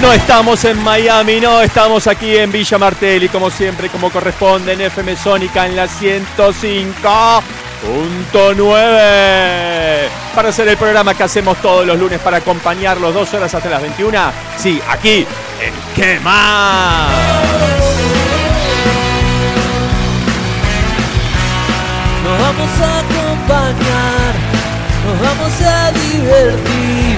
[0.00, 4.82] No estamos en Miami, no, estamos aquí en Villa Martelli, como siempre, como corresponde en
[4.82, 7.42] FM Sónica en la 105.9.
[10.34, 13.82] Para hacer el programa que hacemos todos los lunes para acompañarlos dos horas hasta las
[13.82, 14.16] 21.
[14.56, 15.26] Sí, aquí
[15.60, 17.08] en ¿Qué más?
[22.22, 24.32] Nos vamos a acompañar,
[25.04, 27.17] nos vamos a divertir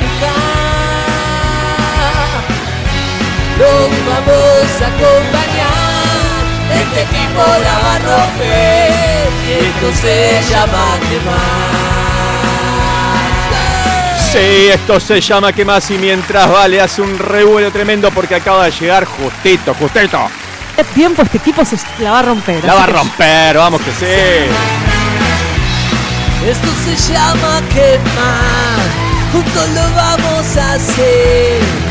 [3.61, 6.41] Los vamos a acompañar.
[6.73, 9.29] Este equipo la va a romper.
[9.47, 11.91] Y esto se llama quemar.
[14.31, 18.65] Sí, esto se llama que más y mientras vale hace un revuelo tremendo porque acaba
[18.65, 20.17] de llegar justito, justito.
[20.75, 22.65] Es tiempo, este equipo se la va a romper.
[22.65, 24.05] La va a romper, vamos que sí.
[26.49, 28.79] Esto se llama quemar.
[29.31, 31.90] Juntos lo vamos a hacer.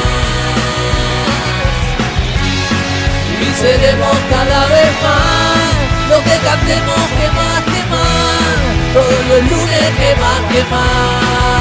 [3.41, 8.93] Y seremos cada vez más lo que cantemos que más, que más.
[8.93, 11.51] Todos los lunes que más, que más.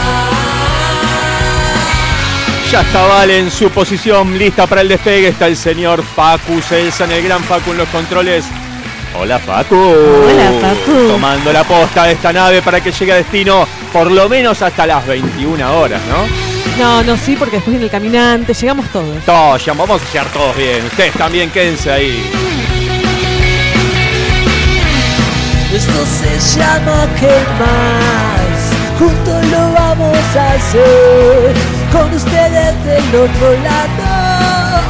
[2.71, 5.29] Ya está Vale en su posición, lista para el despegue.
[5.29, 8.45] Está el señor Facu Celsan, el gran Facu en los controles.
[9.19, 9.77] Hola Facu.
[9.77, 11.09] Hola, Facu.
[11.09, 14.87] Tomando la posta de esta nave para que llegue a destino por lo menos hasta
[14.87, 16.50] las 21 horas, ¿no?
[16.79, 19.23] No, no, sí, porque después viene el caminante, llegamos todos.
[19.25, 20.85] Todos, ya vamos a llegar todos bien.
[20.87, 22.31] Ustedes también quédense ahí.
[25.73, 28.51] Esto se llama quemar.
[28.99, 31.55] Juntos lo vamos a hacer.
[31.93, 34.83] Con ustedes del otro lado.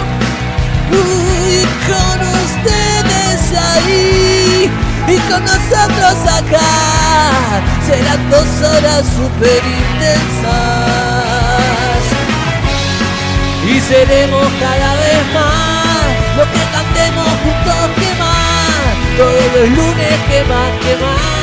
[0.90, 4.70] Y con ustedes ahí.
[5.06, 7.60] Y con nosotros acá.
[7.86, 10.89] Serán dos horas super intensas.
[13.66, 15.80] Y seremos cada vez más
[16.36, 18.96] lo que cantemos juntos que más.
[19.16, 21.40] Todos los lunes que más, que más.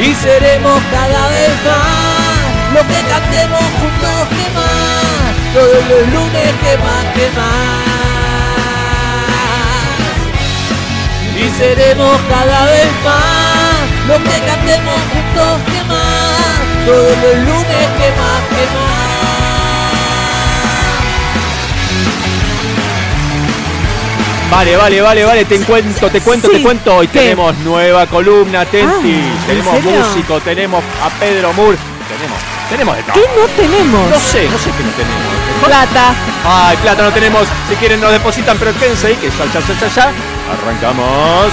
[0.00, 2.28] Y seremos cada vez más
[2.74, 5.34] lo que cantemos juntos que más.
[5.54, 7.98] Todos los lunes que más, que más.
[11.36, 16.77] Y seremos cada vez más lo que cantemos juntos que más.
[16.88, 18.88] Todos los lunes que más, que más.
[24.50, 26.56] Vale, vale, vale, vale, te cuento, te cuento, Sí.
[26.56, 26.96] te cuento.
[26.96, 27.18] Hoy ¿Qué?
[27.20, 28.88] tenemos nueva columna, Tenti.
[29.20, 31.76] Ah, ¿en tenemos músico, tenemos a Pedro Moore.
[32.08, 32.38] Tenemos,
[32.70, 33.14] tenemos de todo.
[33.14, 34.10] ¿Qué no tenemos?
[34.10, 35.22] No sé, no sé qué no tenemos.
[35.62, 36.14] Plata.
[36.46, 37.46] Ay, plata no tenemos.
[37.68, 40.12] Si quieren nos depositan, pero quédense ahí que ya, ya, ya, ya, ya.
[40.50, 41.52] Arrancamos.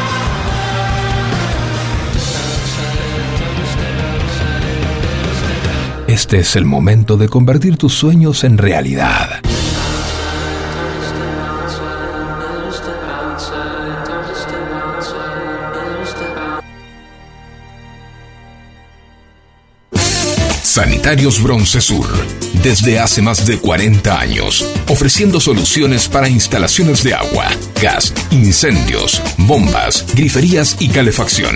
[6.11, 9.39] Este es el momento de convertir tus sueños en realidad.
[20.61, 22.05] Sanitarios Bronce Sur,
[22.61, 27.47] desde hace más de 40 años, ofreciendo soluciones para instalaciones de agua,
[27.81, 31.55] gas, incendios, bombas, griferías y calefacción.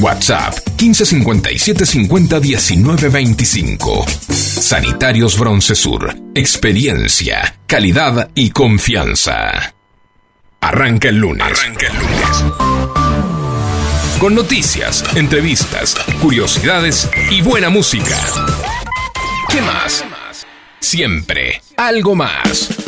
[0.00, 4.04] WhatsApp 1557 50 19 25.
[4.28, 6.14] Sanitarios Broncesur.
[6.34, 9.74] Experiencia, calidad y confianza.
[10.60, 11.46] Arranca el lunes.
[11.46, 12.44] Arranca el lunes.
[14.18, 18.18] Con noticias, entrevistas, curiosidades y buena música.
[19.48, 20.04] ¿Qué más?
[20.80, 22.85] Siempre algo más.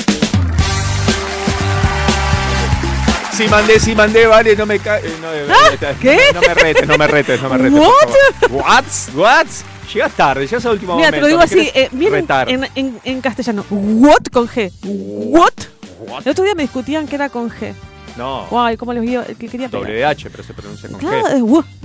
[3.39, 5.01] Si mandé, si mandé, vale, no me cae.
[5.21, 5.95] No, ¿Ah?
[6.01, 6.19] ¿Qué?
[6.35, 7.79] No me retes, no me retes, no me retes.
[7.79, 8.51] What?
[8.51, 8.85] What?
[9.15, 9.47] What?
[9.95, 11.17] Llegas tarde, llegas a último Mira, momento.
[11.17, 13.65] te lo digo así, eh, bien en, en, en- castellano.
[13.71, 14.73] What con G.
[14.83, 15.53] What?
[16.01, 16.23] What?
[16.27, 17.75] El otro día me discutían que era con G.
[18.17, 19.23] No, Guay, ¿cómo les digo?
[19.39, 19.89] Que quería pegar.
[19.89, 21.37] WH, pero se pronuncia con Claro, G.
[21.37, 21.43] es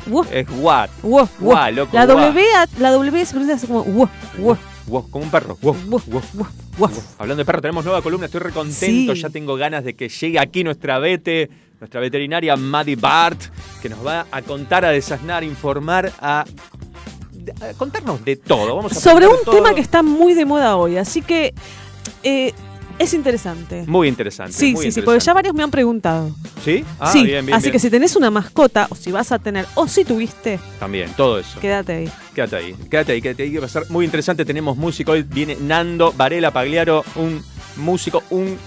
[0.08, 0.90] wo, Es what.
[1.04, 2.08] Guau, loco, La.
[2.08, 2.44] W,
[2.80, 4.10] la W se pronuncia así como wo,
[4.40, 4.58] wo,
[4.88, 5.58] Wow, como un perro.
[5.62, 6.22] Wow, wo, wow.
[6.34, 6.48] wo,
[6.78, 6.90] wo.
[7.18, 9.22] Hablando de perro, tenemos nueva columna, estoy recontento, Sí.
[9.22, 11.50] ya tengo ganas de que llegue aquí nuestra vete,
[11.80, 13.40] nuestra veterinaria Maddie Bart,
[13.82, 16.46] que nos va a contar, a desasnar, informar, a,
[17.78, 18.76] contarnos de todo.
[18.76, 19.56] Vamos a Sobre un todo.
[19.56, 21.54] tema que está muy de moda hoy, así que
[22.24, 22.54] eh,
[23.00, 23.84] es interesante.
[23.88, 24.54] Muy interesante.
[24.54, 26.32] Sí, muy sí, sí, porque ya varios me han preguntado.
[26.64, 26.84] ¿Sí?
[27.00, 27.74] Ah, sí, bien, bien, así bien.
[27.74, 31.40] que si tenés una mascota, o si vas a tener, o si tuviste, También, todo
[31.40, 31.60] eso.
[31.60, 32.12] quédate ahí.
[32.34, 34.46] Quédate ahí, quédate ahí, quédate ahí, que va a ser muy interesante.
[34.46, 37.44] Tenemos músico, hoy viene Nando Varela Pagliaro, un
[37.78, 38.58] músico, un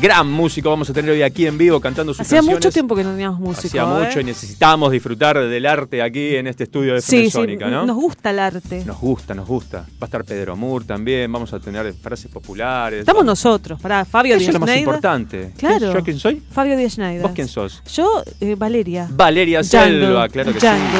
[0.00, 0.70] gran músico.
[0.70, 2.58] Vamos a tener hoy aquí en vivo cantando sus Hacía canciones.
[2.60, 3.68] mucho tiempo que no teníamos música.
[3.68, 7.86] Hacía mucho y necesitamos disfrutar del arte aquí en este estudio de Sí, sí, ¿no?
[7.86, 8.84] nos gusta el arte.
[8.84, 9.78] Nos gusta, nos gusta.
[9.80, 13.00] Va a estar Pedro Moore también, vamos a tener frases populares.
[13.00, 15.52] Estamos Vamos- nosotros, para Fabio Eso Díaz es lo más importante.
[15.56, 15.92] Claro.
[15.92, 16.42] ¿Yo quién soy?
[16.52, 17.22] Fabio Díaz Schneider.
[17.22, 17.82] ¿Vos quién sos?
[17.92, 19.06] Yo, eh, Valeria.
[19.10, 20.80] Valeria Django, Selva, claro que Django.
[20.80, 20.98] sí.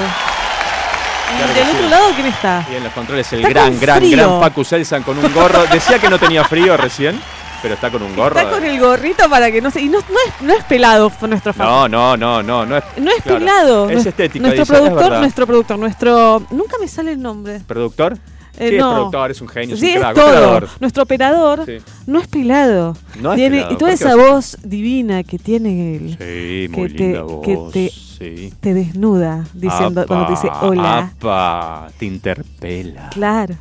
[1.33, 2.67] Y Claro del otro lado, ¿quién está?
[2.71, 5.65] Y en los controles el Está gran, gran, gran Facu Selsan con un gorro.
[5.73, 7.19] Decía que no tenía frío recién,
[7.63, 8.39] pero está con un gorro.
[8.39, 9.81] Está con el gorrito para que no se.
[9.81, 11.89] Y no, no es, no es pelado nuestro Fabio.
[11.89, 13.39] No, no, no, no, no es No es claro.
[13.39, 13.91] pelado.
[13.91, 16.43] Es estética, Nuestro productor, nuestro productor, nuestro.
[16.51, 17.61] Nunca me sale el nombre.
[17.67, 18.19] productor.
[18.59, 18.89] Eh, sí, no.
[18.91, 20.27] es productor, es un genio, Sí, es un todo.
[20.27, 20.69] operador.
[20.79, 21.79] Nuestro operador Sí.
[22.07, 22.95] no es pelado.
[23.19, 26.69] No es Tiene, pelado, y toda ¿por qué esa voz divina que tiene él Sí,
[26.71, 27.43] muy que te- voz.
[27.47, 28.53] que te- sí.
[28.61, 31.13] te desnuda diciendo cuando te dice hola.
[31.19, 33.09] apa, te interpela.
[33.09, 33.55] Claro.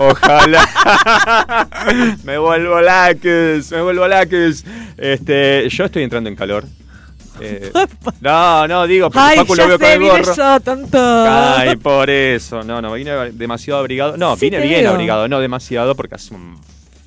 [0.00, 1.68] Ojalá.
[2.24, 4.64] me vuelvo laques, me vuelvo laques.
[4.96, 6.64] Este, yo estoy entrando en calor.
[7.40, 7.72] Eh,
[8.20, 10.60] no, no, digo, porque Ay, Facu lo veo con sé, el vine gorro.
[10.60, 10.98] tonto.
[11.28, 12.62] Ay, por eso.
[12.62, 14.16] No, no, vine demasiado abrigado.
[14.16, 14.92] No, Sí, vine bien veo.
[14.92, 16.56] abrigado, no demasiado, porque hace un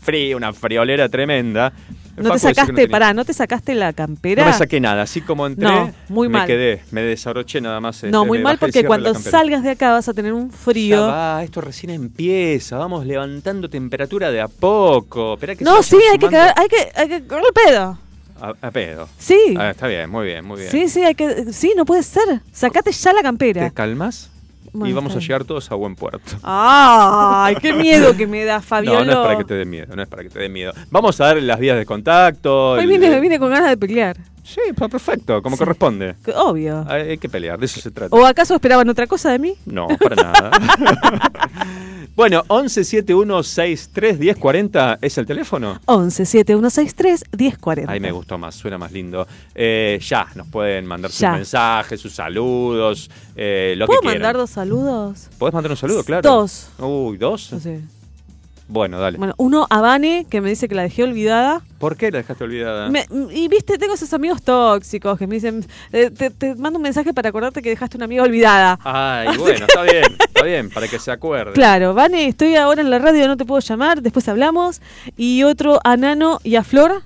[0.01, 1.72] frío, una friolera tremenda.
[2.18, 4.44] No te sacaste, tenía- pará, no te sacaste la campera.
[4.44, 6.48] No me saqué nada, así como entré, No, muy me mal.
[6.48, 8.02] quedé, me desabroché nada más.
[8.04, 10.58] No, este, muy le mal porque cuando salgas de acá vas a tener un Ya
[10.58, 11.08] frío.
[11.08, 15.38] va, esto recién empieza, vamos levantando temperatura de a poco.
[15.38, 18.00] Que No, se sí, hay que, cagar, hay que, hay que correr el pedo.
[18.41, 19.08] A, a pedo.
[19.18, 19.56] Sí.
[19.58, 20.72] Ah, está bien, muy bien, muy bien.
[20.72, 21.51] Sí, sí, hay que.
[21.53, 22.41] Sí, no puede ser.
[22.51, 23.68] Sacate ya la campera.
[23.70, 24.30] ¿Te calmas?
[24.77, 26.34] Bueno, y vamos a llegar todos a buen puerto.
[26.43, 29.00] Ay, qué miedo que me da Fabiola.
[29.05, 30.74] No, no es para que te dé miedo, no es para que te dé miedo.
[30.91, 32.72] Vamos a dar las vías de contacto.
[32.72, 34.17] Hoy el- vine con ganas de pelear.
[34.48, 35.60] Sí, pues perfecto, como Sí.
[35.60, 36.16] corresponde.
[36.36, 36.86] Obvio.
[36.88, 38.16] Hay hay que pelear, de eso se trata.
[38.16, 39.56] ¿O acaso esperaban otra cosa de mí?
[39.66, 40.51] No, para nada.
[42.16, 45.80] bueno, 1171631040 es el teléfono.
[45.86, 47.92] 11 7163 1040.
[47.92, 49.27] Ahí me gustó más, suena más lindo.
[49.54, 54.22] Eh, ya, nos pueden mandar sus mensajes, sus saludos, eh, lo ¿Puedo que quieran.
[54.22, 55.27] mandar dos saludos?
[55.38, 56.04] ¿Podés mandar un saludo?
[56.06, 56.22] Claro.
[56.22, 56.70] Dos.
[56.80, 57.51] Uy, ¿dos?
[57.51, 57.82] No sé.
[58.69, 59.17] Bueno, dale.
[59.17, 61.62] Bueno, uno a Vane, que me dice que la dejé olvidada.
[61.79, 62.89] ¿Por qué la dejaste olvidada?
[62.89, 66.83] Me- y viste, tengo esos amigos tóxicos que me dicen, eh, te, te mando un
[66.83, 68.77] mensaje para acordarte que dejaste una amiga olvidada.
[68.83, 71.53] Ay, bueno, está bien, está bien, para que se acuerde.
[71.53, 74.81] Claro, Vane, estoy ahora en la radio, no te puedo llamar, después hablamos.
[75.15, 77.03] Y otro a Nano y a Flor,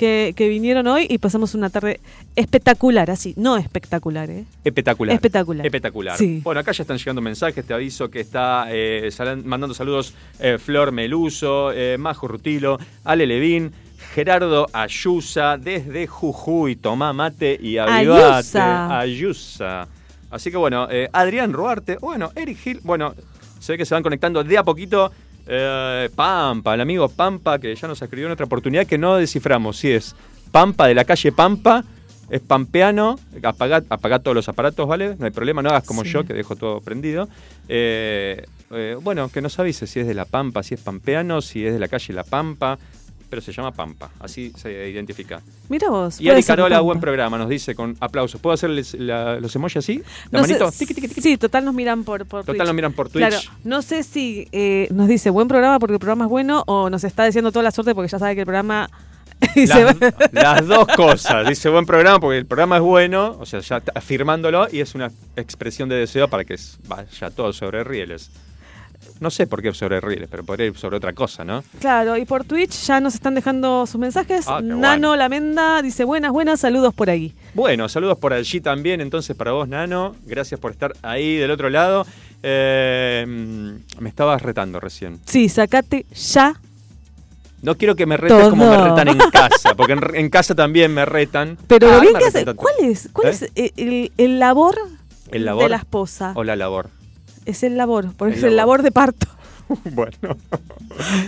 [0.00, 2.00] que, que vinieron hoy y pasamos una tarde
[2.34, 4.46] espectacular, así, no espectacular, ¿eh?
[4.64, 5.14] Espectacular.
[5.14, 5.66] Espectacular.
[5.66, 6.16] Espectacular.
[6.16, 6.40] Sí.
[6.42, 7.66] Bueno, acá ya están llegando mensajes.
[7.66, 9.10] Te aviso que está eh,
[9.44, 13.72] mandando saludos eh, Flor Meluso, eh, Majo Rutilo, Ale Levín,
[14.14, 16.76] Gerardo Ayusa, desde Jujuy.
[16.76, 18.58] Tomá mate y avivate.
[18.58, 18.98] Ayusa.
[18.98, 19.88] Ayusa.
[20.30, 23.14] Así que bueno, eh, Adrián Ruarte, bueno, Eric Gil, bueno,
[23.58, 25.12] se ve que se van conectando de a poquito.
[25.52, 29.78] Eh, Pampa, el amigo Pampa, que ya nos escribió en otra oportunidad que no desciframos
[29.78, 30.14] si es
[30.52, 31.84] Pampa de la calle Pampa,
[32.30, 35.16] es pampeano, apagá, apagá todos los aparatos, ¿vale?
[35.18, 36.10] No hay problema, no hagas como Sí.
[36.10, 37.28] yo, que dejo todo prendido.
[37.68, 41.66] Eh, eh, bueno, que nos avise si es de la Pampa, si es pampeano, si
[41.66, 42.78] es de la calle La Pampa,
[43.30, 45.40] pero se llama Pampa, así se identifica.
[45.68, 46.20] Mira vos.
[46.20, 48.40] Y Ari Carola, buen programa, nos dice con aplausos.
[48.40, 50.02] ¿Puedo hacerles la- los emojis así?
[50.30, 50.70] La No sé- manito.
[51.20, 52.66] Sí, total nos miran por, por Total Twitch.
[52.66, 53.26] nos miran por Twitch.
[53.28, 56.90] Claro, no sé si eh, nos dice buen programa porque el programa es bueno o
[56.90, 58.90] nos está diciendo toda la suerte porque ya sabe que el programa...
[60.32, 61.48] Las, dos cosas.
[61.48, 65.10] Dice buen programa porque el programa es bueno, o sea, ya afirmándolo y es una
[65.36, 66.56] expresión de deseo para que
[66.86, 68.30] vaya todo sobre rieles.
[69.20, 71.62] No sé por qué sobre rieles, pero podría ir sobre otra cosa, ¿no?
[71.78, 74.46] Claro, y por Twitch ya nos están dejando sus mensajes.
[74.48, 75.16] Ah, Nano bueno.
[75.16, 77.34] Lamenda dice buenas, buenas, saludos por ahí.
[77.52, 80.16] Bueno, saludos por allí también, entonces para vos, Nano.
[80.24, 82.06] Gracias por estar ahí del otro lado.
[82.42, 83.26] Eh,
[83.98, 85.20] me estabas retando recién.
[85.26, 86.54] Sí, sacate ya.
[87.62, 88.48] No quiero que me retes Todo.
[88.50, 91.58] como me retan en casa, porque en, en casa también me retan.
[91.66, 92.44] Pero Ah, bien que hace.
[92.54, 93.10] ¿Cuál es?
[93.12, 93.30] ¿Cuál ¿Eh?
[93.32, 94.76] es eh, el, el labor,
[95.30, 95.64] ¿El labor?
[95.64, 96.32] de la esposa?
[96.36, 96.88] O la labor.
[97.50, 98.78] Es el labor, porque El es el labor.
[98.80, 99.26] labor de parto
[99.92, 100.36] bueno.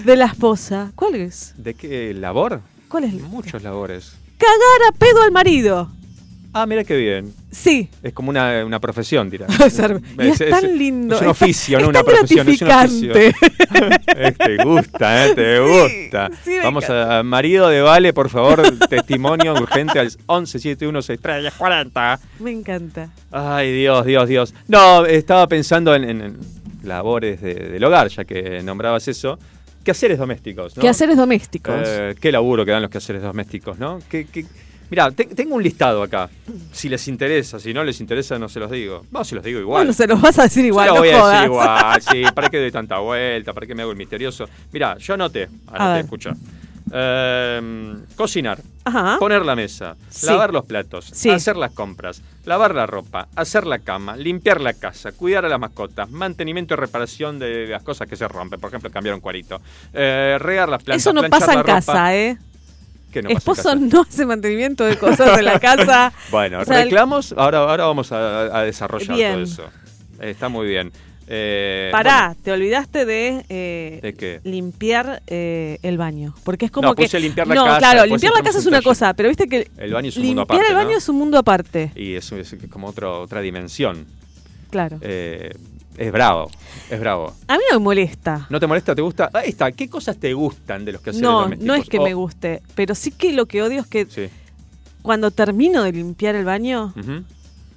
[0.05, 0.93] de la esposa.
[0.95, 1.55] ¿Cuál es?
[1.57, 2.61] ¿De qué labor?
[2.89, 3.15] ¿Cuál es?
[3.15, 4.13] Muchos labores.
[4.39, 5.91] Cagar a pedo al marido.
[6.55, 7.33] Ah, mira qué bien.
[7.51, 7.89] Sí.
[8.03, 9.47] Es como una, una profesión, dirá.
[9.67, 11.15] es, tan lindo.
[11.17, 13.13] Es un oficio, no una profesión, es un oficio.
[14.39, 15.35] te gusta, ¿eh?
[15.35, 15.63] Te Sí,
[16.05, 16.31] gusta.
[16.45, 22.19] sí, Vamos a, a marido de Vale, por favor, testimonio urgente al 11716340.
[22.41, 23.09] Me encanta.
[23.31, 24.55] Ay, Dios, Dios, Dios.
[24.69, 26.37] No, estaba pensando en, en- en
[26.83, 29.39] labores de- del hogar, ya que nombrabas eso.
[29.85, 30.81] Quehaceres domésticos, ¿no?
[30.83, 31.75] Quehaceres domésticos.
[31.85, 33.99] Eh, qué laburo que dan los quehaceres domésticos, ¿no?
[34.09, 34.45] ¿Qué, qué-
[34.93, 36.29] Mirá, te- tengo un listado acá.
[36.71, 39.07] Si les interesa, si no les interesa, no se los digo.
[39.11, 39.85] No, se los digo igual.
[39.85, 40.85] bueno, se los vas a decir igual.
[40.85, 42.23] Se lo no voy a decir igual, sí.
[42.35, 43.55] ¿Para qué doy tanta vuelta?
[43.55, 44.45] ¿Para qué me hago el misterioso?
[44.71, 45.49] Mirá, yo anoté.
[45.73, 46.35] Anoté, escucha.
[46.95, 48.61] Eh, cocinar.
[48.85, 49.17] Ajá.
[49.19, 50.27] Poner la mesa, Sí.
[50.27, 51.31] lavar los platos, Sí.
[51.31, 55.59] hacer las compras, lavar la ropa, hacer la cama, limpiar la casa, cuidar a las
[55.59, 59.63] mascotas, mantenimiento y reparación de las cosas que se rompen, por ejemplo, cambiar un cuarito,
[59.95, 61.73] eh, regar las plantas, Eso no pasa en ropa.
[61.77, 62.37] casa, ¿eh?
[63.13, 66.13] ¿Qué no Esposo no hace mantenimiento de cosas de la casa.
[66.31, 69.33] Bueno, O sea, el- reclamos, ahora, ahora vamos a, a desarrollar Bien.
[69.35, 69.65] todo eso.
[70.21, 70.91] Está muy bien.
[71.29, 74.41] Eh, Pará, bueno, te olvidaste de, eh, ¿De qué?
[74.45, 76.35] limpiar eh, el baño.
[76.45, 77.05] Porque es como No, que.
[77.05, 79.71] puse limpiar la no, casa, claro, limpiar la casa es una cosa, pero viste que.
[79.79, 80.97] El baño es un mundo aparte, el baño ¿no?
[80.99, 81.93] es un mundo aparte.
[81.95, 84.05] Y es, es como otro, otra dimensión.
[84.71, 84.99] Claro.
[85.01, 85.55] Eh,
[85.97, 86.51] es bravo,
[86.91, 87.35] es bravo.
[87.49, 88.47] A mí no me molesta.
[88.51, 88.95] ¿No te molesta?
[88.95, 89.31] ¿Te gusta?
[89.33, 89.71] Ahí está.
[89.73, 91.67] ¿Qué cosas te gustan de los quehaceres No, domésticos?
[91.67, 94.29] no es que Oh, me guste, pero sí que lo que odio es que Sí.
[95.03, 96.95] cuando termino de limpiar el baño.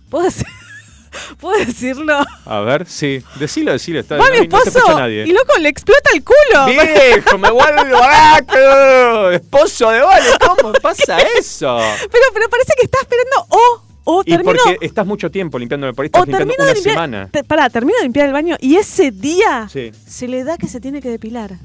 [0.10, 0.46] ¿puedo, decir-
[1.40, 2.20] ¿puedo decirlo?
[2.46, 3.22] A ver, sí.
[3.40, 4.00] Decilo, decilo.
[4.00, 5.26] Está, Va no, mi no esposo nadie.
[5.28, 6.66] y loco le explota el culo.
[6.68, 7.38] ¡Viejo!
[7.38, 9.32] ¡Me vuelvo barato!
[9.32, 10.26] ¡Esposo de Vale!
[10.46, 11.78] ¿Cómo pasa eso?
[12.12, 15.94] Pero, pero parece que está esperando o, o Y termino, porque estás mucho tiempo limpiándome
[15.94, 16.94] por ahí, estás o limpiando una de limpiar.
[16.94, 17.30] semana.
[17.32, 19.92] te- pará, termino de limpiar el baño y ese día Sí.
[20.08, 21.58] se le da que se tiene que depilar.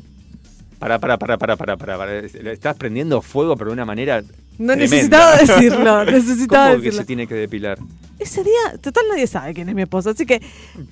[0.78, 2.18] Para, para, para, para, para, para.
[2.20, 4.22] Estás prendiendo fuego, pero de una manera.
[4.60, 4.76] No tremenda.
[4.76, 7.00] necesitaba decirlo, necesitaba ¿Cómo que decirlo.
[7.00, 7.78] se tiene que depilar?
[8.18, 10.34] Ese día, total nadie sabe quién es mi esposo, así que...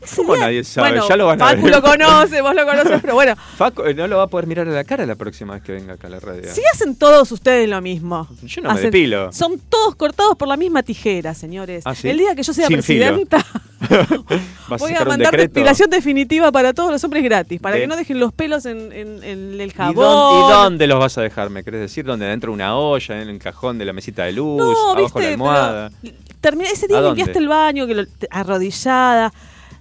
[0.03, 0.89] ese ¿Cómo día- nadie sabe?
[0.89, 1.75] Bueno, Ya lo van a Facu ver.
[1.75, 4.67] lo conoce, vos lo conoces, pero bueno, Faco eh, no lo va a poder mirar
[4.67, 6.45] a la cara la próxima vez que venga acá a la radio.
[6.51, 8.27] sí hacen todos ustedes lo mismo.
[8.45, 9.31] Yo no me depilo.
[9.33, 11.83] Son todos cortados por la misma tijera, señores.
[11.85, 12.09] Ah, ¿sí?
[12.09, 13.45] El día que yo sea Sin presidenta,
[14.79, 18.19] voy a mandar depilación definitiva para todos los hombres gratis, para De- que no dejen
[18.21, 19.95] los pelos en, en- en el ¿Y, jabón.
[20.05, 21.51] dónde, y dónde los vas a dejar?
[21.51, 22.05] ¿Me querés decir?
[22.05, 22.27] ¿Dónde?
[22.27, 23.23] ¿Dentro de una olla?
[23.23, 24.59] ¿En el cajón de la mesita de luz?
[24.59, 25.91] No, ¿Abajo viste, de la almohada?
[26.03, 29.33] pero terminé- ese día limpiaste el baño, que lo, te- arrodillada,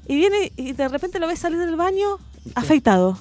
[0.07, 2.17] y viene y de repente lo ves salir del baño
[2.55, 3.17] afeitado.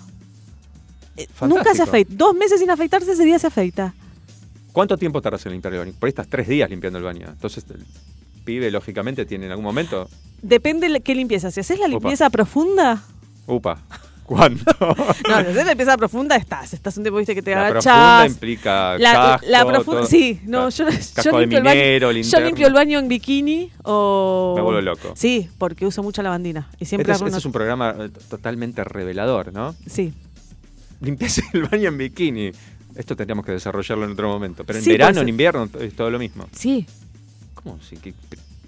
[1.17, 2.13] Eh, Nunca se afeita.
[2.15, 3.95] Dos meses sin afeitarse, ese día se afeita.
[4.73, 5.93] ¿Cuánto tiempo tardas en limpiar el baño?
[5.99, 7.27] Por ahí estás tres días limpiando el baño.
[7.31, 7.65] Entonces,
[8.47, 10.09] pibe, lógicamente, tiene en algún momento.
[10.41, 11.51] Depende de qué limpieza.
[11.51, 13.03] Si haces la limpieza profunda,
[13.47, 13.79] Upa.
[14.27, 14.61] ¿Cuándo?
[14.81, 16.73] no, si haces la limpieza profunda, estás.
[16.75, 17.85] Estás un tiempo, viste, que te la agachás.
[17.85, 20.09] profunda implica La, casco, la profunda, todo.
[20.11, 20.87] sí, no, yo,
[21.23, 21.77] yo limpio el baño.
[21.81, 24.55] minero, Yo limpio el baño en bikini o.
[24.57, 25.13] Me vuelvo loco.
[25.15, 26.69] Sí, porque uso mucha lavandina.
[26.81, 29.75] Y siempre Este es, este es un programa eh, totalmente revelador, ¿no?
[29.87, 30.13] Sí.
[31.01, 32.51] Limpias el baño en bikini.
[32.97, 34.65] Esto tendríamos que desarrollarlo en otro momento.
[34.65, 36.49] Pero en Sí, verano, en invierno, es todo lo mismo.
[36.53, 36.87] Sí,
[38.03, 38.15] Que-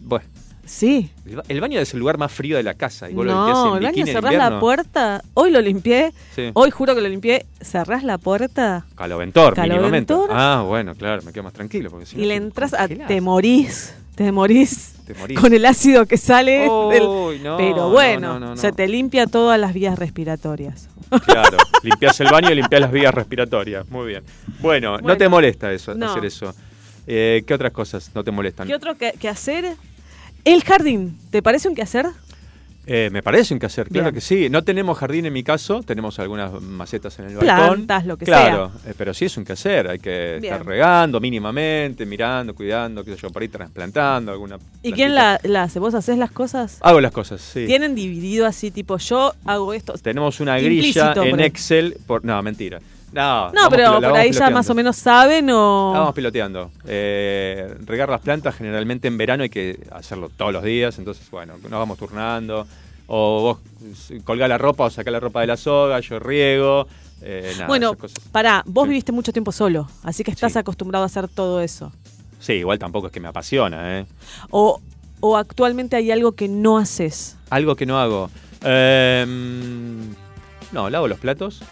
[0.01, 0.25] bueno,
[0.65, 1.11] sí.
[1.27, 3.11] el ba- el baño es el lugar más frío de la casa.
[3.11, 5.23] Y vos lo No, en el baño en cerrás la puerta.
[5.35, 6.13] Hoy lo limpié.
[6.35, 6.51] Sí.
[6.55, 7.47] Hoy juro que lo limpié.
[7.61, 10.29] Cerrás la puerta Caloventor, Caloventor.
[10.33, 11.91] Ah, bueno, claro, me quedo más tranquilo.
[11.91, 12.87] Porque si y no le entras a.
[12.89, 13.95] Te morís.
[14.15, 15.39] te morís, Te morís.
[15.39, 16.53] con el ácido que sale.
[16.91, 18.57] del- no, Pero no, bueno, no, no, no.
[18.57, 20.89] se te limpia todas las vías respiratorias.
[21.25, 23.89] Claro, limpias el baño y limpias las vías respiratorias.
[23.89, 24.25] Muy bien.
[24.61, 25.17] Bueno, no Bueno.
[25.17, 26.11] te molesta eso, No.
[26.11, 26.53] hacer eso.
[27.11, 28.69] Eh, ¿Qué otras cosas no te molestan?
[28.69, 29.65] ¿Qué otro que, que hacer?
[30.45, 32.07] El jardín, ¿te parece un que hacer?
[32.87, 34.15] Eh, me parece un que hacer, claro Bien.
[34.15, 34.49] que sí.
[34.51, 37.87] No tenemos jardín en mi caso, tenemos algunas macetas en el balcón.
[37.87, 39.89] Plantas, lo que claro, eh, pero sí es un que hacer.
[39.89, 40.53] Hay que Bien.
[40.53, 44.59] estar regando mínimamente, mirando, cuidando, qué sé yo, por ahí trasplantando alguna.
[44.83, 45.79] ¿Y quién la, la hace?
[45.79, 46.79] ¿Vos haces las cosas?
[46.81, 47.65] Hago las cosas, sí.
[47.67, 49.95] Tienen dividido así, tipo, yo hago esto.
[49.95, 51.41] Tenemos una grilla en.
[51.41, 51.97] Excel.
[52.07, 52.25] Por...
[52.25, 52.81] No, mentira.
[53.13, 55.93] No, No, pero por ahí ya más o menos saben o...
[55.95, 56.71] La vamos piloteando.
[56.87, 61.55] Eh, regar las plantas generalmente en verano hay que hacerlo todos los días, entonces bueno,
[61.63, 62.67] nos vamos turnando.
[63.07, 63.59] O vos
[63.93, 66.87] s- colgá la ropa o sacá la ropa de la soga, yo riego.
[67.23, 67.97] eh, nada, bueno,
[68.31, 68.91] pará, vos Sí.
[68.91, 70.59] viviste mucho tiempo solo, así que estás Sí.
[70.59, 71.91] acostumbrado a hacer todo eso.
[72.39, 74.07] Sí, igual tampoco es que me apasiona, ¿eh?
[74.51, 74.81] O,
[75.21, 77.37] o actualmente hay algo que no haces.
[77.51, 78.31] Algo que no hago.
[78.63, 80.15] Em,
[80.73, 81.63] no, lavo los platos.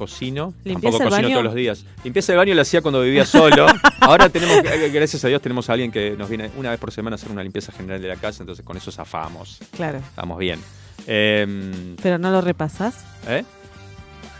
[0.00, 0.54] Cocino.
[0.64, 1.34] ¿Limpieza Tampoco el cocino baño?
[1.34, 1.84] todos los días.
[2.04, 3.66] Limpieza el baño la hacía cuando vivía solo.
[4.00, 6.90] Ahora tenemos, eh, gracias a Dios, tenemos a alguien que nos viene una vez por
[6.90, 9.58] semana a hacer una limpieza general de la casa, entonces con eso zafamos.
[9.76, 9.98] Claro.
[9.98, 10.58] Estamos bien.
[11.06, 13.04] Em, Pero no lo repasás.
[13.28, 13.44] ¿eh?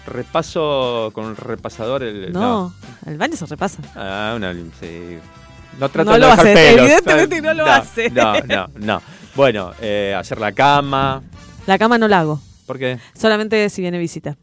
[0.07, 2.33] Repaso con un repasador el.
[2.33, 2.73] No,
[3.07, 3.83] el baño se repasa.
[3.95, 5.19] Ah, una sí.
[5.79, 6.81] No trato No de lo dejar hace, pelos.
[6.87, 8.11] evidentemente no lo hace.
[8.11, 9.03] No, no, no.
[9.35, 11.23] Bueno, eh, hacer la cama.
[11.67, 12.99] La cama no la hago, ¿Por qué?
[13.15, 14.37] solamente si viene visita.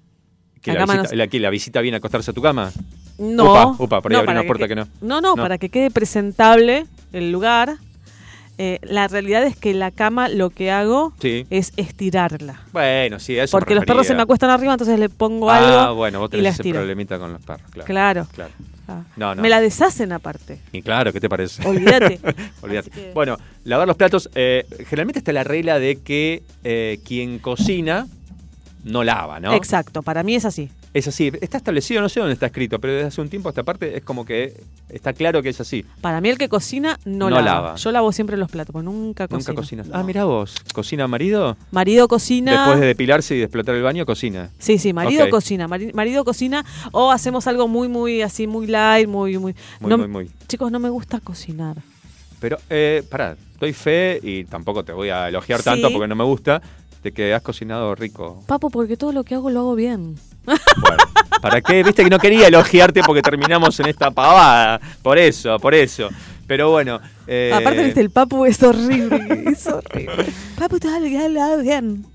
[0.71, 2.71] ¿Que La visita, no- la, que la visita viene a acostarse a tu cama?
[3.17, 3.51] No.
[3.51, 4.88] Upa, upa, por ahí abre para una puerta que no.
[5.01, 5.41] No, no, No.
[5.41, 7.77] para que quede presentable el lugar.
[8.59, 11.45] Eh, la realidad es que la cama lo que hago Sí.
[11.51, 12.59] es estirarla.
[12.74, 15.83] Bueno, sí, eso Porque me los perros se me acuestan arriba, entonces le pongo Ah,
[15.83, 16.79] algo bueno, vos y tenés la ese estiro.
[16.79, 17.86] problemita con los perros, claro.
[17.86, 18.27] Claro.
[18.33, 18.51] Claro.
[18.88, 19.03] Ah.
[19.15, 19.41] No, no.
[19.43, 20.59] Me la deshacen aparte.
[20.71, 21.67] Y claro, ¿qué te parece?
[21.67, 22.19] Olvídate.
[22.62, 22.89] Olvídate.
[22.89, 24.27] Que- Bueno, lavar los platos.
[24.33, 28.07] eh, generalmente está la regla de que eh, quien cocina
[28.83, 29.53] no lava, ¿no?
[29.53, 30.70] Exacto, para mí es así.
[30.94, 31.31] Es así.
[31.42, 33.98] Está establecido, no sé dónde está escrito, pero desde hace un tiempo a esta parte
[33.98, 34.59] es como que
[34.90, 35.85] está claro que es así.
[36.01, 37.42] Para mí el que cocina no, No lava.
[37.44, 37.75] lava.
[37.75, 39.50] Yo lavo siempre los platos, porque nunca cocino.
[39.51, 39.87] Nunca cocinas.
[39.87, 39.96] No.
[39.98, 40.55] Ah, mirá vos.
[40.74, 41.57] ¿Cocina marido?
[41.72, 42.51] Marido cocina.
[42.53, 44.50] Después de depilarse y de explotar el baño, cocina.
[44.59, 49.07] Sí, sí, marido cocina, mari- marido cocina o hacemos algo muy, muy así, muy light,
[49.07, 49.53] muy, muy...
[49.81, 50.31] Muy, no- muy, muy.
[50.48, 51.75] Chicos, no me gusta cocinar.
[52.40, 55.66] Pero, eh, pará, doy fe y tampoco te voy a elogiar Sí.
[55.66, 56.61] tanto porque no me gusta
[57.03, 58.44] de que has cocinado rico.
[58.48, 60.16] Papo, porque todo lo que hago lo hago bien.
[60.46, 61.03] Bueno,
[61.42, 61.83] ¿para qué?
[61.83, 64.79] Viste que no quería elogiarte porque terminamos en esta pavada.
[65.01, 66.10] Por eso, por eso.
[66.48, 67.01] Pero bueno.
[67.27, 70.25] eh, Aparte, viste, el papu es horrible, es horrible.
[70.57, 72.05] papu, todo lo que hago lo hago bien.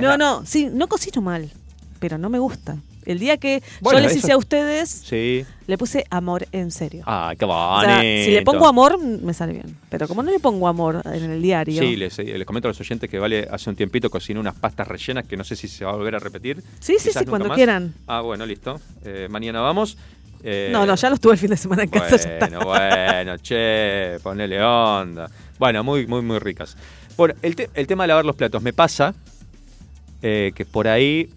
[0.00, 1.50] No, no, sí, no cocino mal,
[1.98, 2.76] pero no me gusta.
[3.06, 5.46] El día que Bueno, yo les eso- hice a ustedes, Sí.
[5.66, 7.04] le puse amor en serio.
[7.06, 7.86] Ah, qué O bonito.
[7.86, 9.78] sea, si le pongo amor, me sale bien.
[9.88, 11.80] Pero como no le pongo amor en el diario.
[11.80, 14.86] Sí, les, les comento a los oyentes que Vale hace un tiempito cocinó unas pastas
[14.88, 16.62] rellenas que no sé si se va a volver a repetir.
[16.80, 17.56] Sí, sí, Quizás sí, cuando más.
[17.56, 17.94] quieran.
[18.06, 18.80] Ah, bueno, listo.
[19.04, 19.96] Eh, mañana vamos.
[20.44, 22.10] Eh, No, no, ya los tuve el fin de semana en casa.
[22.10, 22.46] ya está.
[22.48, 25.30] Bueno, bueno, che, ponele onda.
[25.58, 26.76] Bueno, muy, muy, muy ricas.
[27.16, 28.62] Bueno, el, te- el tema de lavar los platos.
[28.62, 29.14] Me pasa
[30.22, 31.30] eh, que por ahí,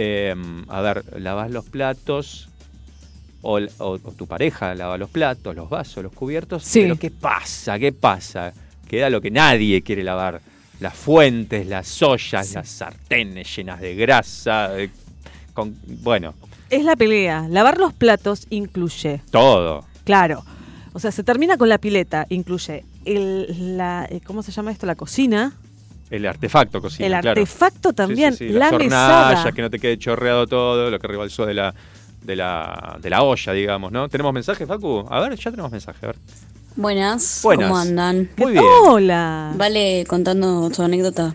[0.00, 0.34] eh,
[0.68, 2.48] a ver, lavas los platos
[3.42, 6.62] o, o- o tu pareja lava los platos, los vasos, los cubiertos.
[6.64, 6.82] Sí.
[6.82, 7.78] Pero ¿qué pasa?
[7.78, 8.52] ¿Qué pasa?
[8.88, 10.40] Queda lo que nadie quiere lavar.
[10.80, 14.70] Las fuentes, las ollas, las sartenes llenas de grasa.
[15.52, 16.34] con, bueno,
[16.70, 17.46] Es la pelea.
[17.48, 19.84] Lavar los platos incluye, todo.
[20.04, 20.44] claro.
[20.94, 24.86] O sea, se termina con la pileta, incluye el, la, eh, ¿cómo se llama esto?
[24.86, 25.52] La cocina,
[26.10, 27.28] El artefacto cocina, el claro.
[27.40, 29.52] artefacto también, Sí, sí, sí, la hornallas, mesada.
[29.52, 31.74] que no te quede chorreado todo, lo que ribalzó de la,
[32.22, 34.08] de la, de la olla, digamos, ¿no?
[34.08, 35.06] ¿Tenemos mensaje, Facu?
[35.10, 36.16] A ver, ya tenemos mensaje, a ver.
[36.76, 37.68] Buenas, Buenas.
[37.68, 38.30] ¿cómo andan?
[38.36, 38.64] Muy bien.
[38.86, 39.52] Hola.
[39.56, 41.34] Vale, contando su anécdota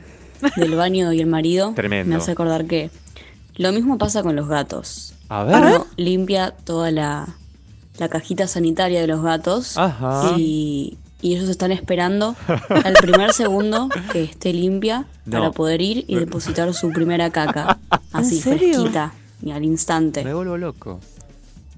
[0.55, 2.09] del baño y el marido, Tremendo.
[2.09, 2.89] me hace acordar que
[3.55, 5.13] lo mismo pasa con los gatos.
[5.29, 5.55] A ver.
[5.57, 7.27] Uno limpia toda la,
[7.97, 10.33] la cajita sanitaria de los gatos Ajá.
[10.37, 12.35] y, y ellos están esperando
[12.69, 15.39] al primer segundo que esté limpia No.
[15.39, 17.79] para poder ir y depositar su primera caca.
[18.11, 20.23] Así, fresquita y al instante.
[20.23, 20.99] Me vuelvo loco.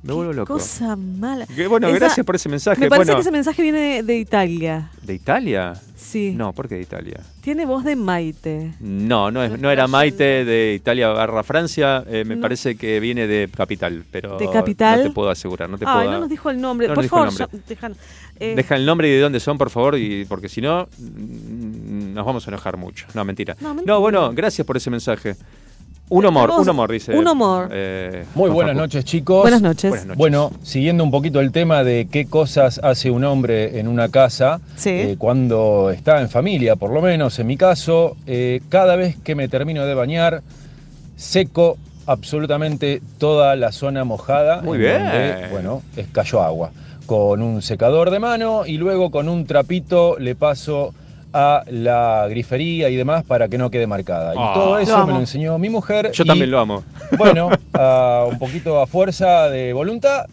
[0.05, 0.53] Me vuelvo loco.
[0.53, 1.47] Cosa mala.
[1.47, 2.79] Que, bueno, Esa- gracias por ese mensaje.
[2.79, 4.91] Me parece bueno, que ese mensaje viene de, de Italia.
[5.01, 5.73] ¿De Italia?
[5.95, 6.33] Sí.
[6.35, 7.19] No, ¿por qué de Italia?
[7.41, 8.73] Tiene voz de Maite.
[8.79, 12.41] No, no, es- no era Maite de Italia barra Francia, eh, me No.
[12.41, 14.99] parece que viene de Capital, pero ¿De Capital?
[14.99, 16.11] no te puedo asegurar, no te Ay, puedo...
[16.11, 16.87] no nos dijo el nombre.
[16.87, 17.47] no Por el favor, nombre.
[17.67, 17.95] dejan-
[18.39, 22.13] eh, Deja el nombre y de dónde son, por favor, y porque si no, mm,
[22.13, 23.07] nos vamos a enojar mucho.
[23.15, 23.55] No, mentira.
[23.59, 23.97] No, No, mentira.
[23.97, 25.35] bueno, gracias por ese mensaje.
[26.07, 27.17] Un humor, Tenemos un humor, dice.
[27.17, 27.69] un humor.
[27.71, 28.81] eh, Muy buenas Facu.
[28.81, 29.41] noches, chicos.
[29.41, 29.89] Buenas noches.
[29.89, 30.17] Buenas noches.
[30.19, 34.61] Bueno, siguiendo un poquito el tema de qué cosas hace un hombre en una casa,
[34.75, 34.89] Sí.
[34.91, 39.33] eh, cuando está en familia, por lo menos en mi caso, eh, cada vez que
[39.33, 40.43] me termino de bañar,
[41.15, 44.61] seco absolutamente toda la zona mojada.
[44.61, 45.03] Muy en bien.
[45.03, 46.69] donde, bueno, es cayó agua.
[47.07, 50.93] Con un secador de mano y luego con un trapito le paso
[51.37, 54.33] a la grifería y demás para que no quede marcada.
[54.33, 54.51] Y Ah.
[54.53, 56.11] todo eso me lo enseñó mi mujer.
[56.13, 56.83] Yo y- también lo amo.
[57.17, 60.27] bueno, a un poquito a fuerza de voluntad,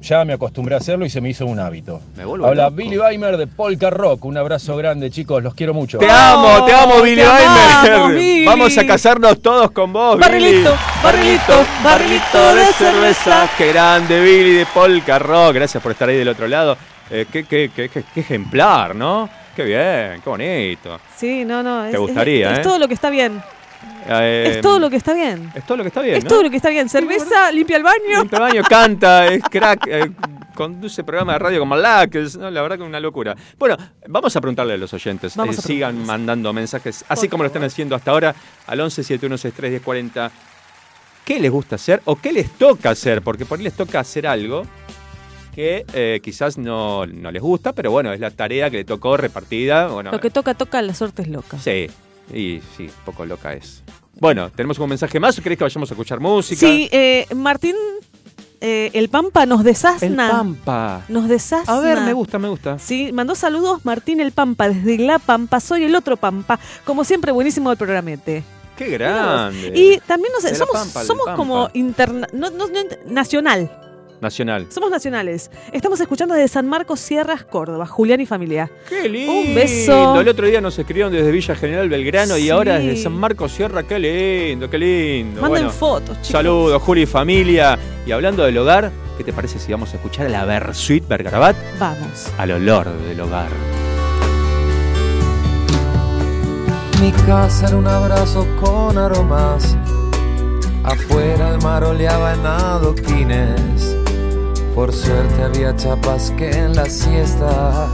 [0.00, 2.00] ya me acostumbré a hacerlo y se me hizo un hábito.
[2.16, 2.76] Me vuelvo Habla loco.
[2.76, 4.24] Billy Weimer de Polka Rock.
[4.24, 5.98] Un abrazo grande, chicos, los quiero mucho.
[5.98, 8.14] Te amo, te amo, Billy te amamos, Weimer.
[8.20, 8.46] Billy.
[8.46, 11.02] Vamos a casarnos todos con vos, Barrilito, Billy.
[11.02, 13.48] barrilito, barrilito de cerveza.
[13.58, 15.54] Qué grande, Billy de Polka Rock.
[15.54, 16.76] Gracias por estar ahí del otro lado.
[17.10, 19.28] Eh, qué, qué- qué- qué- qué ejemplar, ¿no?
[19.56, 21.00] Qué bien, qué bonito.
[21.16, 21.86] Sí, no, no.
[21.86, 22.60] es- gustaría, es, ¿eh?
[22.60, 23.42] es todo lo que está bien.
[24.06, 25.50] Eh, es todo lo que está bien.
[25.54, 26.28] Es todo lo que está bien, es ¿no?
[26.28, 26.90] todo lo que está bien.
[26.90, 28.18] Cerveza, limpia el baño.
[28.20, 30.10] Limpia el baño, canta, es crack, eh,
[30.54, 32.50] conduce programa de radio como Malax, ¿no?
[32.50, 33.34] la verdad que es una locura.
[33.58, 37.42] Bueno, vamos a preguntarle a los oyentes, Vamos eh, a sigan mandando mensajes, así como
[37.42, 38.34] lo están haciendo hasta ahora,
[38.66, 40.30] al 11 7163 1040.
[41.24, 43.22] ¿Qué les gusta hacer o qué les toca hacer?
[43.22, 44.64] Porque por ahí les toca hacer algo
[45.56, 49.16] que eh, quizás no, no les gusta, pero bueno, es la tarea que le tocó
[49.16, 49.88] repartida.
[49.88, 51.58] Bueno, Lo que toca, toca, la suerte es loca.
[51.58, 51.88] Sí,
[52.32, 53.82] y sí, poco loca es.
[54.20, 56.60] Bueno, ¿tenemos un mensaje más o querés que vayamos a escuchar música?
[56.60, 57.74] Sí, eh, Martín,
[58.60, 60.30] eh, el Pampa nos El desasna.
[60.30, 61.04] Pampa.
[61.08, 61.74] Nos desasna.
[61.74, 62.78] A ver, me gusta, me gusta.
[62.78, 65.60] Sí, mandó saludos Martín el Pampa desde La Pampa.
[65.60, 66.60] Soy el otro Pampa.
[66.84, 68.44] Como siempre, buenísimo el programete.
[68.76, 69.72] Qué grande.
[69.74, 73.70] Y también no sé, De La somos, Pampa, como interna, no, no- no- nacional.
[74.20, 74.66] Nacional.
[74.70, 75.50] Somos nacionales.
[75.72, 77.86] Estamos escuchando desde San Marcos Sierras, Córdoba.
[77.86, 78.70] Julián y familia.
[78.88, 79.32] Qué lindo.
[79.32, 80.20] Un beso.
[80.20, 83.82] El otro día nos escribieron desde Villa General Belgrano y ahora desde San Marcos Sierra.
[83.82, 85.40] Qué lindo, qué lindo.
[85.40, 86.28] Manden Bueno, fotos, chicos.
[86.28, 87.78] Saludos, Juli y familia.
[88.06, 91.56] Y hablando del hogar, ¿qué te parece si vamos a escuchar a la Versuit Bergarabat
[91.78, 92.28] Vamos.
[92.38, 93.48] al olor del hogar?
[97.00, 99.76] Mi casa era un abrazo con aromas.
[100.82, 103.96] Afuera el mar oleaba en adoquines.
[104.76, 107.88] Por suerte había chapas que en la siesta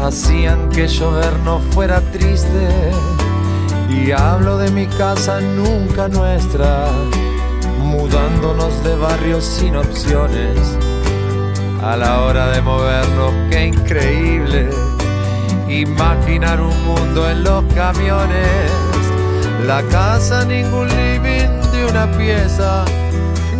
[0.00, 2.68] hacían que llover no fuera triste.
[3.88, 6.88] Y hablo de mi casa nunca nuestra,
[7.78, 10.58] mudándonos de barrios sin opciones.
[11.80, 14.70] A la hora de movernos, qué increíble
[15.68, 18.72] imaginar un mundo en los camiones.
[19.68, 22.84] La casa, ningún living de una pieza,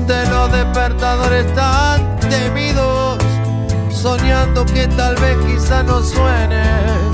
[0.07, 3.19] de los despertadores tan temidos,
[3.91, 7.11] soñando que tal vez quizá no suenen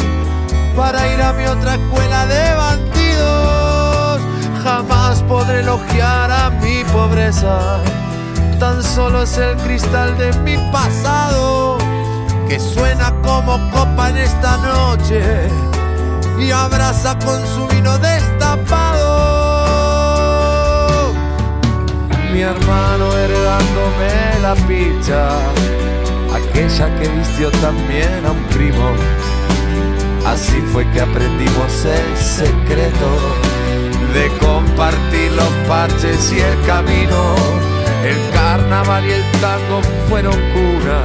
[0.77, 4.21] para ir a mi otra escuela de bandidos.
[4.63, 7.81] Jamás podré elogiar a mi pobreza,
[8.59, 11.79] tan solo es el cristal de mi pasado
[12.49, 15.49] que suena como copa en esta noche
[16.39, 18.78] y abraza con su vino destapado.
[22.33, 25.29] Mi hermano heredándome la picha,
[26.33, 28.93] aquella que vistió también a un primo.
[30.27, 33.09] Así fue que aprendimos el secreto
[34.13, 37.35] de compartir los parches y el camino.
[38.05, 41.03] El carnaval y el tango fueron cuna.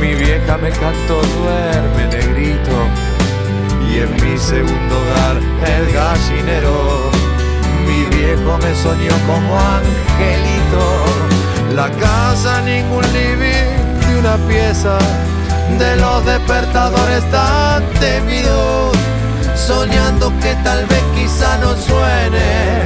[0.00, 2.76] Mi vieja me cantó duerme negrito
[3.90, 7.23] y en mi segundo hogar el gallinero.
[8.16, 10.84] Viejo me soñó como angelito.
[11.74, 14.98] La casa ningún living de una pieza
[15.78, 18.96] de los despertadores tan temidos,
[19.56, 22.82] soñando que tal vez quizá no suene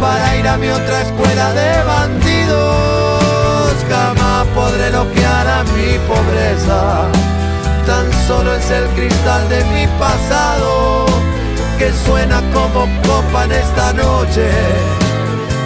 [0.00, 3.74] para ir a mi otra escuela de bandidos.
[3.88, 7.08] Jamás podré elogiar a mi pobreza,
[7.86, 11.13] tan solo es el cristal de mi pasado
[11.78, 14.48] que suena como copa en esta noche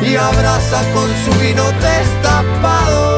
[0.02, 3.17] y abraza con su vino destapado.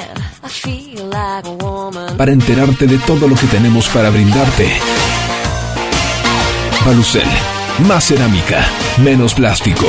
[2.21, 4.79] para enterarte de todo lo que tenemos para brindarte.
[6.85, 7.27] Balucel,
[7.87, 8.63] más cerámica,
[8.97, 9.87] menos plástico.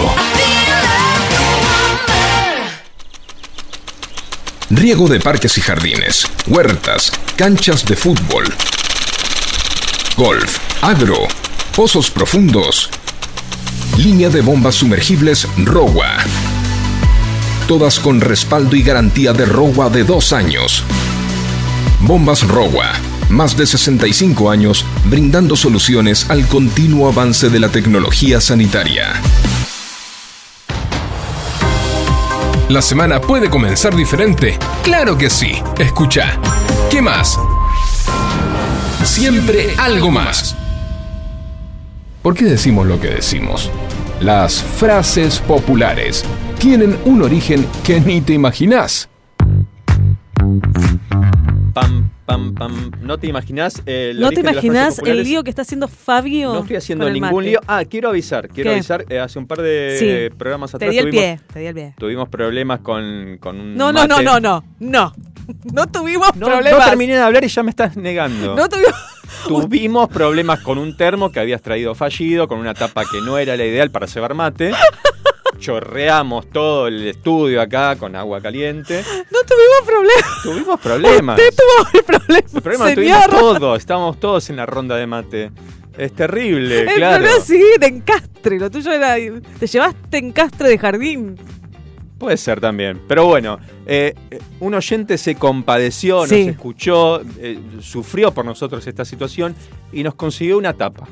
[4.71, 8.45] Riego de parques y jardines, huertas, canchas de fútbol,
[10.16, 11.29] golf, agro,
[11.77, 12.88] pozos profundos,
[13.99, 16.16] línea de bombas sumergibles ROWA.
[17.68, 20.83] Todas con respaldo y garantía de ROWA de dos años.
[22.05, 22.93] Bombas ROWA.
[23.29, 29.12] Más de 65 años brindando soluciones al continuo avance de la tecnología sanitaria.
[32.69, 34.59] ¿La semana puede comenzar diferente?
[34.83, 35.53] Claro que sí.
[35.79, 36.41] Escucha.
[36.91, 37.38] ¿Qué más?
[39.05, 40.57] Siempre algo más.
[42.21, 43.71] ¿Por qué decimos lo que decimos?
[44.21, 46.25] Las frases populares
[46.59, 49.09] tienen un origen que ni te imaginás.
[51.75, 52.91] Pam, pam, pam.
[53.01, 56.53] ¿No te imaginás el ¿No te imaginas el lío que está haciendo Fabio?
[56.53, 57.49] No estoy haciendo con el ningún mate?
[57.51, 57.61] lío.
[57.67, 58.75] Ah, quiero avisar, quiero ¿Qué?
[58.75, 59.07] avisar.
[59.09, 60.37] eh, hace un par de Sí.
[60.37, 61.95] programas Te atrás di el tuvimos, pie, te di el pie.
[61.99, 65.13] tuvimos problemas con, con un No, no, no, no, no, no.
[65.73, 66.79] No tuvimos No, problemas.
[66.79, 68.55] no terminé de hablar y ya me estás negando.
[68.55, 68.93] No tuvimos.
[69.49, 73.57] Tuvimos problemas con un termo que habías traído fallido, con una tapa que no era
[73.57, 74.73] la ideal para cebar mate.
[75.62, 79.05] Chorreamos todo el estudio acá con agua caliente.
[79.31, 80.42] No tuvimos problemas.
[80.42, 81.38] Tuvimos problemas.
[81.38, 82.48] Usted tuvo el problema.
[82.55, 83.79] El problema tuvimos todos.
[83.79, 85.53] Estábamos todos en la ronda de mate.
[85.96, 87.18] Es terrible, El claro.
[87.18, 88.59] problema sí, de encastre.
[88.59, 89.14] Lo tuyo era.
[89.61, 91.37] Te llevaste encastre de jardín.
[92.18, 93.01] Puede ser también.
[93.07, 94.14] Pero bueno, eh,
[94.59, 96.44] un oyente se compadeció, Sí.
[96.46, 99.55] nos escuchó, eh, sufrió por nosotros esta situación
[99.92, 101.07] y nos consiguió una tapa.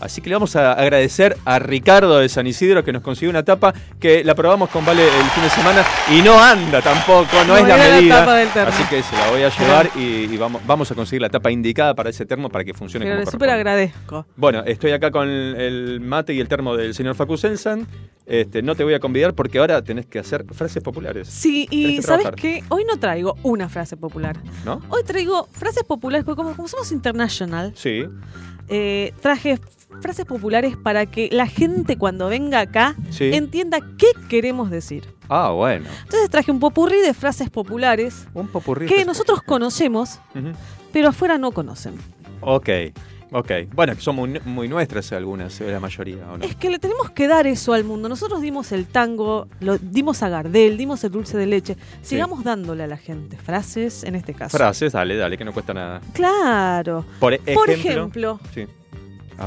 [0.00, 3.42] Así que le vamos a agradecer a Ricardo de San Isidro que nos consiguió una
[3.44, 5.82] tapa que la probamos con Vale el fin de semana
[6.12, 8.18] y no anda tampoco, no, No es la la medida.
[8.20, 8.68] tapa del termo.
[8.74, 10.00] Así que se la voy a llevar y,
[10.32, 13.16] y vamos, vamos a conseguir la tapa indicada para ese termo para que funcione Pero
[13.16, 14.26] como le súper agradezco.
[14.36, 17.86] Bueno, estoy acá con el mate y el termo del señor Facu Sensan.
[18.26, 21.28] Este, no te voy a convidar porque ahora tenés que hacer frases populares.
[21.28, 22.62] Sí, y que ¿sabes qué?
[22.68, 24.36] Hoy no traigo una frase popular.
[24.64, 24.82] ¿No?
[24.90, 28.04] Hoy traigo frases populares, porque como, como somos international, Sí.
[28.68, 29.60] eh, traje
[30.00, 33.30] frases populares para que la gente cuando venga acá Sí.
[33.32, 35.04] entienda qué queremos decir.
[35.28, 35.86] Ah, bueno.
[36.04, 38.86] Entonces traje un popurrí de frases populares Un popurrí.
[38.86, 40.20] que nosotros conocemos,
[40.92, 41.94] pero afuera no conocen.
[42.40, 42.68] Ok,
[43.32, 43.50] ok.
[43.74, 46.44] Bueno, son muy, muy nuestras algunas, eh, la mayoría, ¿o no?
[46.44, 48.08] Es que le tenemos que dar eso al mundo.
[48.08, 51.76] Nosotros dimos el tango, lo dimos a Gardel, dimos el dulce de leche.
[52.02, 54.56] Sigamos dándole a la gente frases, en este caso.
[54.56, 56.00] Frases, dale, dale, que no cuesta nada.
[56.12, 57.04] Claro.
[57.18, 57.54] Por ejemplo.
[57.54, 58.66] Por ejemplo, Sí.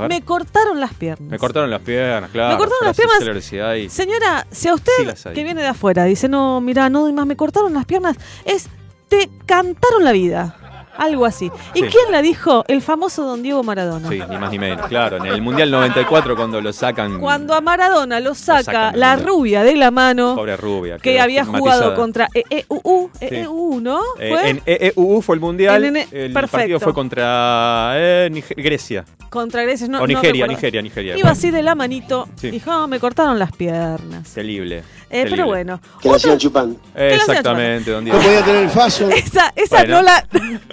[0.08, 1.30] Me cortaron las piernas.
[1.30, 2.54] Me cortaron las piernas, claro.
[2.54, 3.78] Me cortaron las piernas.
[3.78, 3.90] y.
[3.90, 7.26] Señora, si a usted Sí que viene de afuera dice, no, mira, no doy más,
[7.26, 8.68] me cortaron las piernas, es,
[9.08, 10.56] te cantaron la vida.
[11.00, 11.50] Algo así.
[11.74, 11.86] ¿Y Sí.
[11.88, 12.64] quién la dijo?
[12.68, 14.08] El famoso don Diego Maradona.
[14.10, 14.86] Sí, ni más ni menos.
[14.88, 17.20] Claro, en el Mundial 94 cuando lo sacan.
[17.20, 20.98] Cuando a Maradona lo saca sacan la rubia de la mano, Pobre rubia.
[20.98, 24.02] que había jugado contra EEUU, EEU, ¿no?
[24.20, 24.50] Eh, ¿Fue?
[24.50, 25.84] en EEUU fue el mundial.
[25.86, 26.58] En- en- el perfecto.
[26.58, 29.06] partido fue contra eh, Grecia.
[29.30, 30.48] Contra Grecia, no, o Nigeria.
[30.48, 31.18] Nigeria, Nigeria.
[31.18, 32.50] Iba así de la manito, Sí.
[32.52, 34.34] dijo, "Ah, me cortaron las piernas.
[34.34, 34.84] Terrible.
[35.12, 36.80] Eh, pero bueno, Que la hacían chupando.
[36.96, 38.20] Exactamente, don No Diego.
[38.22, 39.10] podía tener el faso.
[39.10, 39.96] esa, esa Bueno.
[39.98, 40.28] no, la,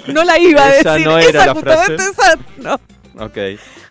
[0.08, 1.06] no la iba a Esa decir.
[1.06, 2.10] no era esa la justamente frase.
[2.10, 2.74] esa no.
[3.24, 3.38] Ok.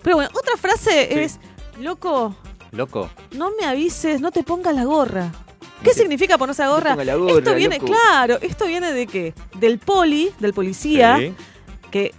[0.03, 1.19] Pero bueno, otra frase Sí.
[1.19, 1.39] es,
[1.79, 2.35] loco,
[2.71, 3.09] Loco.
[3.31, 5.31] no me avises, no te pongas la gorra.
[5.83, 6.91] ¿Qué significa ponerse la gorra?
[6.91, 7.87] ponga la gorra, esto viene, loco.
[7.91, 9.33] claro, esto viene de qué?
[9.55, 11.33] Del poli, del policía, Sí.
[11.95, 12.13] Que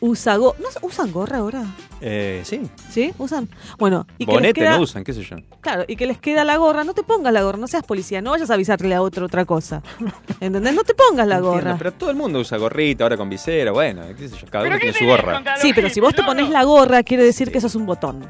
[0.00, 0.58] usa gorra.
[0.58, 1.62] ¿No usan gorra ahora?
[2.00, 2.62] Eh, sí.
[2.90, 3.12] ¿Sí?
[3.16, 3.48] ¿Usan?
[3.78, 5.36] Bueno, y que les Bonete queda, no usan, qué sé yo.
[5.60, 6.82] Claro, y que les queda la gorra.
[6.82, 9.44] No te pongas la gorra, no seas policía, no vayas a avisarle a otro otra
[9.44, 9.84] cosa.
[10.40, 10.74] ¿Entendés?
[10.74, 11.76] No te pongas la Entiendo, gorra.
[11.78, 14.78] pero todo el mundo usa gorrita ahora con visera, bueno, qué sé yo, cada uno
[14.80, 15.44] tiene su gorra.
[15.62, 18.28] Sí, pero si vos te pones la gorra, quiere decir que eso es un botón.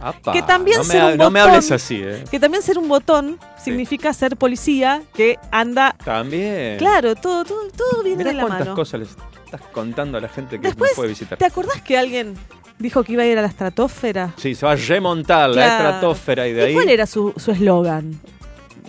[0.00, 2.24] Apa, Que también no me, ser un no me botón- hables así, ¿eh?
[2.30, 5.94] Que también ser un botón significa ser policía que anda.
[6.02, 6.78] También.
[6.78, 8.74] Claro, todo, todo, todo viene Mirá de la cuántas mano.
[8.74, 9.06] cosas le
[9.54, 11.38] estás contando a la gente que Después, puede visitar.
[11.38, 12.34] ¿te acordás que alguien
[12.78, 14.32] dijo que iba a ir a la estratosfera?
[14.36, 16.70] Sí, se va a remontar la estratosfera y de ahí.
[16.72, 18.18] ¿Y cuál era su su eslogan?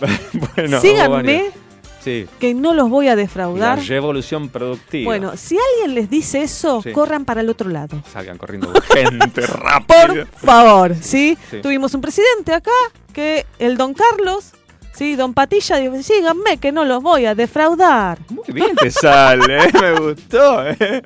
[0.56, 1.50] bueno, Síganme.
[2.02, 2.26] Sí.
[2.38, 3.78] que no los voy a La defraudar.
[3.86, 5.06] revolución productiva.
[5.06, 6.92] Bueno, si alguien les dice eso, Sí.
[6.92, 8.02] corran para el otro lado.
[8.12, 10.26] Salgan corriendo gente rápido.
[10.26, 11.38] Por favor, ¿sí?
[11.50, 11.60] Sí.
[11.62, 12.70] Tuvimos un presidente acá
[13.14, 14.52] que el don Carlos,
[14.96, 15.16] ¿sí?
[15.16, 18.18] Don Patilla dijo, síganme que no los voy a defraudar.
[18.28, 19.70] Muy bien te sale, ¿eh?
[19.80, 21.02] me gustó, ¿eh?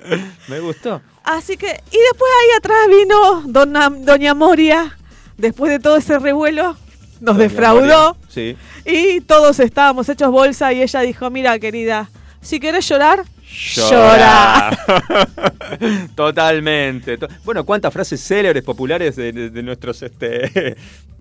[0.48, 1.00] me gustó.
[1.24, 4.96] Así que, y después ahí atrás vino dona- Doña Moria,
[5.36, 6.76] después de todo ese revuelo,
[7.20, 8.28] nos Doña defraudó Moria.
[8.28, 8.56] Sí.
[8.86, 12.08] y todos estábamos hechos bolsa y ella dijo, mira querida,
[12.40, 14.70] si querés llorar, Llora.
[16.14, 17.16] Totalmente.
[17.18, 20.76] To- Bueno, ¿cuántas frases célebres populares de, de- de nuestros este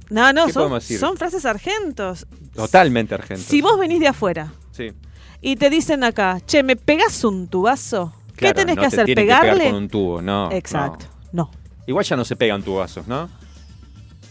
[0.10, 2.26] No, no, ¿Qué son, son frases argentos.
[2.56, 3.46] totalmente argentos?
[3.46, 4.92] Si vos venís de afuera Sí.
[5.42, 8.14] y te dicen acá, che, ¿me pegás un tubazo?
[8.36, 9.06] ¿Qué tenés no que te hacer?
[9.06, 9.66] tienen que pegar ¿Pegarle?
[9.66, 10.52] con un tubo, no.
[10.52, 11.44] Exacto, no.
[11.44, 11.52] no.
[11.88, 13.30] Igual ya no se pegan tubazos, ¿no?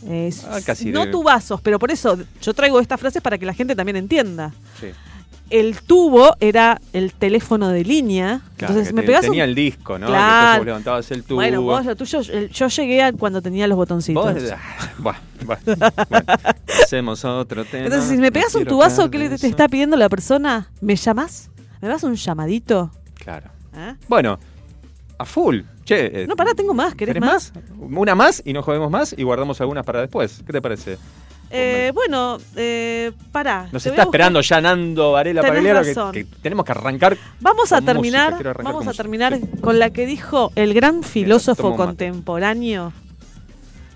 [0.08, 3.46] Es- Ah, casi no de- tubazos, pero por eso yo traigo estas frases para que
[3.46, 4.52] la gente también entienda.
[4.80, 4.88] Sí.
[5.50, 8.40] El tubo era el teléfono de línea.
[8.56, 10.06] Claro, entonces me te- pegás tenía un- el disco, ¿no?
[10.08, 10.60] Claro.
[10.62, 11.36] Que levantabas el tubo.
[11.36, 14.24] Bueno, vos lo tuyo, el- yo llegué a cuando tenía los botoncitos.
[14.34, 14.34] Vos-
[14.98, 15.62] bueno, bueno,
[16.10, 16.26] bueno.
[16.82, 17.84] Hacemos otro tema.
[17.84, 20.68] Entonces, si me pegas un tubazo, ¿qué le te está pidiendo la persona?
[20.80, 21.50] ¿Me llamas?
[21.80, 22.90] ¿Me das un llamadito?
[23.14, 23.50] Claro.
[23.76, 23.94] ¿Eh?
[24.08, 24.38] Bueno,
[25.18, 25.60] a full.
[25.84, 26.94] Che, eh, No, pará, tengo más.
[26.96, 27.52] ¿Querés, ¿querés más?
[27.54, 27.64] más?
[27.78, 30.42] Una más y no jodemos más y guardamos algunas para después.
[30.44, 30.98] ¿Qué te parece?
[31.58, 33.68] Eh, bueno, eh, pará.
[33.72, 37.16] Nos está esperando ya Nando Varela Pagliaro que, que tenemos que arrancar.
[37.40, 41.02] Vamos a terminar, música, quiero arrancar vamos a terminar con la que dijo el gran
[41.02, 42.92] filósofo contemporáneo,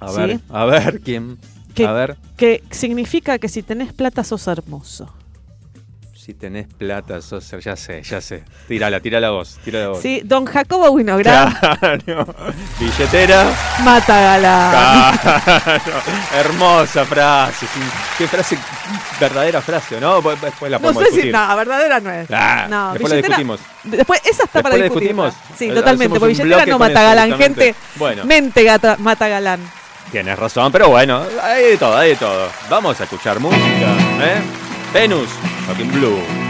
[0.00, 0.16] A Sí.
[0.18, 1.36] ver, a ver quién.
[1.74, 5.12] que, A ver, que significa que si tenés plata sos hermoso.
[6.30, 8.44] Si tenés plata, sos, ya sé, ya sé.
[8.68, 10.00] Tírala, tírala vos, tírala vos.
[10.00, 12.26] Sí, don Jacobo Winograd Claro.
[12.78, 13.46] Billetera.
[13.82, 15.18] mata galán.
[15.18, 16.00] Claro.
[16.38, 17.66] Hermosa frase.
[18.16, 18.56] Qué frase,
[19.18, 20.20] verdadera frase, ¿no?
[20.22, 21.32] Después la No podemos sé si, discutir.
[21.32, 22.28] no, verdadera no es.
[22.30, 23.60] Ah, no, después la discutimos.
[23.82, 25.08] Después, esa está para la discutir.
[25.08, 25.34] discutimos.
[25.58, 27.64] Sí, totalmente, porque billetera no con mata eso galán, directamente.
[27.64, 27.78] gente.
[27.96, 28.24] Bueno.
[28.24, 29.60] Mente gata, mata galán.
[30.12, 32.48] Tienes razón, pero bueno, hay de todo, hay de todo.
[32.68, 33.58] Vamos a escuchar música,
[34.22, 34.42] ¿eh?
[34.92, 35.30] Venus,
[35.66, 36.49] Fucking Blue.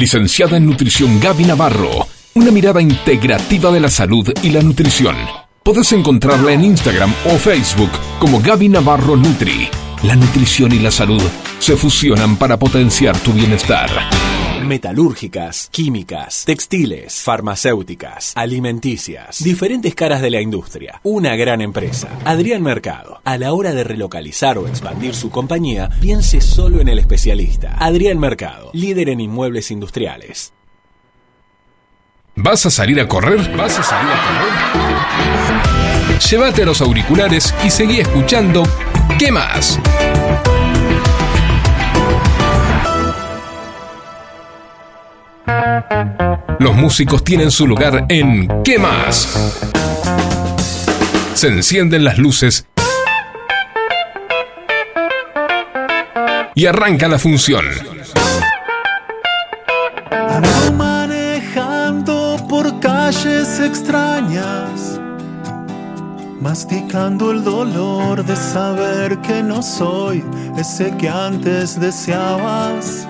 [0.00, 2.08] Licenciada en Nutrición Gaby Navarro.
[2.32, 5.14] Una mirada integrativa de la salud y la nutrición.
[5.62, 9.68] Podés encontrarla en Instagram o Facebook como Gaby Navarro Nutri.
[10.02, 11.20] La nutrición y la salud
[11.58, 13.90] se fusionan para potenciar tu bienestar.
[14.60, 21.00] Metalúrgicas, químicas, textiles, farmacéuticas, alimenticias, diferentes caras de la industria.
[21.02, 22.08] Una gran empresa.
[22.24, 23.20] Adrián Mercado.
[23.24, 27.76] A la hora de relocalizar o expandir su compañía, piense solo en el especialista.
[27.78, 30.52] Adrián Mercado, líder en inmuebles industriales.
[32.36, 33.56] ¿Vas a salir a correr?
[33.56, 36.20] ¿Vas a salir a correr?
[36.30, 38.62] Llévate los auriculares y seguí escuchando
[39.20, 39.78] ¿Qué más?
[46.60, 49.56] Los músicos tienen su lugar en ¿Qué más?
[51.34, 52.66] Se encienden las luces
[56.54, 57.64] y arranca la función.
[60.10, 65.00] Ando manejando por calles extrañas,
[66.40, 70.22] masticando el dolor de saber que no soy
[70.56, 73.08] ese que antes deseabas.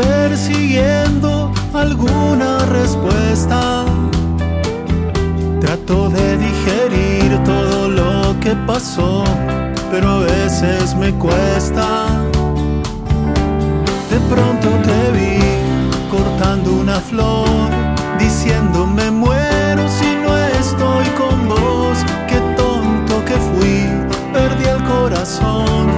[0.00, 3.84] Persiguiendo alguna respuesta.
[5.60, 9.24] Trato de digerir todo lo que pasó,
[9.90, 12.06] pero a veces me cuesta.
[14.10, 15.38] De pronto te vi
[16.10, 17.48] cortando una flor,
[18.18, 21.98] diciendo me muero si no estoy con vos.
[22.28, 23.78] Qué tonto que fui,
[24.32, 25.88] perdí el corazón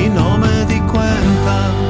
[0.00, 1.87] y no me di cuenta.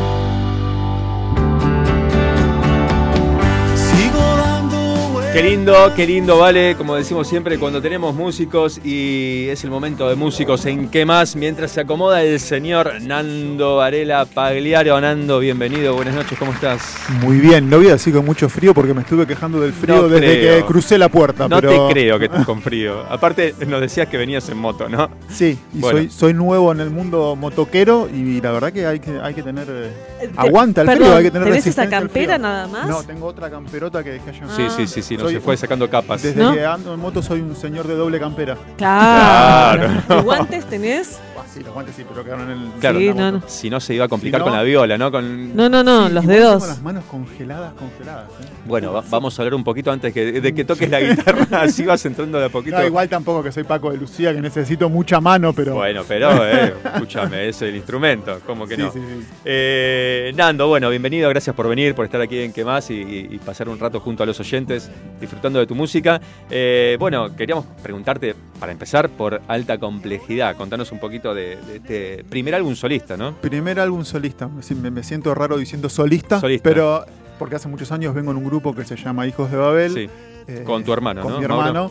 [5.38, 10.08] Qué lindo, qué lindo, vale, como decimos siempre, cuando tenemos músicos y es el momento
[10.08, 15.00] de músicos en qué más, mientras se acomoda el señor Nando Varela Pagliaro.
[15.00, 16.96] Nando, bienvenido, buenas noches, ¿cómo estás?
[17.22, 20.02] Muy bien, no voy a decir con mucho frío porque me estuve quejando del frío
[20.02, 20.56] No desde creo.
[20.56, 21.46] que crucé la puerta.
[21.46, 21.86] No pero...
[21.86, 23.04] te creo que estés con frío.
[23.08, 25.08] Aparte, nos decías que venías en moto, ¿no?
[25.30, 25.98] Sí, y Bueno.
[26.00, 29.44] soy, soy nuevo en el mundo motoquero y la verdad que hay que, hay que
[29.44, 29.68] tener...
[29.70, 32.26] eh, Te- aguanta el perdón, frío, hay que tener ¿tenés esa resistencia frío.
[32.26, 32.88] campera nada más?
[32.88, 34.46] No, tengo otra camperota que dejé allá.
[34.56, 36.22] Sí, sí, sí, sí, nos Soy- se fue sacando capas.
[36.22, 36.52] Desde ¿No?
[36.52, 38.56] que ando en moto soy un señor de doble campera.
[38.76, 39.86] Claro.
[40.06, 40.20] Claro.
[40.20, 41.18] ¿Y guantes tenés?
[41.40, 42.70] Ah, sí, los guantes sí, pero quedaron en el...
[42.80, 43.42] Claro, Sí, no, no.
[43.46, 45.10] Si no, se iba a complicar Si no- con la viola, ¿no?
[45.10, 45.54] Con...
[45.56, 46.52] No, no, no, Sí, los dedos.
[46.54, 48.28] Tengo las manos congeladas, congeladas.
[48.30, 48.44] ¿eh?
[48.66, 51.84] Bueno, va- vamos a hablar un poquito antes que, de que toques la guitarra, así
[51.84, 52.76] vas entrando de a poquito.
[52.78, 55.74] No, igual tampoco que soy Paco de Lucía, que necesito mucha mano, pero...
[55.74, 58.90] Bueno, pero, eh, escúchame, es el instrumento, ¿cómo que Sí, no?
[58.92, 59.26] sí, sí.
[59.44, 62.90] Eh, Nando, bueno, bienvenido, gracias por venir, por estar aquí en ¿Qué más?
[62.90, 66.20] Y, y- y pasar un rato junto a los oyentes, disfrutando de tu música.
[66.50, 70.56] Eh, bueno, queríamos preguntarte, para empezar, por alta complejidad.
[70.56, 73.34] Contanos un poquito de, de este primer álbum solista, ¿no?
[73.36, 74.48] Primer álbum solista.
[74.48, 76.62] Me, siento raro diciendo solista, Solista.
[76.68, 77.04] pero
[77.38, 79.92] porque hace muchos años vengo en un grupo que se llama Hijos de Babel.
[79.94, 80.08] Sí,
[80.48, 81.40] eh, con tu hermano, con ¿no?
[81.40, 81.62] mi Mauro?
[81.66, 81.90] hermano.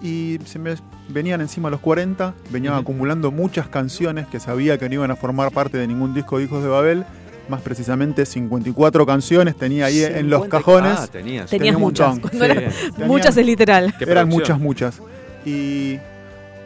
[0.00, 0.74] Y se me
[1.08, 5.50] venían encima los 40, venían acumulando muchas canciones que sabía que no iban a formar
[5.52, 7.04] parte de ningún disco de Hijos de Babel.
[7.48, 10.98] Más precisamente 54 canciones tenía ahí en los 50 cajones.
[10.98, 11.48] Ah, tenías.
[11.50, 12.14] Tenías un muchas.
[12.16, 12.22] Sí.
[12.40, 13.84] era- Tenía- muchas es literal.
[14.00, 14.60] Eran producción.
[14.60, 15.02] muchas, muchas.
[15.46, 15.98] Y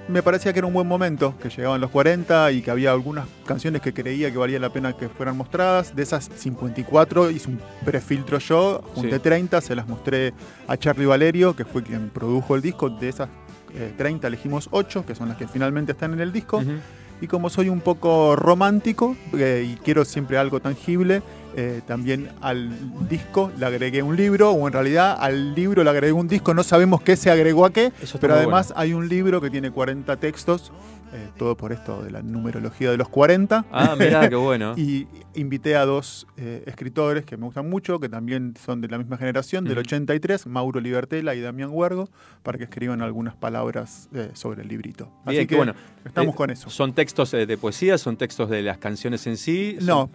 [0.09, 3.27] me parecía que era un buen momento, que llegaban los 40 y que había algunas
[3.47, 5.95] canciones que creía que valía la pena que fueran mostradas.
[5.95, 9.21] De esas 54 hice un prefiltro yo, junté Sí.
[9.21, 10.35] 30, se las mostré
[10.67, 12.91] a Charlie Valerio, que fue quien produjo el disco.
[12.91, 13.29] De esas
[13.75, 16.63] eh, 30 elegimos 8, que son las que finalmente están en el disco.
[17.21, 21.23] Y como soy un poco romántico eh, y quiero siempre algo tangible,
[21.57, 22.71] eh, también al
[23.09, 26.63] disco le agregué un libro, o en realidad al libro le agregué un disco, no
[26.63, 30.73] sabemos qué se agregó a qué, pero además hay un libro que tiene 40 textos,
[31.13, 33.67] eh, todo por esto de la numerología de los 40.
[33.71, 34.75] Ah, mirá, qué bueno.
[34.77, 38.99] Y invité a dos eh, escritores que me gustan mucho, que también son de la
[38.99, 39.81] misma generación, del Ujú.
[39.81, 42.09] 83, Mauro Libertela y Damián Huergo,
[42.43, 45.11] para que escriban algunas palabras eh, sobre el librito.
[45.25, 45.75] Así que bueno.
[46.05, 46.71] estamos con eso.
[46.71, 47.99] ¿Son textos de poesía?
[47.99, 49.77] ¿Son textos de las canciones en sí?
[49.83, 50.11] No,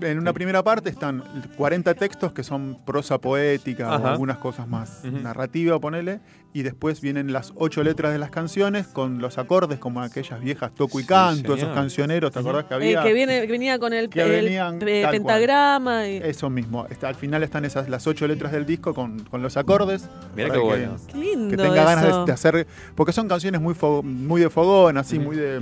[0.00, 1.22] en una primera parte están
[1.56, 4.12] 40 textos que son prosa poética o Ajá.
[4.12, 5.18] algunas cosas más Ujú.
[5.18, 6.20] narrativa, ponele,
[6.54, 10.72] y después vienen las ocho letras de las canciones con los acordes como aquellas viejas
[10.72, 13.02] toco y canto, esos cancioneros, ¿te acordás que Eh, había?
[13.02, 16.08] que, viene, que venía con el, Que el venían pentagrama.
[16.08, 16.16] Y...
[16.18, 19.56] Eso mismo, está, al final están esas las ocho letras del disco con, con los
[19.56, 20.08] acordes.
[20.36, 20.96] Mirá para qué que- bueno.
[21.10, 24.48] Qué lindo Que tenga ganas de, de hacer, porque son canciones muy, fo- muy de
[24.48, 25.60] fogón, así, muy de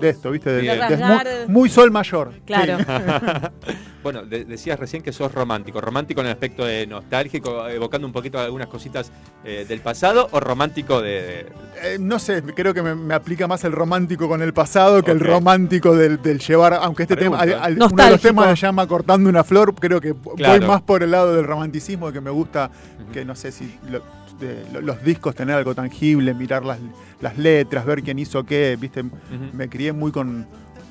[0.00, 0.50] de esto, ¿viste?
[0.50, 2.32] De, de- muy, sol mayor.
[2.46, 2.78] Claro.
[4.02, 5.80] bueno, de- decías recién que sos romántico.
[5.80, 9.12] ¿Romántico en el aspecto de nostálgico, evocando un poquito algunas cositas
[9.44, 11.46] eh, del pasado o romántico de...
[11.82, 15.10] Eh, no sé, creo que me, me aplica más el romántico con el pasado que
[15.10, 18.58] el romántico del, del llevar, aunque este tema, Pregunto, al- al- uno de los temas
[18.58, 22.20] se llama Cortando una flor, creo que voy más por el lado del romanticismo, que
[22.20, 22.70] me gusta,
[23.12, 24.02] que no sé si lo-
[24.40, 26.78] de- lo- los discos tener algo tangible, mirar las,
[27.20, 29.04] las letras, ver quién hizo qué, viste,
[29.52, 30.46] me crié muy con...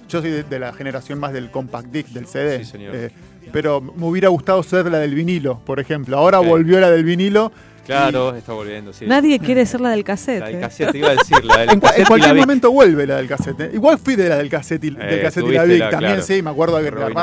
[0.07, 2.59] Yo soy de, de la generación más del compact disc, del CD.
[2.59, 2.95] Sí, señor.
[2.95, 3.11] eh,
[3.51, 6.17] pero me hubiera gustado ser la del vinilo, por ejemplo.
[6.17, 7.51] Ahora volvió la del vinilo.
[7.85, 9.05] Claro, está volviendo, sí.
[9.07, 10.41] Nadie quiere ser la del cassette.
[10.41, 10.59] La del ¿eh?
[10.61, 13.59] cassette, iba a decir, la del En, cassette en cualquier momento vuelve la del cassette.
[13.61, 13.71] ¿eh?
[13.73, 16.25] Igual fui de la del cassette y, del cassette y la Vic la- también, claro.
[16.27, 16.41] sí.
[16.43, 17.13] Me acuerdo de Rebobinó.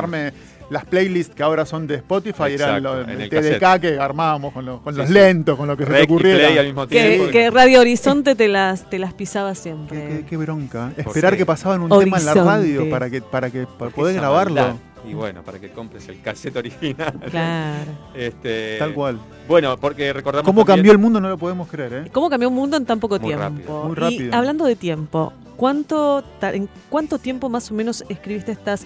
[0.70, 3.80] Las playlists que ahora son de Spotify, eran Exacto, los en el TDK cassette.
[3.80, 5.14] que armábamos con, los- con Sí, los sí.
[5.14, 6.38] lentos, con lo que se te Rec ocurriera.
[6.48, 7.30] play al mismo Que, tiempo.
[7.30, 10.08] que Radio Horizonte te las, te las pisaba siempre.
[10.08, 10.90] Qué, qué bronca.
[10.96, 11.38] ¿Por Esperar qué?
[11.38, 12.04] que pasaban un Horizonte.
[12.04, 14.54] tema en la radio para que para que para poder grabarlo.
[14.60, 14.76] maldad.
[15.08, 17.14] Y bueno, para que compres el cassette original.
[17.30, 17.92] Claro.
[18.14, 19.20] Este, Tal cual.
[19.46, 21.20] Bueno, porque recordamos ¿Cómo también- cambió el mundo?
[21.20, 22.10] No lo podemos creer, ¿eh?
[22.12, 23.44] ¿Cómo cambió un mundo en tan poco Muy tiempo?
[23.44, 23.84] rápido.
[23.84, 24.34] Muy Y rápido.
[24.34, 28.84] hablando de tiempo, ¿cuánto, ¿en cuánto tiempo más o menos escribiste estas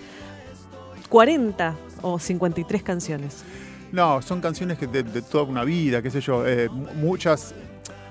[1.11, 3.44] 40 o 53 canciones?
[3.92, 6.46] No, son canciones que de, de toda una vida, qué sé yo.
[6.46, 7.54] eh, mu- muchas.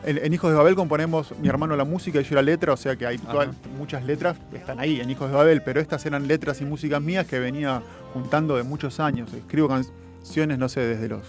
[0.06, 2.78] En, en Hijos de Babel componemos mi hermano la música y yo la letra, o
[2.78, 6.28] sea que hay toda- muchas letras están ahí en Hijos de Babel, pero estas eran
[6.28, 7.82] letras y músicas mías que venía
[8.14, 9.34] juntando de muchos años.
[9.34, 11.24] Escribo canciones, no sé, desde los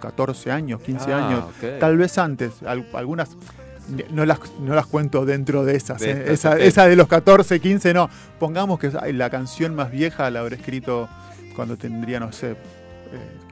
[0.00, 1.44] 14 años, 15 Ah, años,
[1.80, 2.62] tal vez antes.
[2.64, 3.30] Al- algunas
[4.10, 6.00] no las, no las cuento dentro de esas.
[6.00, 6.12] De eh.
[6.12, 6.60] estas, esa, ok.
[6.60, 8.10] esa de los 14, 15, no.
[8.38, 11.08] Pongamos que la canción más vieja la habré escrito
[11.56, 12.56] cuando tendría, no sé, eh,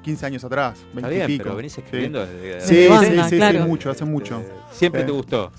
[0.03, 1.43] 15 años atrás, 20 Está y bien, pico.
[1.45, 3.66] pero venís escribiendo desde- Sí, desde sí, banda, sí, sí, claro.
[3.66, 4.43] mucho, hace mucho.
[4.72, 5.07] Siempre Sí.
[5.07, 5.53] te gustó.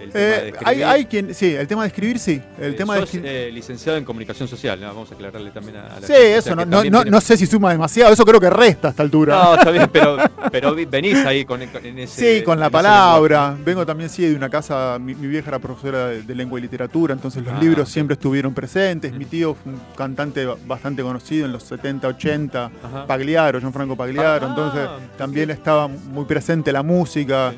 [0.00, 2.40] El tema Eh, de hay, quien, sí, el tema de escribir, sí.
[2.58, 3.30] El Eh, tema de escribir.
[3.30, 4.86] eh, licenciado en comunicación social, ¿no?
[4.88, 7.02] vamos a aclararle también a, a la Sí, gente, o sea, eso, no, no, no,
[7.02, 9.34] tiene- no sé si suma demasiado, eso creo que resta a esta altura.
[9.42, 10.16] No, está bien, pero,
[10.52, 12.38] pero venís ahí con, en ese.
[12.38, 13.54] Sí, con la palabra.
[13.64, 14.98] Vengo también, sí, de una casa.
[14.98, 18.14] Mi, mi vieja era profesora de, de lengua y literatura, entonces los Ah, libros siempre
[18.14, 19.12] estuvieron presentes.
[19.12, 23.06] Mi tío fue un cantante ba- bastante conocido en los 70, 80, Ajá.
[23.06, 24.46] Pagliaro, Gianfranco Pagliaro.
[24.46, 24.88] Ah, entonces
[25.18, 27.52] también estaba muy presente la música.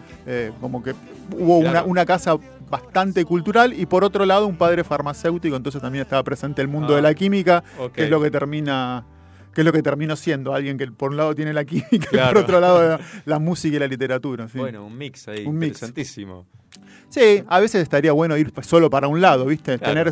[0.61, 0.95] como que
[1.39, 1.87] hubo una, Claro.
[1.87, 2.37] una casa
[2.71, 6.95] bastante cultural y por otro lado un padre farmacéutico, entonces también estaba presente el mundo
[6.95, 7.63] Ah, de la química,
[7.95, 9.05] que es lo que termina
[9.55, 12.17] que es lo que terminó siendo alguien que por un lado tiene la química y
[12.17, 14.49] por otro lado la, la música y la literatura.
[14.49, 14.57] sí.
[14.59, 15.69] Bueno, un mix ahí, Un mix.
[15.83, 16.47] interesantísimo.
[17.11, 19.79] Sí, a veces estaría bueno ir solo para un lado, ¿viste?
[19.79, 19.93] Claro.
[19.93, 20.09] Tener.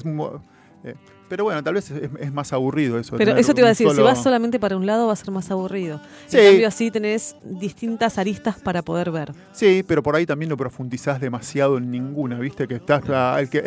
[0.84, 0.94] eh,
[1.30, 3.16] pero bueno, tal vez es, es más aburrido eso.
[3.16, 5.30] Pero eso te iba a decir, si vas solamente para un lado va a ser
[5.30, 5.98] más aburrido.
[6.26, 6.36] Sí.
[6.36, 9.32] En cambio así tenés distintas aristas para poder ver.
[9.52, 12.68] Sí, pero por ahí también no profundizás demasiado en ninguna, ¿viste?
[12.68, 13.02] Que estás.
[13.08, 13.66] ah, el que, el,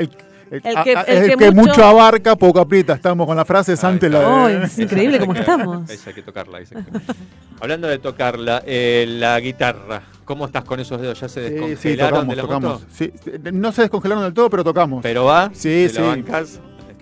[0.52, 2.94] el- El que- el el que que mucho- mucho abarca, poco aprieta.
[2.94, 4.66] Estamos con la frase antes la Oh, de.
[4.66, 5.90] es increíble cómo estamos.
[5.90, 6.60] Esa hay que tocarla.
[6.60, 6.92] esa hay que-
[7.60, 11.20] Hablando de tocarla, eh, la guitarra, ¿cómo estás con esos dedos?
[11.22, 12.82] ¿Ya se Sí, descongelaron sí, tocamos, de la tocamos.
[12.92, 13.14] Sí,
[13.54, 15.02] no se descongelaron del todo, pero tocamos.
[15.02, 15.50] ¿Pero va?
[15.54, 16.00] Sí, ¿Te sí.
[16.00, 16.44] la?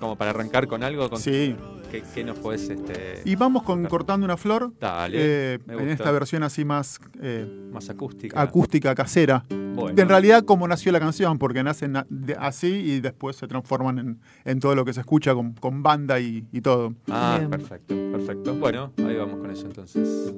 [0.02, 1.10] Como para arrancar con algo.
[1.10, 1.20] Con...
[1.20, 1.56] Sí.
[1.91, 4.74] ¿Qué, qué nos podés este, Y vamos con Cortando una Flor.
[4.80, 6.99] Dale, eh, en esta versión así más.
[7.22, 8.41] eh, más acústica?
[8.41, 9.45] acústica casera.
[9.49, 10.02] Bueno.
[10.02, 11.95] En realidad, como nació la canción, porque nacen
[12.39, 16.20] así y después se transforman en, en todo lo que se escucha con, con banda
[16.20, 16.93] y, y todo.
[17.10, 17.49] Ah, Bien.
[17.49, 18.56] perfecto, perfecto.
[18.56, 20.34] Bueno, ahí vamos con eso entonces.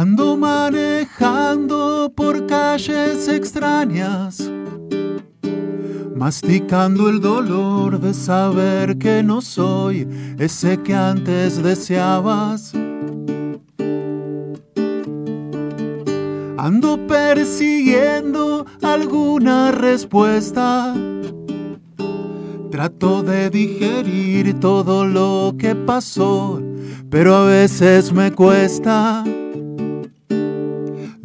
[0.00, 4.50] Ando manejando por calles extrañas,
[6.16, 12.72] masticando el dolor de saber que no soy ese que antes deseabas.
[16.56, 20.94] Ando persiguiendo alguna respuesta.
[22.70, 26.58] Trato de digerir todo lo que pasó,
[27.10, 29.24] pero a veces me cuesta.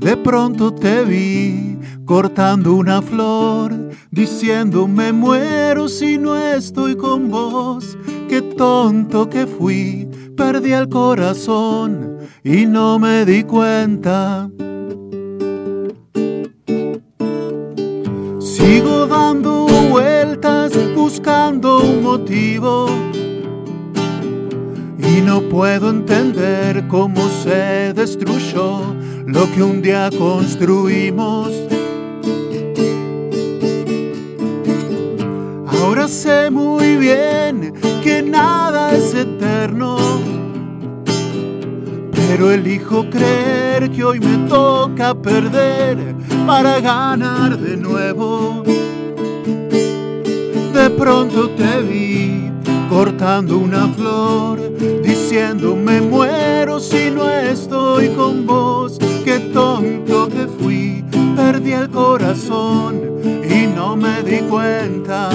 [0.06, 3.74] De pronto te vi cortando una flor,
[4.12, 7.98] diciendo me muero si no estoy con vos.
[8.30, 14.48] Qué tonto que fui, perdí el corazón y no me di cuenta.
[18.40, 22.86] Sigo dando vueltas buscando un motivo
[25.00, 28.96] y no puedo entender cómo se destruyó
[29.26, 31.52] lo que un día construimos.
[35.68, 37.74] Ahora sé muy bien
[38.04, 39.98] que nada es eterno,
[42.12, 46.16] Pero elijo creer que hoy me toca perder
[46.46, 48.64] para ganar de nuevo.
[50.74, 52.52] De pronto te vi
[52.90, 54.60] cortando una flor,
[55.02, 59.00] diciendo me muero si no estoy con vos.
[59.26, 61.04] Qué tonto que fui,
[61.36, 65.32] perdí el corazón y no me di cuenta.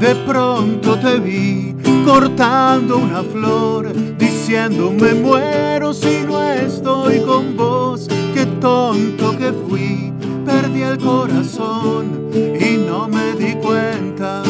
[0.00, 8.08] De pronto te vi cortando una flor, diciendo me muero si no estoy con vos.
[8.34, 10.12] Qué tonto que fui,
[10.44, 14.42] perdí el corazón y no me di cuenta.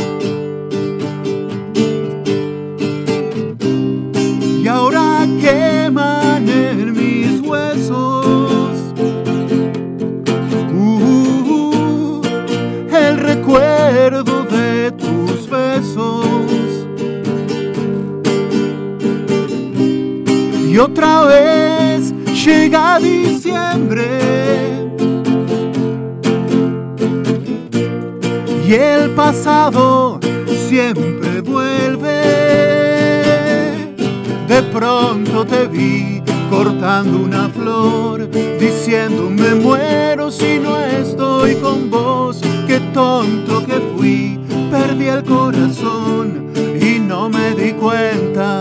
[20.83, 22.13] Otra vez
[22.45, 24.05] llega diciembre.
[28.67, 30.19] Y el pasado
[30.69, 32.23] siempre vuelve.
[34.49, 38.29] De pronto te vi cortando una flor,
[38.59, 42.41] diciendo me muero si no estoy con vos.
[42.67, 48.61] Qué tonto que fui, perdí el corazón y no me di cuenta.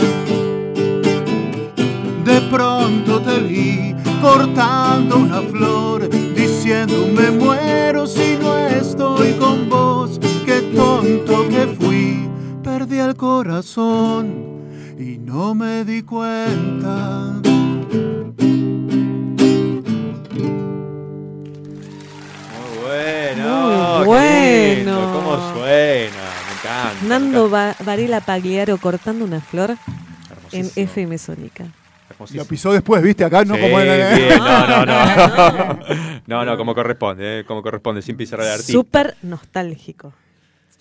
[2.51, 10.19] Pronto te vi cortando una flor, diciendo me muero si no estoy con vos.
[10.45, 12.29] Qué tonto que fui,
[12.61, 14.59] perdí el corazón
[14.99, 17.39] y no me di cuenta.
[22.51, 23.97] Muy bueno.
[23.99, 24.75] Muy bueno.
[24.75, 26.23] lindo, ¿Cómo suena?
[26.47, 26.95] Me encanta.
[27.03, 29.77] me Nando Va- Varela Pagliaro cortando una flor
[30.51, 30.69] en.
[30.75, 31.65] FM Sónica.
[32.22, 32.43] Hermosísimo.
[32.43, 33.24] Lo pisó después, ¿viste?
[33.24, 34.15] Acá no Sí, como era.
[34.17, 35.80] bien, no, no, no.
[36.28, 38.72] No, no, como corresponde, eh, como corresponde, sin pisar al artista.
[38.72, 40.13] Súper nostálgico.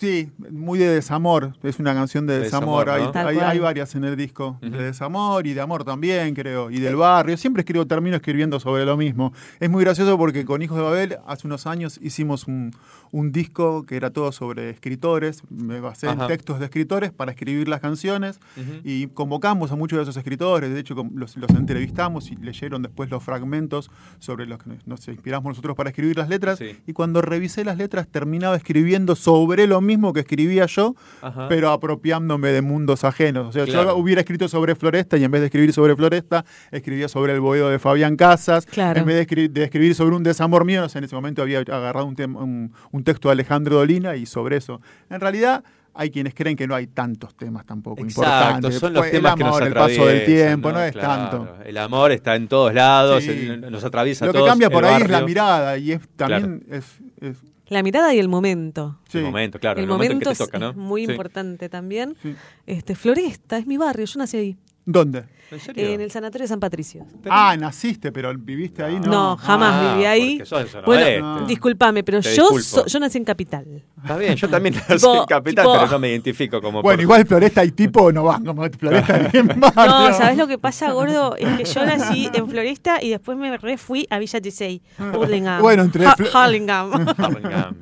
[0.01, 1.53] Sí, muy de desamor.
[1.61, 2.85] Es una canción de De desamor.
[2.85, 3.47] desamor, ¿no?
[3.47, 4.57] hay, varias en el disco.
[4.59, 6.71] De desamor y de amor también, creo.
[6.71, 7.37] Y del barrio.
[7.37, 9.31] Siempre escribo, termino escribiendo sobre lo mismo.
[9.59, 12.71] Es muy gracioso porque con Hijos de Babel, hace unos años hicimos un,
[13.11, 15.43] un disco que era todo sobre escritores.
[15.49, 16.21] Me basé Ajá.
[16.23, 18.39] en textos de escritores para escribir las canciones.
[18.57, 18.79] Ujú.
[18.83, 20.73] Y convocamos a muchos de esos escritores.
[20.73, 25.49] De hecho, los, los entrevistamos y leyeron después los fragmentos sobre los que nos- inspiramos
[25.51, 26.59] nosotros para escribir las letras.
[26.59, 26.77] Sí.
[26.87, 31.47] Y cuando revisé las letras, terminaba escribiendo sobre lo mismo que escribía yo, Ajá.
[31.49, 33.47] pero apropiándome de mundos ajenos.
[33.47, 33.89] O sea, Claro.
[33.89, 37.39] yo hubiera escrito sobre Floresta y en vez de escribir sobre Floresta, escribía sobre el
[37.41, 38.65] boedo de Fabián Casas.
[38.65, 38.99] Claro.
[38.99, 41.41] En vez de, escri- de escribir sobre un desamor mío, no sé, en ese momento
[41.41, 42.71] había agarrado un, tem- un-
[43.01, 44.79] un texto de Alejandro Dolina y sobre eso.
[45.09, 48.79] En realidad, hay quienes creen que no hay tantos temas tampoco Exacto, importantes.
[48.79, 50.91] son los Pues, temas el que nos amor, el paso del atraviesan, tiempo, no, es
[50.93, 51.63] Claro, tanto.
[51.65, 53.29] El amor está en todos lados, Sí.
[53.31, 56.01] el- nos atraviesa Lo que todos, cambia por el ahí es la mirada y es
[56.15, 56.85] también es,
[57.19, 57.37] es-
[57.67, 58.99] La mirada y el momento.
[59.09, 59.17] sí.
[59.17, 60.69] El momento, claro, el, el, momento, momento en que te es, toca, ¿no?
[60.69, 61.11] es muy Sí.
[61.11, 62.15] importante también.
[62.21, 62.35] Sí.
[62.67, 65.23] Este, Floresta es mi barrio, yo nací ahí, ¿Dónde?
[65.51, 65.85] ¿En serio?
[65.89, 67.05] en el Sanatorio de San Patricio.
[67.29, 69.11] Ah, naciste, pero viviste ahí, ¿no?
[69.11, 70.41] No, jamás Ah, viví ahí.
[70.85, 71.39] Bueno.
[71.41, 71.45] No.
[71.45, 73.83] discúlpame, pero Te yo, so- yo nací en Capital.
[74.01, 76.95] Está bien, yo también nací Tipo- en Capital, tipo- pero no me identifico como Bueno,
[76.97, 79.43] por- igual Floresta y tipo no van como Floresta y.
[79.43, 81.35] No, ¿sabes lo que pasa, gordo?
[81.35, 84.81] Es que yo nací en Floresta y después me re fui a Villa Tisey,
[85.13, 85.61] Hurlingham.
[85.61, 86.05] Bueno, entre.
[86.33, 86.91] Hurlingham.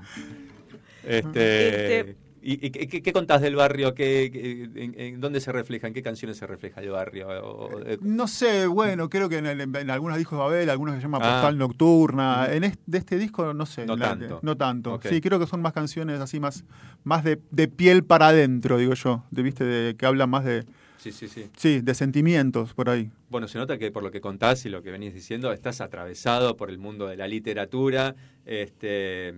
[1.03, 3.93] Este, Este- ¿Y, y qué, qué contás del barrio?
[3.93, 5.87] ¿Qué, qué- en, en dónde se refleja?
[5.87, 7.27] ¿En qué canciones se refleja el barrio?
[7.29, 10.95] O- eh, No sé, bueno, creo que en, el- en algunos discos de Babel, algunos
[10.95, 11.41] que se llama Ah.
[11.41, 12.47] Postal Nocturna.
[12.51, 13.85] En este, de este disco, no sé.
[13.85, 14.39] No la- tanto.
[14.41, 14.99] no tanto.
[15.03, 16.63] Sí, creo que son más canciones así, más,
[17.03, 19.23] más de, de piel para adentro, digo yo.
[19.31, 19.63] De, ¿viste?
[19.63, 20.65] De, que hablan más de,
[20.97, 21.49] sí, sí, sí.
[21.57, 23.11] sí, de sentimientos por ahí.
[23.29, 26.55] Bueno, se nota que por lo que contás y lo que venís diciendo, estás atravesado
[26.57, 28.15] por el mundo de la literatura.
[28.45, 29.33] Este,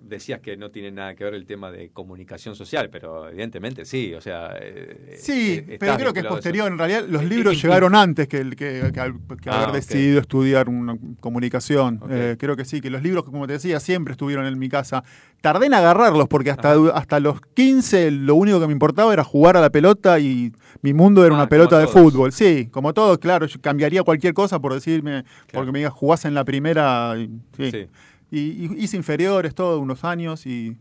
[0.00, 4.14] decías que no tiene nada que ver el tema de comunicación social, pero evidentemente sí,
[4.14, 4.56] o sea...
[4.60, 6.70] eh, Sí, eh, pero creo que es posterior.
[6.70, 10.20] En realidad, los libros llegaron antes que, el, que, que al- que Ah, haber decidido
[10.20, 12.00] estudiar una comunicación.
[12.10, 15.02] Eh, creo que sí, que los libros, como te decía, siempre estuvieron en mi casa.
[15.40, 16.90] Tardé en agarrarlos porque hasta, Ajá.
[16.94, 20.94] hasta los 15 lo único que me importaba era jugar a la pelota y mi
[20.94, 22.00] mundo era Ah, una pelota de todos.
[22.00, 22.32] fútbol.
[22.32, 26.34] Sí, como todo, claro, yo cambiaría cualquier cosa por decirme, porque me digas, jugás en
[26.34, 27.14] la primera.
[27.56, 27.86] Sí.
[28.30, 30.76] Y, y hice inferiores todos unos años y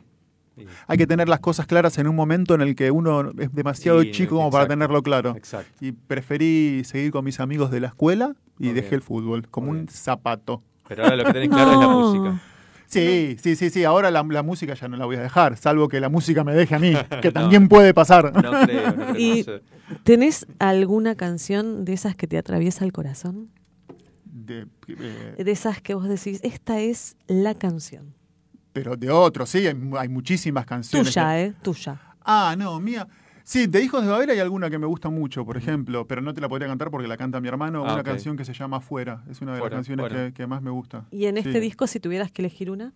[0.58, 0.66] Sí.
[0.88, 4.02] hay que tener las cosas claras en un momento en el que uno es demasiado
[4.02, 5.36] Sí, chico como para tenerlo claro.
[5.38, 5.72] Exacto.
[5.86, 8.96] Y preferí seguir con mis amigos de la escuela y Muy dejé bien.
[8.96, 9.96] el fútbol, como Muy un bien.
[9.96, 10.64] zapato.
[10.88, 12.42] Pero ahora lo que tenés claro es la música.
[12.88, 13.84] Sí, sí, sí, sí.
[13.84, 16.54] Ahora la, la música ya no la voy a dejar, salvo que la música me
[16.56, 17.34] deje a mí, que No.
[17.34, 18.34] también puede pasar.
[18.34, 19.62] No creo, no creo, Y- no sé.
[20.04, 23.50] ¿Tenés alguna canción de esas que te atraviesa el corazón?
[24.48, 28.14] De, eh, De esas que vos decís, esta es la canción.
[28.74, 31.08] pero de otros, sí, hay, mu- hay muchísimas canciones.
[31.14, 31.54] Tuya, que- ¿eh?
[31.64, 32.00] Tuya.
[32.24, 33.08] Ah, no, mía.
[33.44, 36.34] Sí, de Hijos de Babel hay alguna que me gusta mucho, por ejemplo, pero no
[36.34, 37.84] te la podría cantar porque la canta mi hermano.
[37.88, 39.24] Ah, una canción que se llama Fuera.
[39.30, 41.06] Es una de Fuera, las canciones que, que más me gusta.
[41.12, 41.60] Y en este Sí.
[41.62, 42.94] disco, si tuvieras que elegir una,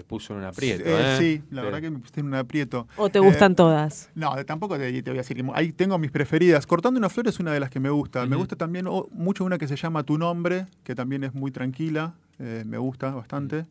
[0.00, 1.16] Te puso en un aprieto, Eh, ¿eh?
[1.18, 2.88] Sí, la verdad que me puse en un aprieto.
[2.96, 4.08] ¿o te Eh, gustan todas?
[4.14, 5.44] No, tampoco te, te voy a decir.
[5.52, 6.66] Ahí tengo mis preferidas.
[6.66, 8.24] Cortando una flor es una de las que me gusta.
[8.24, 11.50] Me gusta también oh, mucho una que se llama Tu Nombre, que también es muy
[11.50, 12.14] tranquila.
[12.38, 13.66] eh, me gusta bastante.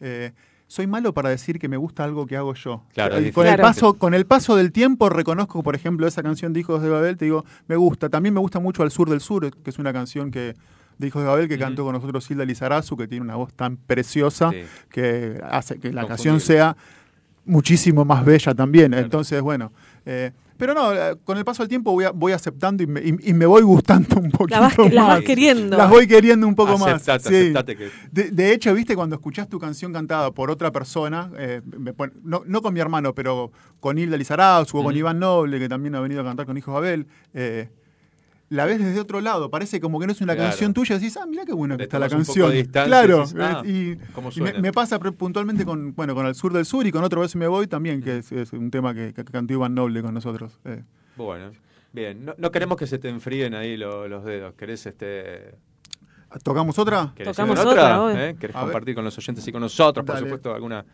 [0.00, 0.32] Eh,
[0.66, 2.82] soy malo para decir que me gusta algo que hago yo.
[2.92, 6.24] Claro, Eh, es con, el paso, con el paso del tiempo reconozco, por ejemplo, esa
[6.24, 8.08] canción de Hijos de Babel, te digo, me gusta.
[8.08, 10.56] También me gusta mucho Al Sur del Sur, que es una canción que
[10.98, 13.76] de Hijos de Babel que cantó con nosotros Hilda Lizarazu, que tiene una voz tan
[13.76, 14.58] preciosa Sí.
[14.90, 16.08] que hace que la Confundible.
[16.08, 16.76] canción sea
[17.44, 18.92] muchísimo más bella también.
[18.94, 19.72] Entonces, bueno.
[20.04, 23.00] eh, pero no, eh, con el paso del tiempo voy, a- voy aceptando y me,
[23.00, 24.92] y- y me voy gustando un poquito La vas, más.
[24.92, 25.24] las vas Sí.
[25.26, 25.76] queriendo.
[25.76, 27.22] Las voy queriendo un poco Aceptate, más.
[27.22, 27.34] sí.
[27.36, 31.62] aceptate que- De, de hecho, viste, cuando escuchás tu canción cantada por otra persona, eh,
[31.78, 34.96] me pon- no, no con mi hermano, pero con Hilda Lizarazu o con.
[34.96, 37.68] Iván Noble, que también ha venido a cantar con Hijos de Abel, eh,
[38.50, 40.50] la ves desde otro lado, parece como que no es una Claro.
[40.50, 42.50] canción tuya, decís, ah, mira qué buena que está la canción.
[42.72, 46.34] claro, y decís, ah, eh, y, ¿cómo y me, pasa puntualmente con, bueno, con El
[46.34, 48.94] Sur del Sur y con Otro Vez Me Voy también, que es, es un tema
[48.94, 50.58] que, que cantó Iván Noble con nosotros.
[50.64, 50.82] eh.
[51.16, 51.50] Bueno,
[51.92, 52.24] bien.
[52.24, 54.54] No, no queremos que se te enfríen ahí lo- los dedos.
[54.54, 55.54] ¿Querés este
[56.42, 57.12] ¿Tocamos otra?
[57.16, 58.16] ¿Querés Tocamos otra, obvio.
[58.18, 58.36] ¿Eh?
[58.38, 58.66] ¿Querés A ver.
[58.68, 60.26] compartir con los oyentes y con nosotros, por Dale.
[60.26, 60.84] supuesto, alguna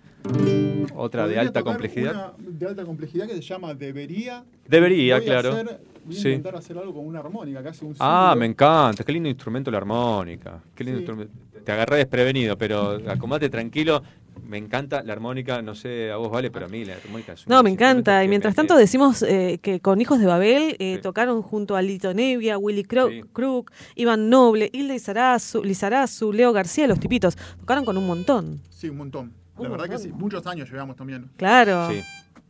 [0.94, 2.34] otra de alta tocar complejidad?
[2.38, 4.44] una de alta complejidad que se llama Debería.
[4.66, 5.50] Debería, Voy a claro.
[5.52, 6.28] hacer- voy a Sí.
[6.28, 9.04] intentar hacer algo con una armónica, casi un Ah, me encanta.
[9.04, 10.60] Qué lindo instrumento la armónica.
[10.74, 11.02] Qué lindo Sí.
[11.02, 11.32] instrumento.
[11.64, 14.02] Te agarré desprevenido, pero acomodate tranquilo.
[14.46, 17.46] Me encanta la armónica, no sé a vos vale, pero a mí la armónica es
[17.46, 18.22] No, me encanta.
[18.24, 21.02] Y mientras me- tanto decimos eh, que con Hijos de Babel eh, Sí.
[21.02, 23.22] tocaron junto a Lito Nevia, Willy Cro- Sí.
[23.32, 27.36] Crook, Iván Noble, Hilda Lizarazu, Lizarazu, Leo García, Los Tipitos.
[27.60, 28.60] Tocaron con un montón.
[28.68, 29.32] Sí, un montón.
[29.56, 30.10] La Un verdad que sí.
[30.12, 31.30] Muchos años llevamos también.
[31.36, 31.88] Claro.
[31.90, 32.00] Sí.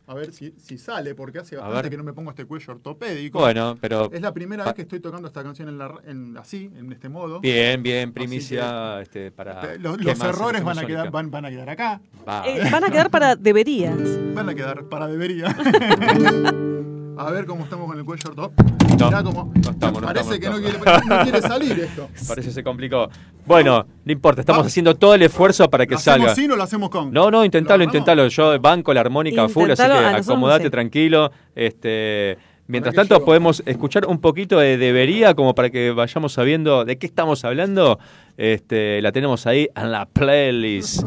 [0.07, 3.39] A ver si, si sale, porque hace bastante que no me pongo este cuello ortopédico.
[3.39, 6.69] Bueno, pero Es la primera vez que estoy tocando esta canción en la, en, así,
[6.75, 7.39] en este modo.
[7.39, 9.73] bien, bien, primicia este, para.
[9.73, 12.01] Eh, Los, ¿qué los más errores van a, quedar, van, van a quedar acá.
[12.27, 12.43] Va.
[12.47, 13.97] Eh, van a quedar para deberías.
[14.33, 15.55] Van a quedar para debería.
[17.17, 18.75] a ver cómo estamos con el cuello ortopédico.
[18.97, 21.79] No, Mirá cómo- no estamos, no Parece estamos, que no, no quiere, no quiere salir
[21.79, 22.09] esto.
[22.27, 23.09] Parece que se complicó.
[23.45, 24.67] Bueno, no importa, estamos Va.
[24.67, 26.35] haciendo todo el esfuerzo para que ¿Lo hacemos salga.
[26.35, 27.11] sin o lo hacemos con?
[27.11, 28.27] No, no, intentalo, intentalo.
[28.27, 31.31] Yo banco la armónica a full, así que Intentalo, a nosotros no acomodate tranquilo.
[31.55, 32.37] Este,
[32.67, 33.25] mientras tanto, llego.
[33.25, 37.99] podemos escuchar un poquito de debería, como para que vayamos sabiendo de qué estamos hablando.
[38.37, 41.03] Este, la tenemos ahí en la playlist.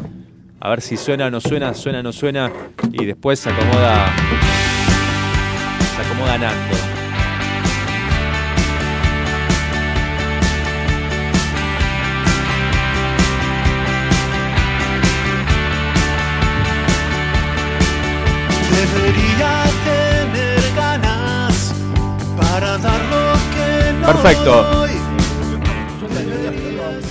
[0.61, 2.51] A ver si suena o no suena, suena o no suena.
[2.91, 4.13] Y después se acomoda.
[6.19, 6.75] Se acomoda Nando.
[18.75, 21.73] Debería tener ganas
[22.37, 24.63] para dar lo que no Perfecto.
[24.63, 24.89] doy.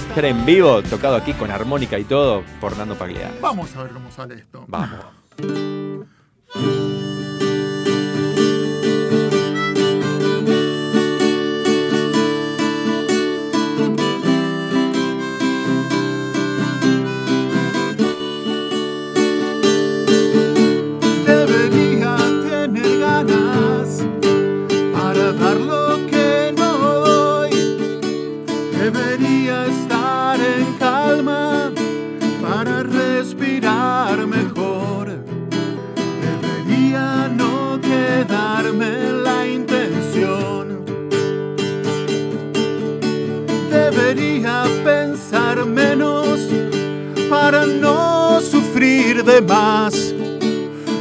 [0.08, 3.38] Estar en vivo, tocado aquí con armónica y todo, por Nando Pagliari.
[3.40, 4.64] Vamos a ver cómo sale esto.
[4.66, 5.00] Vamos.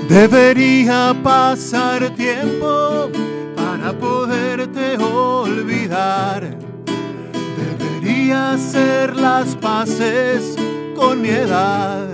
[0.08, 3.10] Debería pasar tiempo
[3.56, 6.58] para poderte olvidar.
[7.58, 10.56] Debería hacer las paces
[10.96, 12.08] con mi edad.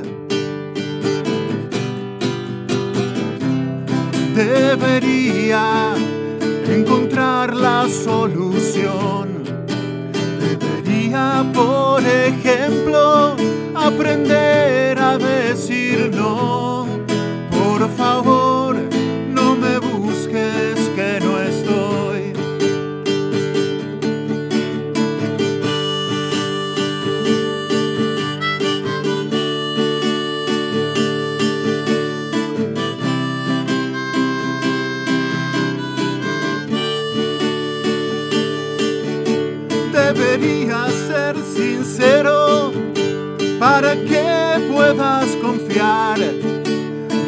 [4.36, 5.94] Debería
[6.68, 9.44] encontrar la solución.
[10.40, 13.36] Debería, por ejemplo,
[13.76, 16.88] aprender a decirlo.
[17.52, 18.76] Por favor,
[19.30, 22.34] no me busques que no estoy.
[39.92, 42.72] Debería ser sincero
[43.60, 44.23] para que
[44.94, 46.20] puedas confiar.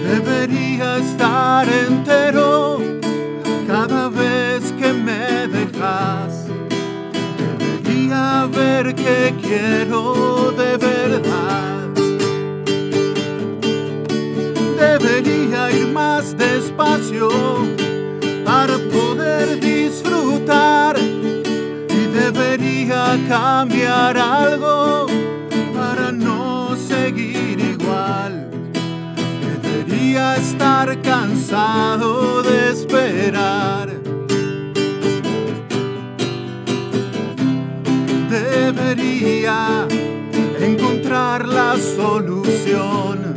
[0.04, 2.80] Debería estar entero
[3.68, 6.48] cada vez que me dejas.
[7.58, 11.90] Debería ver que quiero de verdad.
[14.80, 17.30] Debería ir más despacio
[18.46, 20.98] para poder disfrutar.
[21.00, 25.15] Y debería cambiar algo
[30.16, 33.90] Estar cansado de esperar.
[38.30, 39.86] Debería
[40.62, 43.36] encontrar la solución.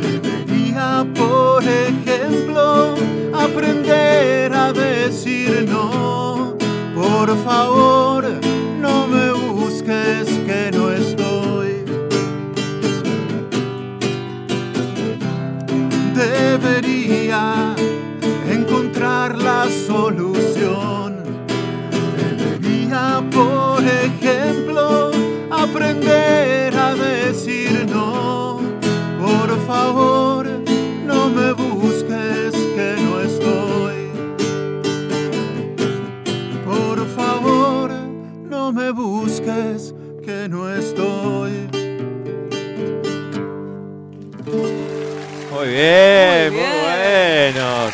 [0.00, 2.94] Debería, por ejemplo,
[3.34, 6.56] aprender a decir no.
[6.94, 8.19] Por favor,
[19.70, 21.16] solución.
[22.16, 25.10] Debería, por ejemplo,
[25.50, 28.60] aprender a decir no.
[29.20, 30.46] Por favor,
[31.06, 33.98] no me busques que no estoy.
[36.64, 37.90] Por favor,
[38.48, 39.94] no me busques
[40.24, 41.68] que no estoy.
[45.52, 46.19] Muy bien.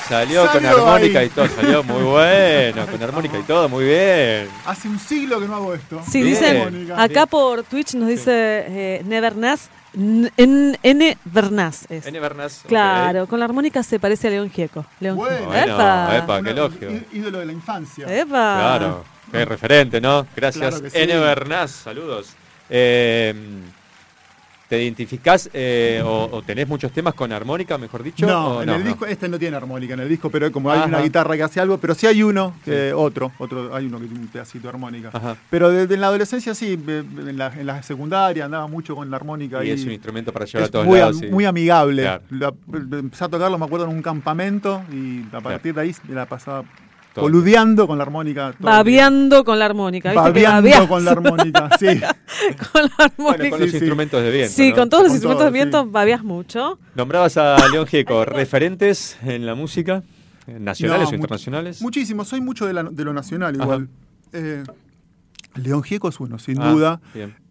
[0.09, 1.27] Salió, con armónica ahí.
[1.27, 2.87] y todo, salió muy bueno.
[2.87, 4.49] Con armónica y todo, muy bien.
[4.65, 6.01] Hace un siglo que no hago esto.
[6.09, 6.35] Sí, Bien.
[6.35, 8.31] dicen, acá por Twitch nos dice
[8.69, 12.07] eh, Nevernaz, N, N, N Vernaz es.
[12.07, 12.21] N.
[12.69, 14.85] Claro, con la armónica se parece a León Gieco.
[15.01, 15.51] León Bueno.
[15.51, 15.73] Gieco.
[15.73, 16.17] ¡Epa!
[16.19, 16.89] epa, qué elogio.
[17.13, 18.07] Ídolo de la infancia.
[18.07, 18.29] ¡Epa!
[18.59, 20.27] Claro, qué referente, ¿no?
[20.37, 20.75] Gracias.
[20.81, 20.99] Claro sí.
[20.99, 21.19] N.
[21.19, 22.29] Bernás, saludos.
[22.69, 23.35] Eh,
[24.69, 28.27] ¿Te identificás eh, o, o tenés muchos temas con armónica, mejor dicho?
[28.27, 30.89] No, en el disco, este no tiene armónica en el disco, pero como hay Ajá.
[30.89, 34.07] una guitarra que hace algo, pero sí hay uno, que otro, otro, hay uno que
[34.07, 35.11] tiene un pedacito de armónica.
[35.13, 35.37] Ajá.
[35.51, 39.17] Pero desde la adolescencia sí, eh, en la, en la secundaria andaba mucho con la
[39.17, 39.65] armónica.
[39.65, 41.15] Y y es un instrumento para llevar a todos muy, lados.
[41.17, 41.27] am- sí.
[41.29, 42.03] muy amigable.
[42.03, 42.23] Claro.
[42.31, 42.53] La-
[42.99, 46.65] empecé a tocarlo, me acuerdo, en un campamento y a partir de ahí la pasaba.
[47.21, 48.55] Coludeando con la armónica.
[48.59, 50.13] Babeando con la armónica.
[50.13, 51.87] Babeando con la armónica, sí.
[52.73, 53.51] con la Bueno, armónica.
[53.51, 54.53] con los Sí, instrumentos de viento.
[54.53, 54.77] Sí, ¿no?
[54.77, 55.89] con todos los Con instrumentos todo, de viento sí.
[55.91, 56.79] babeás mucho.
[56.95, 60.03] Nombrabas a León Gieco, referentes en la música,
[60.47, 61.83] eh, nacionales No, o internacionales.
[61.83, 63.89] Muchísimo, soy mucho de, la- de lo nacional igual.
[64.33, 64.63] Eh,
[65.55, 67.01] León Gieco es uno, sin Ah, duda.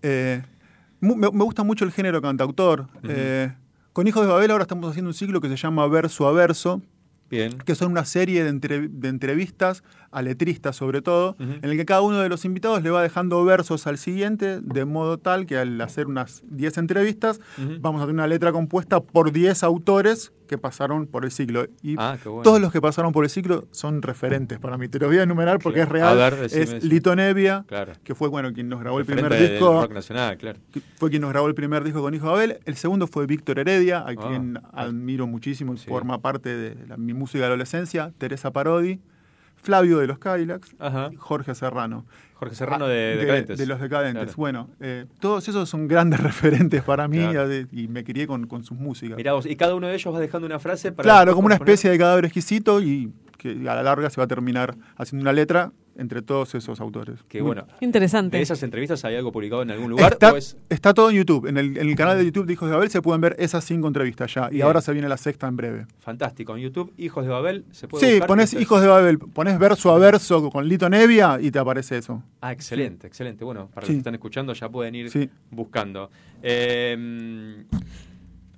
[0.04, 0.42] Eh,
[1.00, 2.88] me, me gusta mucho el género cantautor.
[3.04, 3.52] Eh,
[3.94, 6.82] con Hijos de Babel ahora estamos haciendo un ciclo que se llama Verso a Verso,
[7.30, 9.84] Que son una serie de entrevistas
[10.16, 11.54] a letristas sobre todo, Ujú.
[11.62, 14.86] en el que cada uno de los invitados le va dejando versos al siguiente, de
[14.86, 17.42] modo tal que al hacer unas 10 entrevistas
[17.82, 21.66] vamos a tener una letra compuesta por 10 autores que pasaron por el ciclo.
[21.82, 22.44] Y Ah, bueno.
[22.44, 24.88] todos los que pasaron por el ciclo son referentes para mí.
[24.88, 25.88] Te los voy a enumerar porque Claro.
[25.90, 26.22] es real.
[26.22, 26.84] A ver, es.
[26.84, 27.94] Lito Nevia, Claro.
[28.04, 29.82] que fue bueno quien nos grabó el primer disco.
[29.82, 30.60] rock nacional, claro.
[30.72, 32.60] que fue quien nos grabó el primer disco con Hijo de Abel.
[32.66, 34.84] El segundo fue Víctor Heredia, a quien Ah.
[34.84, 35.88] admiro muchísimo y Sí.
[35.90, 38.14] forma parte de la- mi música de adolescencia.
[38.20, 39.00] Teresa Parodi,
[39.66, 41.10] Flavio de los Cadillacs Ajá.
[41.18, 42.06] Jorge Serrano.
[42.36, 43.58] Jorge Serrano de, Ah, Decadentes.
[43.58, 44.24] de los Decadentes.
[44.24, 44.34] Claro.
[44.38, 47.52] Bueno, eh, todos esos son grandes referentes para mí Claro.
[47.52, 49.18] eh, y me crié con, con sus músicas.
[49.18, 51.04] Mirá vos, y cada uno de ellos va dejando una frase para.
[51.08, 54.28] Claro, como una especie de cadáver exquisito y que a la larga se va a
[54.28, 57.20] terminar haciendo una letra entre todos esos autores.
[57.30, 57.68] Que Muy- bueno.
[57.80, 58.38] Interesante.
[58.38, 60.14] ¿De esas entrevistas hay algo publicado en algún lugar?
[60.14, 61.48] Está, es- está todo en YouTube.
[61.48, 63.64] En el, en el canal de YouTube de Hijos de Abel se pueden ver esas
[63.64, 64.50] cinco entrevistas ya.
[64.52, 65.86] Y ahora se viene la sexta en breve.
[66.00, 66.56] Fantástico.
[66.56, 68.28] En YouTube, Hijos de Babel, se puede Sí, buscar.
[68.28, 72.22] pones Hijos de Babel, pones verso a verso con Lito Nevia y te aparece eso.
[72.42, 73.44] Ah, excelente, excelente.
[73.46, 73.94] Bueno, para los Sí.
[73.94, 75.30] que están escuchando ya pueden ir Sí.
[75.52, 76.12] buscando.
[76.44, 77.64] Eh,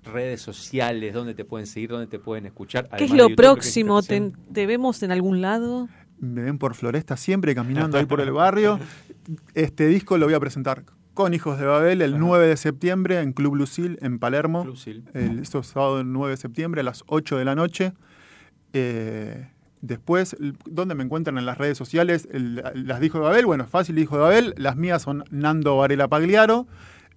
[0.03, 2.88] redes sociales, dónde te pueden seguir, dónde te pueden escuchar.
[2.97, 4.01] ¿Qué es lo YouTube, próximo?
[4.01, 5.89] que es ¿Te, te vemos en algún lado?
[6.20, 8.80] Me ven por Floresta siempre caminando ahí por el barrio.
[9.53, 13.34] Este disco lo voy a presentar con Hijos de Babel el 9 de septiembre en
[13.34, 14.63] Club Lucil en Palermo.
[14.65, 15.03] Lucil.
[15.13, 17.93] El, esto es sábado 9 de septiembre a las 8 de la noche.
[18.74, 19.47] Eh,
[19.82, 22.28] después, ¿dónde me encuentran en las redes sociales?
[22.32, 24.53] El- las de Hijo de Babel, bueno, es fácil, Hijo de Babel.
[24.57, 26.68] Las mías son Nando Varela Pagliaro.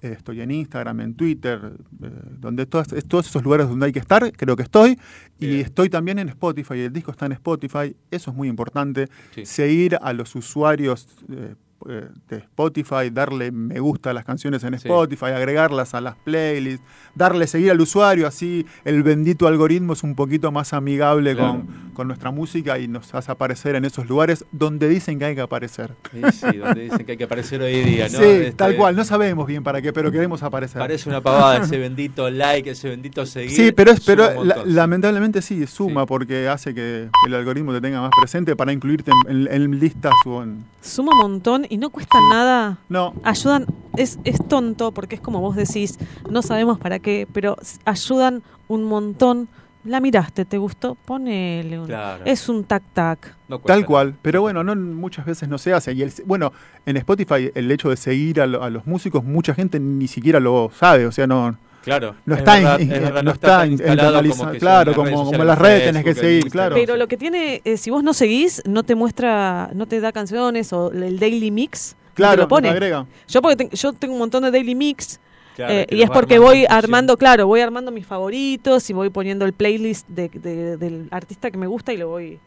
[0.02, 1.72] Estoy en Instagram, en Twitter,
[2.02, 4.98] eh, donde todas, todos esos lugares donde hay que estar, creo que estoy.
[5.38, 9.08] Y estoy también en Spotify, el disco está en Spotify, eso es muy importante.
[9.34, 9.46] Sí.
[9.46, 11.54] Seguir a los usuarios eh,
[11.86, 14.86] de Spotify, darle me gusta a las canciones en Sí.
[14.88, 20.14] Spotify, agregarlas a las playlists, darle seguir al usuario, así el bendito algoritmo es un
[20.14, 21.52] poquito más amigable Claro.
[21.64, 25.34] con, con nuestra música y nos hace aparecer en esos lugares donde dicen que hay
[25.34, 25.92] que aparecer.
[26.12, 28.18] Sí, sí, donde dicen que hay que aparecer hoy día, ¿no?
[28.18, 30.78] Sí, Este, tal cual, no sabemos bien para qué, pero queremos aparecer.
[30.78, 33.50] Parece una pavada ese bendito like, ese bendito seguir.
[33.50, 38.00] Sí, pero, es, pero la- lamentablemente sí, suma porque hace que el algoritmo te tenga
[38.00, 40.64] más presente para incluirte en, en- en listas o en...
[40.82, 42.76] Suma un montón y no cuesta nada.
[42.90, 43.14] No.
[43.22, 43.64] Ayudan,
[43.96, 45.98] es, es tonto porque es como vos decís,
[46.28, 47.56] no sabemos para qué, pero
[47.86, 49.48] ayudan un montón.
[49.82, 50.94] La miraste, ¿te gustó?
[50.94, 51.86] Ponele un.
[51.86, 52.22] Claro.
[52.26, 53.34] Es un tac-tac.
[53.64, 55.94] Tal cual, pero bueno, no muchas veces no se hace.
[55.94, 56.52] Y el, bueno,
[56.84, 60.38] en Spotify el hecho de seguir a, lo- a los músicos, mucha gente ni siquiera
[60.38, 61.56] lo sabe, o sea, no...
[61.82, 64.94] Claro, No es está, verdad, in- es verdad, no no está instalado como que Claro,
[64.94, 66.50] como, redes como las redes tenés que seguir, Instagram.
[66.68, 66.74] claro.
[66.74, 70.12] Pero lo que tiene, eh, si vos no seguís, no te muestra, no te da
[70.12, 71.96] canciones o el daily mix.
[72.14, 72.68] Claro, te lo pone.
[72.68, 73.06] agrega.
[73.28, 75.20] Yo porque te- yo tengo un montón de daily mix.
[75.56, 79.44] Claro, eh, y es porque voy armando, claro, voy armando mis favoritos y voy poniendo
[79.46, 82.38] el playlist de- de- del artista que me gusta y lo voy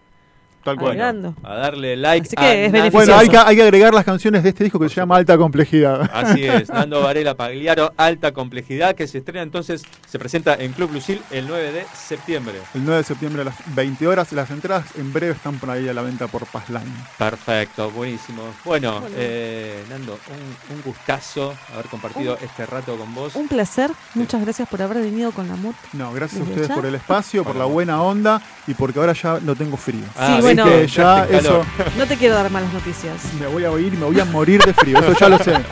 [0.64, 0.92] Tal cual.
[0.92, 1.36] agregando.
[1.44, 2.28] A darle like.
[2.28, 4.64] Así que a es Nando- Bueno, hay que, hay que agregar las canciones de este
[4.64, 6.10] disco que se llama Alta Complejidad.
[6.14, 10.92] Así es, Nando Varela Pagliaro, Alta Complejidad, que se estrena entonces, se presenta en Club
[10.94, 12.56] Lucil el 9 de septiembre.
[12.74, 14.32] El 9 de septiembre a las 20 horas.
[14.32, 16.84] Las entradas en breve están por ahí a la venta por Passline.
[17.18, 18.44] Perfecto, buenísimo.
[18.66, 19.16] Bueno, Bueno.
[19.18, 23.36] eh, Nando, un, un gustazo haber compartido este rato con vos.
[23.36, 23.92] Un placer.
[24.14, 25.76] Muchas gracias por haber venido con la MUT.
[25.94, 26.76] No, gracias a ustedes ya.
[26.76, 30.04] por el espacio, por la buena onda y porque ahora ya no tengo frío.
[30.18, 30.66] Ah, Sí, bueno.
[30.80, 31.66] que ya eso
[31.98, 33.16] No te quiero dar malas noticias.
[33.40, 35.00] me voy a oír y me voy a morir de frío.
[35.00, 35.54] Eso ya lo sé.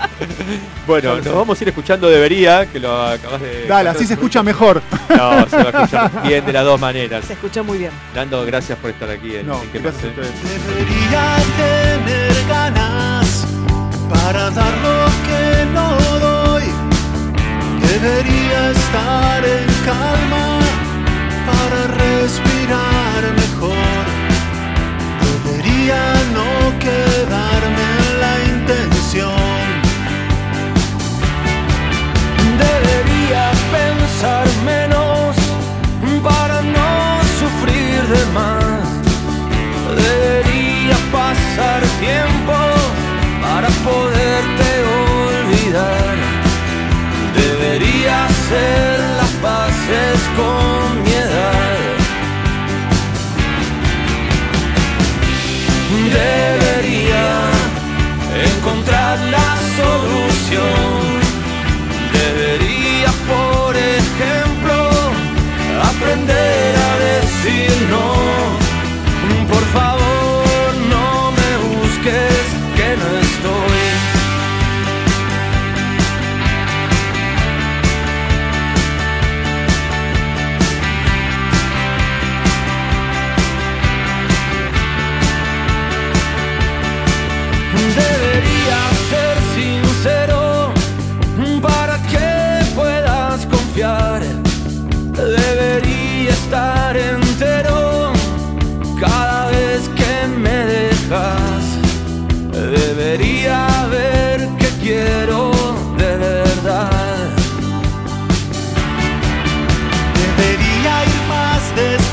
[0.88, 3.66] Bueno, nos vamos a ir escuchando Debería, que lo acabas de...
[3.68, 4.82] Dale, así se escucha mejor.
[5.10, 7.24] No, se va a escuchar bien de las dos maneras.
[7.26, 7.92] Se escucha muy bien.
[8.14, 10.22] Nando, gracias por estar aquí en, No, en ¿Qué gracias a Pasé?
[10.22, 10.68] ustedes.
[10.76, 13.48] Debería tener ganas
[14.10, 16.64] para dar lo que no doy.
[17.82, 20.60] Debería estar en calma
[21.48, 23.61] para respirar mejor.
[25.82, 29.34] No quedarme en la intención.
[32.66, 35.36] Debería pensar menos
[36.24, 38.84] para no sufrir de más.
[40.06, 42.58] Debería pasar tiempo
[43.42, 44.68] para poderte
[45.10, 46.16] olvidar.
[47.36, 48.91] Debería hacer
[60.52, 60.91] solución.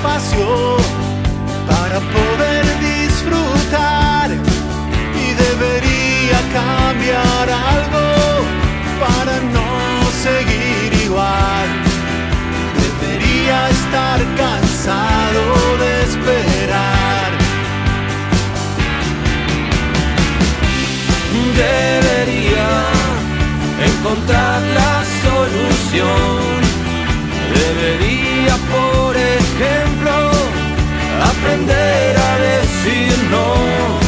[0.03, 0.77] Más despacio
[1.67, 8.07] para poder disfrutar y debería cambiar algo
[9.01, 9.71] para no
[10.23, 11.69] seguir igual.
[13.01, 15.43] Debería estar cansado
[15.83, 17.31] de esperar.
[21.57, 22.69] Debería
[23.85, 26.59] encontrar la solución.
[27.55, 29.17] Debería, por
[31.21, 34.08] aprender a decir no.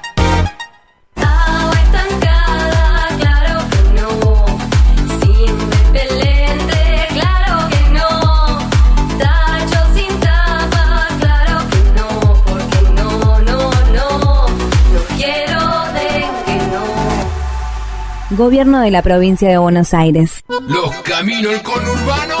[18.31, 20.41] Gobierno de la provincia de Buenos Aires.
[20.67, 22.37] Los caminos del conurbano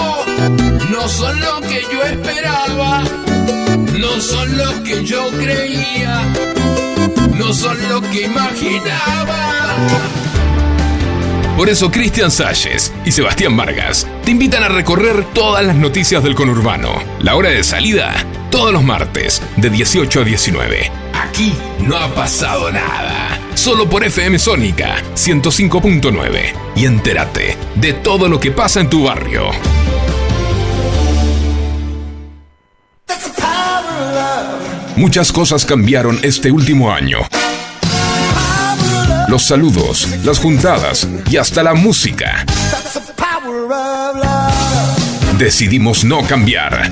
[0.89, 3.03] no son lo que yo esperaba,
[3.99, 6.23] no son lo que yo creía,
[7.37, 9.75] no son lo que imaginaba.
[11.57, 16.35] Por eso Cristian Salles y Sebastián Vargas te invitan a recorrer todas las noticias del
[16.35, 17.03] conurbano.
[17.19, 18.13] La hora de salida,
[18.51, 20.91] todos los martes, de 18 a 19.
[21.13, 23.39] Aquí no ha pasado nada.
[23.55, 26.53] Solo por FM Sónica 105.9.
[26.75, 29.49] Y entérate de todo lo que pasa en tu barrio.
[34.95, 37.19] Muchas cosas cambiaron este último año.
[39.29, 42.45] Los saludos, las juntadas y hasta la música.
[45.37, 46.91] Decidimos no cambiar.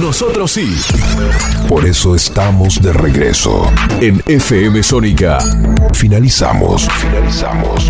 [0.00, 0.76] Nosotros sí.
[1.68, 3.70] Por eso estamos de regreso.
[4.00, 5.38] En FM Sónica.
[5.92, 6.88] Finalizamos.
[7.00, 7.84] Finalizamos.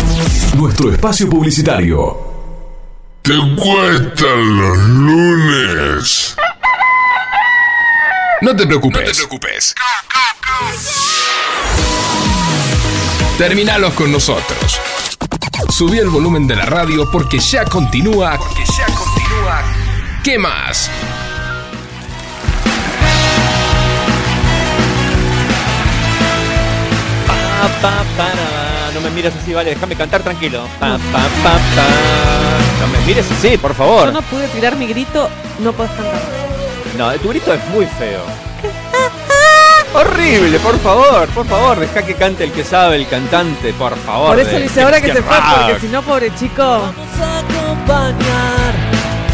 [0.55, 2.17] Nuestro espacio publicitario.
[3.21, 6.35] ¿Te cuestan los lunes?
[8.41, 9.01] No te preocupes.
[9.01, 9.75] No te preocupes.
[13.37, 14.79] Terminalos con nosotros.
[15.69, 18.37] Subí el volumen de la radio porque ya continúa.
[18.37, 19.63] Porque ya continúa.
[20.23, 20.89] ¿Qué más?
[27.59, 28.91] Pa, pa, para.
[28.93, 30.63] No me mires así, vale, déjame cantar tranquilo.
[30.79, 31.87] Pa, pa, pa, pa.
[32.81, 34.13] No me mires así, por Yo favor.
[34.13, 35.29] no pude tirar mi grito,
[35.59, 36.21] no podés cantar.
[36.97, 38.21] No, tu grito es muy feo.
[39.93, 44.29] Horrible, por favor, por favor, deja que cante el que sabe, el cantante, por favor.
[44.29, 46.61] Por eso le hice ahora que se fue, porque si no, pobre chico.
[46.63, 48.73] acompañar,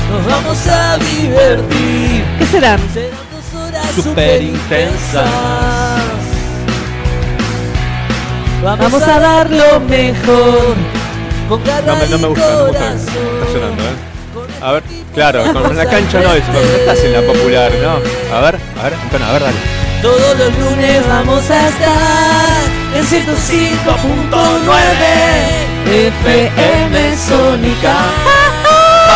[0.10, 2.26] nos vamos a divertir.
[2.40, 2.80] ¿Qué serán?
[2.94, 5.30] Serán dos horas Súper intensas.
[8.64, 10.76] Vamos a dar lo mejor.
[11.50, 12.94] Con No me, no me gusta, no me gusta.
[12.94, 13.96] Está sonando, ¿eh?
[14.62, 14.84] A ver,
[15.14, 18.00] claro, con la cancha no, es, no estás en la popular, ¿no?
[18.36, 19.58] A ver, a ver, Antonio, a ver, dale.
[20.02, 22.64] Todos los lunes vamos a estar
[22.96, 27.96] en 105.9 FM Sónica.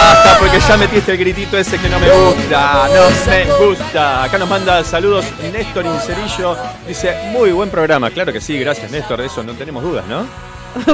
[0.10, 2.88] Basta, porque ya metiste el gritito ese que no me gusta.
[2.88, 4.24] No me gusta.
[4.24, 6.58] Acá nos manda saludos Néstor Incerillo.
[6.88, 8.10] Dice, muy buen programa.
[8.10, 9.20] Claro que sí, gracias Néstor.
[9.22, 10.26] De eso no tenemos dudas, ¿no?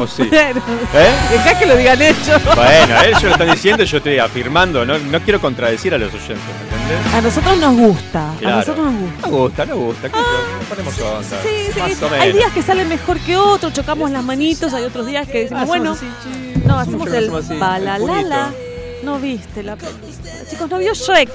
[0.01, 0.23] ¿O sí?
[0.29, 0.61] Bueno,
[0.93, 1.13] ¿Eh?
[1.31, 2.41] dejá que lo digan ellos.
[2.55, 4.85] Bueno, ellos lo están diciendo, yo estoy afirmando.
[4.85, 7.13] No, no quiero contradecir a los oyentes, ¿me entendés?
[7.13, 8.31] A nosotros nos gusta.
[8.31, 9.21] A nosotros nos gusta.
[9.21, 10.09] Nos gusta, nos gusta.
[10.09, 11.41] ¿Qué nos ponemos onda?
[11.41, 11.79] Sí, sí.
[11.79, 15.25] Más o Hay días que salen mejor que otros, chocamos las manitos, hay otros días
[15.27, 15.95] que decimos, bueno,
[16.65, 18.51] no, hacemos el hacemos balalala.
[19.05, 19.77] No viste la.
[20.49, 21.29] Chicos, no vio Shrek.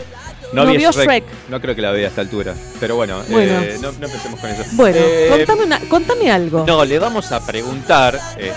[0.52, 1.06] No, vi vio Shrek.
[1.06, 1.24] Shrek.
[1.48, 2.54] No creo que la vea a esta altura.
[2.80, 3.60] Pero bueno, Bueno.
[3.60, 4.64] eh, no, no empecemos con eso.
[4.72, 6.64] Bueno, Eh, contame, una- contame algo.
[6.66, 8.50] No, le vamos a preguntar este,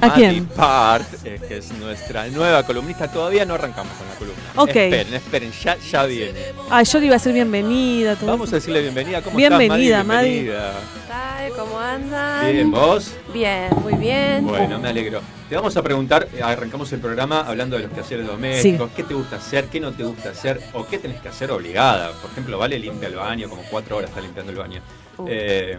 [0.00, 0.46] a, ¿A Mati quién?
[0.46, 3.08] Part, eh, que es nuestra nueva columnista.
[3.08, 4.42] Todavía no arrancamos con la columna.
[4.56, 4.68] Ok.
[4.68, 6.40] Esperen, esperen, ya, ya viene.
[6.70, 8.16] Ay, yo le iba a ser bienvenida.
[8.16, 9.22] todo Vamos a decirle bienvenida.
[9.22, 10.30] ¿Cómo Bienvenida, estás, Madi.
[10.30, 10.72] Bienvenida.
[11.56, 12.52] ¿Cómo andan?
[12.52, 13.12] Bien, ¿vos?
[13.32, 14.46] Bien, muy bien.
[14.46, 15.20] Bueno, me alegro.
[15.48, 19.14] Te vamos a preguntar, eh, arrancamos el programa hablando de los quehaceres domésticos, qué te
[19.14, 22.12] gusta hacer, qué no te gusta hacer, o qué tenés que hacer obligada.
[22.12, 24.80] Por ejemplo, Vale limpia el baño, como cuatro horas está limpiando el baño.
[25.18, 25.26] Uh.
[25.28, 25.78] Eh,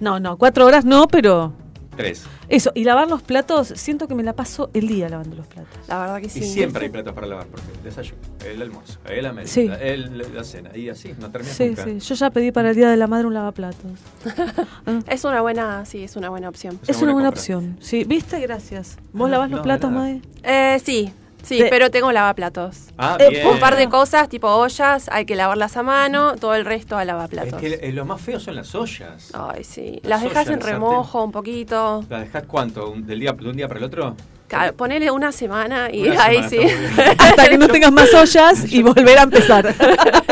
[0.00, 1.52] No, no, cuatro horas no, pero
[1.94, 2.24] tres.
[2.48, 2.70] eso.
[2.74, 5.70] Y lavar los platos, siento que me la paso el día lavando los platos.
[5.88, 9.32] La verdad que Y siempre hay platos para lavar, porque el desayuno, el almuerzo, el
[9.32, 9.70] merienda, Sí.
[9.80, 11.84] el- la cena, y así, no termina Sí, nunca.
[11.84, 11.98] sí.
[12.00, 13.90] Yo ya pedí para el día de la madre un lavaplatos.
[15.08, 16.78] Es una buena, sí, es una buena opción.
[16.86, 17.76] Es una buena opción.
[17.80, 18.40] Sí, ¿viste?
[18.40, 18.96] Gracias.
[19.12, 20.08] ¿Vos lavás los no, platos, de nada.
[20.08, 20.22] Madi?
[20.42, 21.12] Eh, sí,
[21.44, 22.76] sí, pero tengo lavaplatos.
[22.98, 23.46] Ah, Eh, bien.
[23.46, 27.02] un par de cosas, tipo ollas, hay que lavarlas a mano, todo el resto a
[27.02, 27.60] Es lavaplatos.
[27.60, 29.30] que eh, lo más feo son las ollas.
[29.32, 30.00] Ay, sí.
[30.02, 32.04] Las Las dejas en remojo un poquito.
[32.08, 32.90] ¿La dejás cuánto?
[32.90, 34.16] ¿Un- ¿Del día, ¿De un día para el otro?
[34.48, 37.14] Claro, ponele una semana y Una ahí semana, sí.
[37.18, 39.74] Hasta que no tengas más ollas y volver a empezar.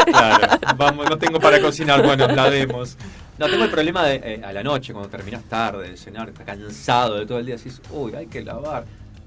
[0.07, 2.97] Claro, vamos, no tengo para cocinar, bueno, la vemos.
[3.39, 6.45] No, tengo el problema de eh, a la noche, cuando terminás tarde de cenar, estás
[6.47, 8.85] cansado de todo el día, decís, uy, hay que lavar.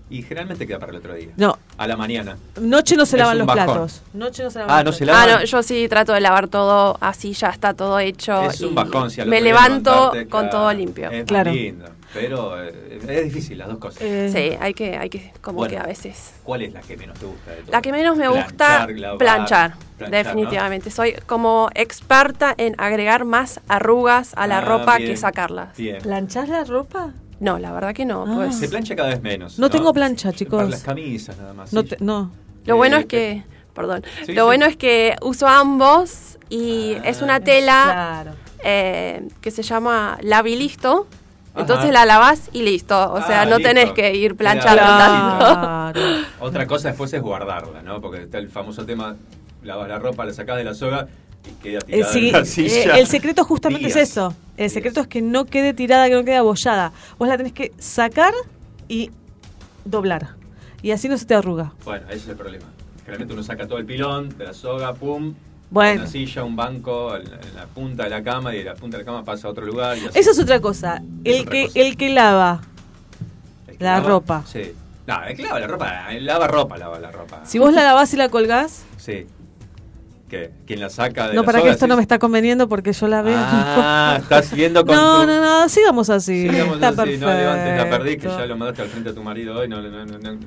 [0.07, 1.29] Y generalmente queda para el otro día.
[1.35, 1.57] No.
[1.77, 2.37] A la mañana.
[2.61, 3.65] Noche no se Es lavan los bajón.
[3.65, 4.03] platos.
[4.13, 5.21] Noche no se lavan Ah, los no se platos.
[5.21, 5.41] Ah, lavan.
[5.41, 8.43] no, yo sí trato de lavar todo así, ya está todo hecho.
[8.51, 11.09] Es un bajón, si al Me levanto levantarte, con claro, todo limpio.
[11.09, 11.51] Es Claro.
[11.51, 13.99] lindo, pero eh, es difícil las dos cosas.
[14.03, 15.71] Eh, Sí, hay que, hay que, como Bueno.
[15.71, 16.35] que a veces.
[16.43, 17.71] ¿Cuál es la que menos te gusta de todo?
[17.71, 20.91] La que menos me gusta, Planchar, lavar, planchar, planchar, definitivamente.
[20.91, 25.75] Soy como experta en agregar más arrugas a la Ah, ropa bien, que sacarlas.
[25.75, 25.99] Bien.
[26.01, 27.11] ¿Planchás la ropa?
[27.39, 28.25] No, la verdad que no.
[28.27, 28.33] Ah.
[28.35, 28.57] pues.
[28.57, 29.59] Se plancha cada vez menos.
[29.59, 30.57] No tengo plancha, chicos.
[30.57, 31.73] Para las camisas nada más.
[31.73, 31.87] No, sí.
[31.89, 32.31] te- no.
[32.65, 33.43] Lo bueno Eh, es que,
[33.73, 34.45] perdón, sí, lo sí.
[34.45, 37.83] bueno es que uso ambos y es una tela
[38.23, 38.31] Claro.
[38.63, 41.07] eh, que se llama labilisto.
[41.53, 41.61] Ajá.
[41.61, 43.13] Entonces la lavas y listo.
[43.13, 43.69] O sea, Ah, no listo.
[43.69, 45.45] tenés que ir planchando tanto.
[45.93, 46.01] Claro.
[46.41, 48.01] Otra cosa después es guardarla, ¿no?
[48.01, 49.15] Porque está el famoso tema,
[49.63, 51.07] lavas la ropa, la sacás de la soga
[51.49, 52.97] y queda Eh, tirada sí, en la eh, silla.
[52.97, 53.97] el secreto justamente Días.
[53.97, 54.33] es eso.
[54.57, 56.91] El secreto es que no quede tirada, que no quede abollada.
[57.17, 58.33] Vos la tenés que sacar
[58.87, 59.11] y
[59.83, 60.35] doblar.
[60.81, 61.73] Y así no se te arruga.
[61.83, 62.65] Bueno, ese es el problema.
[62.99, 65.33] Generalmente uno saca todo el pilón de la soga, pum,
[65.69, 66.01] Bueno.
[66.01, 67.23] una silla, un banco, en
[67.55, 69.65] la, punta de la cama y de la punta de la cama pasa a otro
[69.65, 69.97] lugar.
[69.97, 70.19] Y así.
[70.19, 71.01] Eso es otra cosa.
[71.23, 71.79] El otra que, cosa.
[71.79, 72.61] el que lava
[73.67, 74.43] El que la lava- ropa.
[74.47, 74.71] Sí.
[75.07, 77.41] No, el que lava la ropa, el lava ropa, lava la ropa.
[77.45, 79.27] Si vos la lavás y la colgás, Sí.
[80.29, 80.51] ¿Qué?
[80.65, 83.21] ¿Quién la saca de no para que esto no me está conveniendo porque yo la
[83.21, 83.35] veo.
[83.37, 86.49] Ah, estás viendo con No, tu- no, no, sigamos así.
[86.49, 87.25] Sigamos está así, perfecto.
[87.27, 89.67] no levantes la perdí, que ya lo mandaste al frente a tu marido hoy.
[89.67, 90.39] No, no, no, no.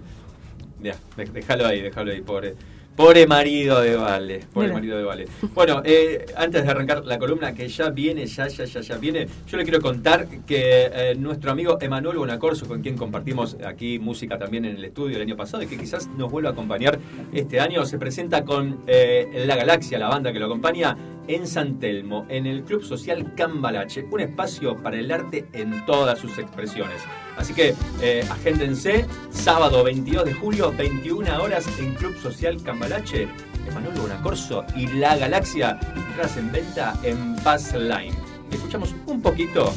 [0.82, 0.94] Ya,
[1.32, 2.54] déjalo ahí, déjalo ahí, pobre.
[2.98, 4.74] Pobre marido de Vale, pobre Mira.
[4.80, 5.28] marido de Vale.
[5.54, 9.28] Bueno, eh, antes de arrancar la columna que ya viene, ya, ya, ya, ya viene,
[9.46, 14.36] yo le quiero contar que eh, nuestro amigo Emanuel Bonacorso, con quien compartimos aquí música
[14.36, 16.98] también en el estudio el año pasado y que quizás nos vuelva a acompañar
[17.32, 20.96] este año, se presenta con eh, La Galaxia, la banda que lo acompaña,
[21.28, 26.18] en San Telmo, en el Club Social Cambalache, un espacio para el arte en todas
[26.18, 27.02] sus expresiones.
[27.36, 34.00] Así que eh, agéndense, sábado 22 de julio, 21 horas en Club Social Cambalache, Emanuel
[34.00, 38.16] Bonacorso y La Galaxia, entradas en venta en Paz Line.
[38.50, 39.74] Escuchamos un poquito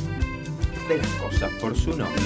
[0.88, 2.21] de las cosas por su nombre.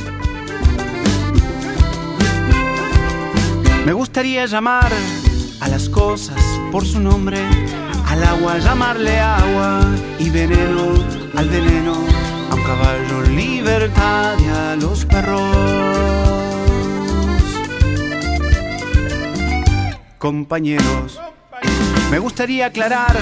[3.84, 4.92] Me gustaría llamar
[5.60, 6.40] a las cosas
[6.72, 7.40] por su nombre,
[8.06, 9.82] al agua llamarle agua
[10.20, 11.04] y veneno
[11.36, 11.96] al veneno,
[12.52, 16.45] a un caballo libertad y a los perros.
[20.26, 21.22] Compañeros,
[22.10, 23.16] me gustaría aclarar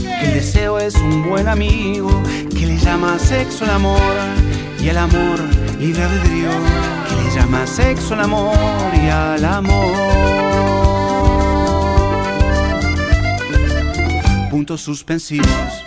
[0.00, 2.08] que el deseo es un buen amigo,
[2.48, 4.00] que le llama sexo al amor
[4.82, 5.38] y al amor
[5.78, 6.48] libre albedrío,
[7.10, 8.56] que le llama sexo al amor
[8.94, 9.96] y al amor.
[14.50, 15.84] Puntos suspensivos.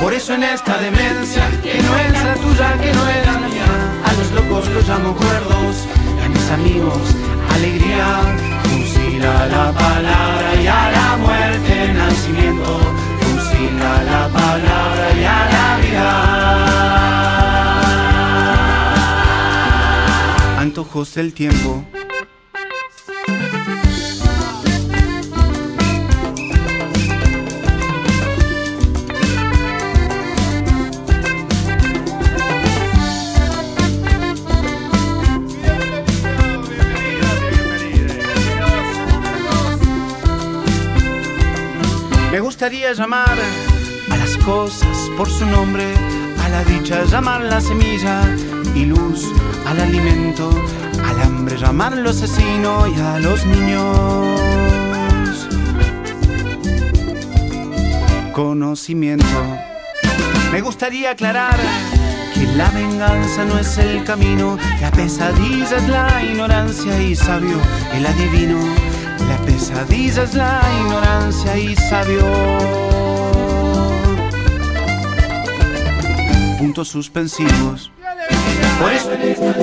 [0.00, 3.66] Por eso en esta demencia, que no es la tuya, que no es la mía,
[4.04, 5.88] a los locos los llamo cuerdos,
[6.20, 7.16] y a mis amigos
[7.52, 8.20] alegría,
[9.22, 12.80] Fusila la palabra y a la muerte nacimiento.
[13.20, 16.10] Fusila la palabra y a la vida.
[20.58, 21.84] Antojos del tiempo.
[42.62, 43.36] Gustaría llamar
[44.08, 45.94] a las cosas por su nombre,
[46.44, 48.22] a la dicha llamar la semilla
[48.72, 49.26] y luz
[49.66, 50.48] al alimento,
[51.04, 54.38] al hambre llamarlo asesino y a los niños
[58.32, 59.26] conocimiento.
[60.52, 61.58] Me gustaría aclarar
[62.32, 67.60] que la venganza no es el camino, la pesadilla es la ignorancia y sabio
[67.92, 68.91] el adivino.
[69.28, 72.22] La pesadilla es la ignorancia y sabio.
[76.58, 77.90] Puntos suspensivos.
[78.80, 79.10] Por eso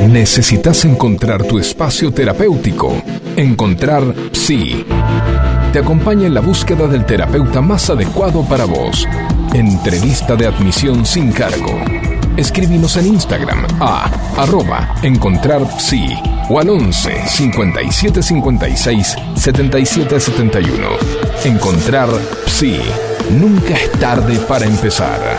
[0.08, 3.02] Necesitas encontrar tu espacio terapéutico.
[3.36, 4.86] Encontrar Psi.
[5.74, 9.08] Te acompaña en la búsqueda del terapeuta más adecuado para vos.
[9.54, 11.80] Entrevista de admisión sin cargo.
[12.38, 14.06] Escribimos en Instagram a
[14.38, 20.88] arroba encontrar psi o al 11 57 56 77 71.
[21.46, 22.10] Encontrar
[22.46, 22.80] Psi.
[23.40, 25.38] Nunca es tarde para empezar.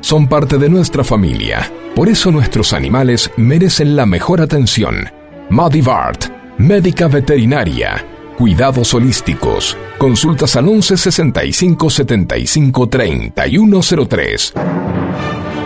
[0.00, 1.72] Son parte de nuestra familia.
[1.94, 5.08] Por eso nuestros animales merecen la mejor atención.
[5.48, 6.26] Madivart,
[6.58, 8.13] médica veterinaria.
[8.38, 9.76] Cuidados holísticos.
[9.96, 14.54] Consultas al 11 65 75 3103.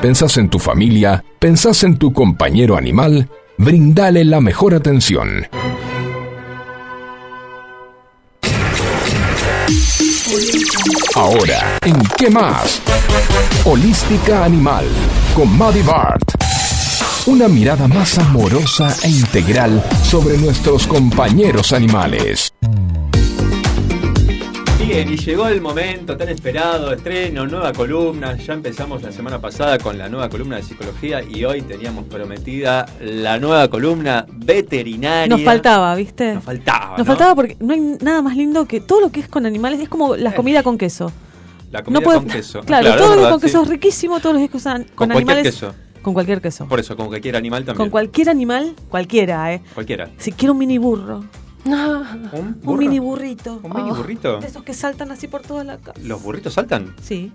[0.02, 1.24] ¿Pensás en tu familia?
[1.38, 3.28] ¿Pensás en tu compañero animal?
[3.56, 5.46] Brindale la mejor atención.
[11.14, 12.80] Ahora, ¿en qué más?
[13.64, 14.84] Holística Animal
[15.34, 16.47] con Maddie Bart.
[17.28, 22.54] Una mirada más amorosa e integral sobre nuestros compañeros animales.
[24.80, 28.34] Bien, y llegó el momento tan esperado, estreno, nueva columna.
[28.38, 32.86] Ya empezamos la semana pasada con la nueva columna de psicología y hoy teníamos prometida
[33.02, 35.26] la nueva columna veterinaria.
[35.26, 36.32] Nos faltaba, ¿viste?
[36.32, 36.90] Nos faltaba.
[36.96, 37.04] Nos ¿no?
[37.04, 39.80] faltaba porque no hay nada más lindo que todo lo que es con animales.
[39.80, 41.12] Es como la comida con queso.
[41.70, 42.60] La comida No puede- con queso.
[42.62, 43.64] Claro, todo lo verdad, con queso sí.
[43.64, 45.54] es riquísimo, todos los que usan con, Con cualquier animales.
[45.54, 45.74] queso.
[46.02, 46.66] Con cualquier queso.
[46.66, 47.76] Por eso, con cualquier animal también.
[47.76, 49.62] Con cualquier animal, cualquiera, ¿eh?
[49.74, 50.10] Cualquiera.
[50.18, 51.24] Si quiero un mini burro.
[51.64, 53.60] ¿Un, Un mini burrito.
[53.62, 54.40] ¿Un mini Oh, burrito?
[54.40, 55.98] De esos que saltan así por toda la casa.
[56.02, 56.94] ¿Los burritos saltan?
[57.02, 57.30] Sí.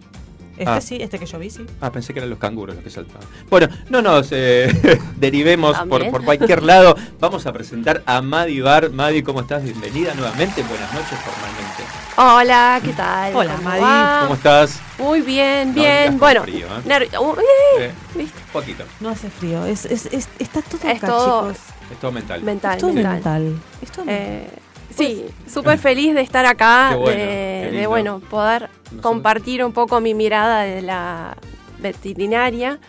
[0.57, 0.81] Este Ah.
[0.81, 1.65] sí, este que yo vi, sí.
[1.81, 3.27] Ah, pensé que eran los canguros los que saltaban.
[3.49, 6.95] Bueno, no nos eh, derivemos por, por cualquier lado.
[7.19, 8.91] Vamos a presentar a Madi Bar.
[8.91, 9.63] Madi, ¿cómo estás?
[9.63, 10.61] Bienvenida nuevamente.
[10.63, 11.83] Buenas noches formalmente.
[12.15, 13.35] Hola, ¿qué tal?
[13.35, 13.81] Hola, ¿Cómo Madi.
[13.81, 14.19] va?
[14.23, 14.79] ¿Cómo estás?
[14.99, 16.07] Muy bien, No bien.
[16.09, 17.09] con bueno, frío, ¿eh?
[17.19, 17.35] uh,
[17.79, 18.39] eh, ¿viste?
[18.53, 18.83] poquito.
[18.99, 19.65] No hace frío.
[19.65, 21.63] Es, es, es- está todo Es acá, todo chicos.
[21.91, 22.43] Es todo mental.
[22.43, 22.75] mental.
[22.75, 23.13] Es todo mental.
[23.15, 23.55] mental.
[23.81, 24.47] Es todo Eh,
[24.95, 28.69] sí, súper feliz de estar acá, bueno, de, bueno poder
[29.01, 31.35] compartir un poco mi mirada de la
[31.79, 32.79] veterinaria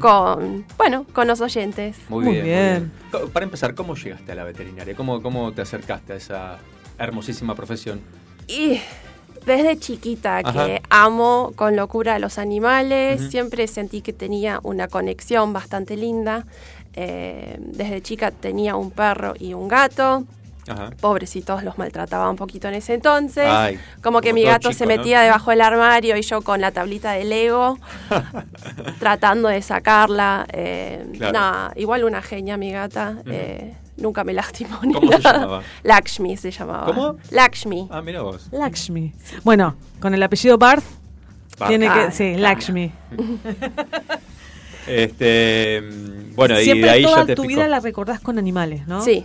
[0.00, 1.96] con, bueno, con los oyentes.
[2.08, 2.92] Muy, bien, muy bien.
[3.10, 4.94] Co- Para empezar, ¿cómo llegaste a la veterinaria?
[4.94, 6.58] ¿Cómo, ¿Cómo te acercaste a esa
[6.98, 8.00] hermosísima profesión?
[8.46, 8.80] Y
[9.44, 10.66] desde chiquita Ajá.
[10.66, 16.46] que amo con locura a los animales, siempre sentí que tenía una conexión bastante linda.
[16.94, 20.24] Eh, desde chica tenía un perro y un gato.
[20.68, 20.90] Ajá.
[21.00, 23.46] Pobrecitos, los maltrataba un poquito en ese entonces.
[23.46, 24.96] Ay, como que como mi gato chico, se ¿no?
[24.96, 27.78] metía debajo del armario y yo con la tablita de Lego
[28.98, 30.46] tratando de sacarla.
[30.52, 31.32] Eh, Claro.
[31.32, 33.16] nada, igual una genia mi gata.
[33.26, 35.62] eh, nunca me lastimó ni ¿Cómo se llamaba?
[35.82, 36.86] Lakshmi se llamaba.
[36.86, 37.16] ¿Cómo?
[37.30, 37.88] Lakshmi.
[37.90, 38.48] Ah, mira vos.
[38.50, 39.12] Lakshmi.
[39.44, 40.82] Bueno, con el apellido Barth,
[41.58, 41.68] Barth.
[41.68, 42.12] tiene Ah, que.
[42.12, 42.92] Sí, Lakshmi.
[44.86, 47.54] Este, mm, bueno, y Siempre de ahí toda ya te tu picó.
[47.54, 49.00] vida la recordás con animales, ¿no?
[49.02, 49.24] Sí,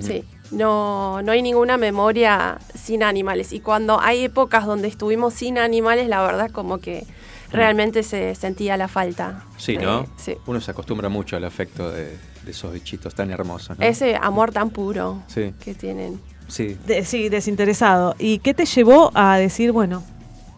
[0.00, 0.24] sí.
[0.54, 3.52] No, no hay ninguna memoria sin animales.
[3.52, 7.04] Y cuando hay épocas donde estuvimos sin animales, la verdad como que
[7.50, 9.44] realmente se sentía la falta.
[9.58, 10.06] Sí, de- ¿no?
[10.16, 10.36] sí.
[10.46, 13.84] Uno se acostumbra mucho al afecto de, de esos bichitos tan hermosos, ¿no?
[13.84, 16.20] Ese amor tan puro Sí, que tienen.
[16.48, 16.76] sí.
[16.86, 18.14] De- sí, desinteresado.
[18.18, 20.02] ¿Y qué te llevó a decir, bueno,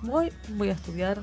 [0.02, 1.22] voy, voy a estudiar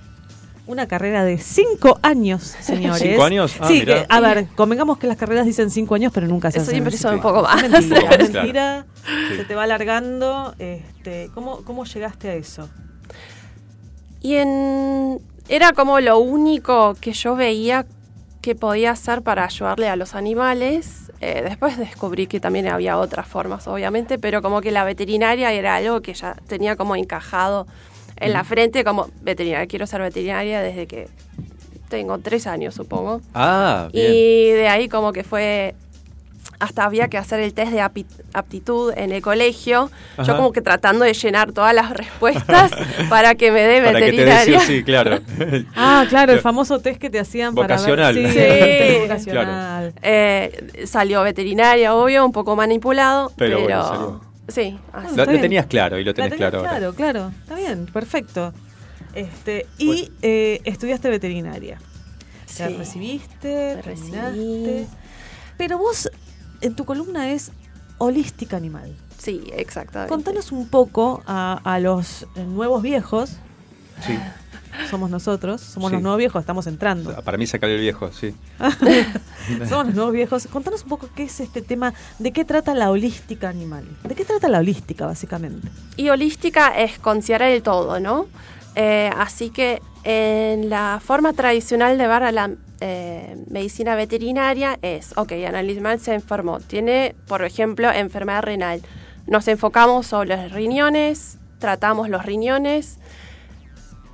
[0.66, 3.02] una carrera de cinco años, señores?
[3.02, 3.56] ¿Cinco años?
[3.60, 4.02] Ah, sí, mirá.
[4.02, 6.76] que, a ver, convengamos que las carreras dicen cinco años, pero nunca se Eso hacen
[6.76, 7.62] siempre son un poco más.
[7.70, 8.18] Mentira, Claro.
[8.34, 8.86] mentira.
[9.30, 9.36] Sí.
[9.38, 10.56] Se te va alargando.
[10.60, 12.70] Este, ¿cómo, ¿Cómo llegaste a eso?
[14.22, 15.20] Y en,
[15.50, 17.86] era como lo único que yo veía
[18.42, 21.12] qué podía hacer para ayudarle a los animales.
[21.22, 25.76] Eh, después descubrí que también había otras formas, obviamente, pero como que la veterinaria era
[25.76, 27.68] algo que ya tenía como encajado
[28.18, 29.68] en la frente como veterinaria.
[29.68, 31.08] Quiero ser veterinaria desde que
[31.90, 33.22] tengo tres años, supongo.
[33.34, 34.12] Ah, bien.
[34.14, 35.76] Y de ahí como que fue
[36.60, 39.92] hasta había que hacer el test de api- aptitud en el colegio.
[40.16, 40.24] Ajá.
[40.24, 42.72] Yo como que tratando de llenar todas las respuestas
[43.10, 44.60] para que me dé Para que te veterinaria.
[44.62, 45.20] sí, claro.
[45.76, 48.16] Ah, claro, el famoso test que te hacían Vocacional.
[48.16, 48.32] para ver.
[48.34, 48.94] Sí.
[48.94, 49.94] Sí, vocacional.
[50.02, 54.22] Eh, salió veterinaria, obvio, un poco manipulado, Pero pero, bueno, salió.
[54.48, 54.78] Sí.
[54.92, 55.16] así.
[55.16, 56.70] Lo, lo tenías claro y lo tenés tenías claro ahora.
[56.78, 57.32] Claro, claro.
[57.42, 58.54] Está bien, perfecto.
[59.14, 61.78] Este, y eh, estudiaste veterinaria.
[62.48, 62.76] Te Sí.
[62.78, 64.88] recibiste, Me terminaste.
[65.58, 66.10] Pero vos,
[66.62, 67.52] en tu columna es
[67.98, 68.96] holística animal.
[69.18, 70.10] Sí, exactamente.
[70.10, 73.38] Contanos un poco a, a los nuevos viejos.
[74.06, 74.18] Sí.
[74.90, 75.96] Somos nosotros, somos Sí.
[75.96, 77.16] los nuevos viejos, estamos entrando.
[77.24, 78.34] Para mí sacar el viejo, sí.
[79.70, 80.48] Somos los nuevos viejos.
[80.48, 83.86] Contanos un poco qué es este tema, de qué trata la holística animal.
[84.04, 85.68] ¿De qué trata la holística, básicamente?
[85.98, 88.28] Y holística es considerar el todo, ¿no?
[88.76, 92.52] Eh, así que en la forma tradicional de ver a la
[92.82, 98.82] eh, medicina veterinaria es, ok, el animal se enfermó, tiene, por ejemplo, enfermedad renal.
[99.28, 102.98] Nos enfocamos sobre los riñones, tratamos los riñones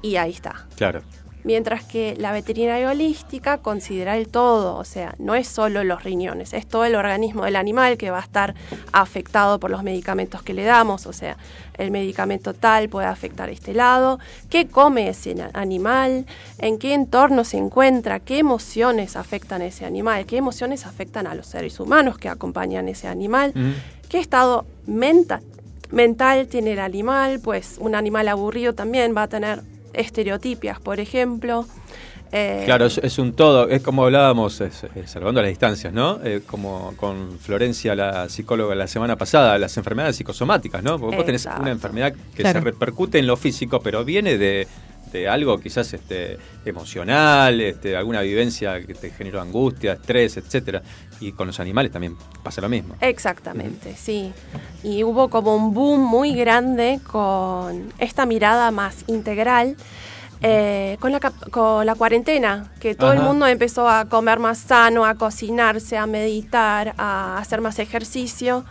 [0.02, 0.68] y ahí está.
[0.76, 1.02] Claro.
[1.46, 6.52] Mientras que la veterinaria holística considera el todo, o sea, no es solo los riñones,
[6.52, 8.56] es todo el organismo del animal que va a estar
[8.92, 11.38] afectado por los medicamentos que le damos, o sea,
[11.78, 14.20] el medicamento tal puede afectar este lado,
[14.50, 16.26] qué come ese animal,
[16.58, 21.36] en qué entorno se encuentra, qué emociones afectan a ese animal, qué emociones afectan a
[21.36, 23.54] los seres humanos que acompañan ese animal,
[24.10, 25.42] qué estado mental,
[25.90, 29.64] mental tiene el animal, pues un animal aburrido también va a tener
[29.94, 31.66] estereotipias, por ejemplo.
[32.32, 36.20] Eh, Claro, es, es un todo, es como hablábamos, es- eh, salvando las distancias, ¿no?
[36.24, 41.00] Eh, como con Florencia, la psicóloga, la semana pasada, las enfermedades psicosomáticas, ¿no?
[41.00, 42.60] Porque vos tenés una enfermedad que Claro.
[42.60, 44.68] se repercute en lo físico, pero viene de,
[45.12, 50.82] de algo quizás este, emocional, este, alguna vivencia que te generó angustia, estrés, etcétera.
[51.20, 52.96] Y con los animales también pasa lo mismo.
[53.02, 54.32] Exactamente, sí.
[54.84, 59.76] Y hubo como un boom muy grande con esta mirada más integral.
[60.42, 65.06] eh, con, la, con la cuarentena, que todo el mundo empezó a comer más sano,
[65.06, 68.64] a cocinarse, a meditar, a hacer más ejercicio.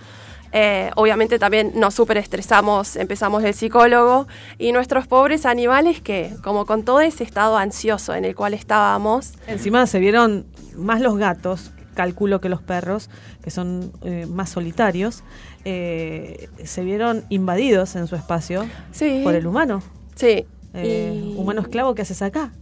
[0.52, 4.26] Eh, obviamente también nos súper estresamos, empezamos el psicólogo
[4.58, 9.32] y nuestros pobres animales que, como con todo ese estado ansioso en el cual estábamos,
[9.46, 10.46] Encima se vieron
[10.76, 13.10] más los gatos, calculo que los perros,
[13.42, 15.22] que son eh, más solitarios,
[15.64, 19.20] eh, se vieron invadidos en su espacio Sí.
[19.24, 19.82] por el humano.
[20.14, 20.46] Sí.
[20.74, 22.52] Y- Humano esclavo que haces acá.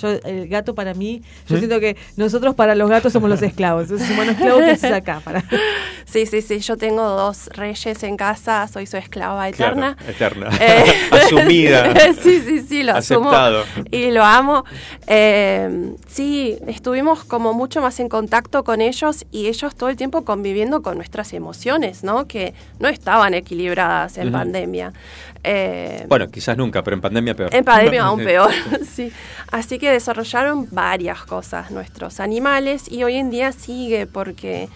[0.00, 3.84] Yo, el gato para mí, yo siento que nosotros para los gatos somos los esclavos.
[3.84, 5.20] Entonces, humano esclavo que haces acá.
[5.24, 5.44] Para...
[6.08, 9.94] Sí, sí, sí, yo tengo dos reyes en casa, soy su esclava eterna.
[10.16, 10.48] Claro, eterna.
[10.60, 11.94] Eh, Asumida.
[12.22, 13.62] sí, sí, sí, lo Aceptado.
[13.64, 14.64] asumo y lo amo.
[15.06, 20.24] Eh, sí, estuvimos como mucho más en contacto con ellos y ellos todo el tiempo
[20.24, 22.26] conviviendo con nuestras emociones, ¿no?
[22.26, 24.32] Que no estaban equilibradas en Ujú.
[24.38, 24.92] pandemia.
[25.44, 27.54] Eh, Bueno, quizás nunca, pero en pandemia peor.
[27.54, 28.50] en pandemia aún peor,
[28.94, 29.12] sí.
[29.50, 34.68] Así que desarrollaron varias cosas nuestros animales y hoy en día sigue porque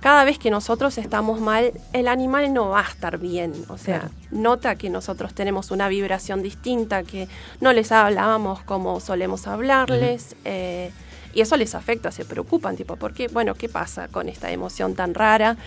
[0.00, 3.52] cada vez que nosotros estamos mal, el animal no va a estar bien.
[3.68, 4.14] O sea, Claro.
[4.30, 7.26] nota que nosotros tenemos una vibración distinta, que
[7.60, 10.36] no les hablábamos como solemos hablarles.
[10.44, 10.92] eh,
[11.34, 13.28] y eso les afecta, se preocupan, tipo, ¿por qué?
[13.28, 15.58] Bueno, ¿qué pasa con esta emoción tan rara?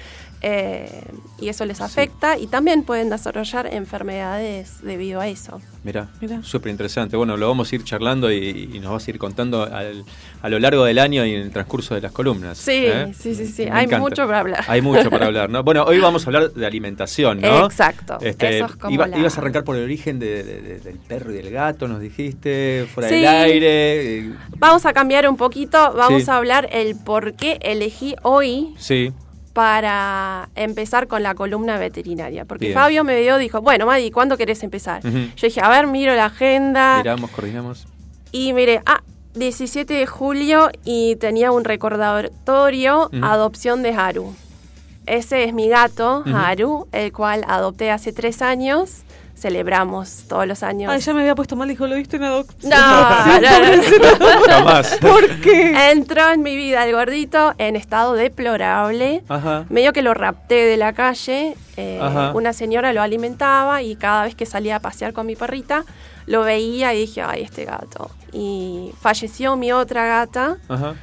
[0.42, 1.04] Eh,
[1.42, 5.62] y eso les afecta y también pueden desarrollar enfermedades debido a eso.
[5.84, 6.44] Mira, Mirá.
[6.44, 7.16] súper interesante.
[7.16, 10.04] Bueno, lo vamos a ir charlando y, y nos vas a ir contando al-
[10.42, 12.58] a lo largo del año y en el transcurso de las columnas.
[12.58, 13.14] Sí, ¿eh?
[13.18, 13.64] sí, sí, sí.
[13.66, 14.00] Me Hay encanta.
[14.00, 14.66] mucho para hablar.
[14.68, 15.64] Hay mucho para hablar, ¿no?
[15.64, 17.66] Bueno, hoy vamos a hablar de alimentación, ¿no?
[17.66, 18.18] Exacto.
[18.22, 20.80] Este, Eso es como iba- la- Ibas a arrancar por el origen de- de- de-
[20.80, 23.16] del perro y del gato, nos dijiste, fuera Sí.
[23.16, 24.18] del aire.
[24.20, 26.30] eh, Vamos a cambiar un poquito, vamos Sí.
[26.32, 29.12] a hablar el por qué elegí hoy Sí,
[29.54, 32.46] para empezar con la columna veterinaria.
[32.46, 32.78] Porque Bien.
[32.78, 35.02] Fabio me vio, dijo, bueno, Madi, ¿cuándo querés empezar?
[35.04, 37.88] Yo dije, a ver, miro la agenda miramos, coordinamos.
[38.32, 39.02] y miré, ah,
[39.36, 44.34] 17 de julio y tenía un recordatorio, adopción de Haru.
[45.06, 46.24] Ese es mi gato.
[46.34, 49.04] Haru, el cual adopté hace tres años.
[49.40, 50.92] Celebramos todos los años.
[50.92, 52.72] Ay, ya me había puesto mal, dijo, lo viste en adopción.
[52.72, 54.46] No, no, no.
[54.48, 54.98] Jamás.
[55.00, 55.92] ¿Por qué?
[55.92, 59.24] Entró en mi vida el gordito en estado deplorable.
[59.30, 59.66] Ajá.
[59.70, 61.56] Medio que lo rapté de la calle.
[61.78, 62.32] eh, Ajá.
[62.36, 65.86] una señora lo alimentaba y cada vez que salía a pasear con mi perrita,
[66.26, 68.12] lo veía y dije, ay, este gato.
[68.34, 70.58] Y falleció mi otra gata.
[70.68, 70.96] Ajá.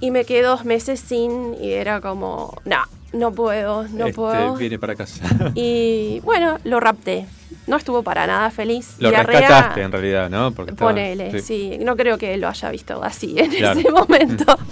[0.00, 2.78] Y me quedé dos meses sin y era como, no,
[3.12, 4.54] no puedo, no Este, puedo.
[4.56, 5.22] Viene para casa.
[5.54, 7.26] Y bueno, lo rapté.
[7.66, 8.94] No estuvo para nada feliz.
[9.00, 10.52] Lo Diarrea, rescataste en realidad, ¿no?
[10.52, 11.78] Porque estaba- Ponele, sí.
[11.80, 13.80] No creo que lo haya visto así en Claro.
[13.80, 14.44] ese momento.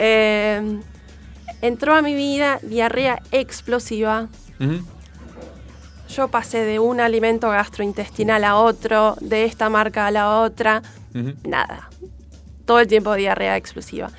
[0.00, 0.78] Eh,
[1.62, 4.28] entró a mi vida diarrea explosiva.
[6.08, 10.82] Yo pasé de un alimento gastrointestinal a otro, de esta marca a la otra.
[11.44, 11.90] Nada.
[12.64, 14.10] Todo el tiempo diarrea explosiva.